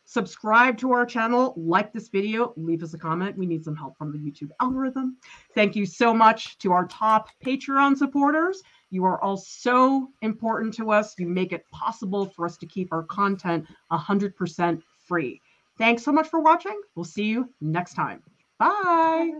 Subscribe 0.09 0.77
to 0.77 0.93
our 0.93 1.05
channel, 1.05 1.53
like 1.57 1.91
this 1.91 2.07
video, 2.07 2.53
leave 2.55 2.81
us 2.81 2.93
a 2.93 2.97
comment. 2.97 3.37
We 3.37 3.45
need 3.45 3.65
some 3.65 3.75
help 3.75 3.97
from 3.97 4.13
the 4.13 4.17
YouTube 4.17 4.51
algorithm. 4.61 5.17
Thank 5.53 5.75
you 5.75 5.85
so 5.85 6.13
much 6.13 6.57
to 6.59 6.71
our 6.71 6.87
top 6.87 7.27
Patreon 7.45 7.97
supporters. 7.97 8.63
You 8.89 9.03
are 9.03 9.21
all 9.21 9.35
so 9.35 10.07
important 10.21 10.73
to 10.75 10.91
us. 10.91 11.13
You 11.19 11.27
make 11.27 11.51
it 11.51 11.69
possible 11.71 12.25
for 12.25 12.45
us 12.45 12.55
to 12.59 12.65
keep 12.65 12.93
our 12.93 13.03
content 13.03 13.67
100% 13.91 14.81
free. 15.07 15.41
Thanks 15.77 16.03
so 16.03 16.13
much 16.13 16.29
for 16.29 16.39
watching. 16.39 16.79
We'll 16.95 17.03
see 17.03 17.25
you 17.25 17.53
next 17.59 17.93
time. 17.93 18.23
Bye. 18.59 19.33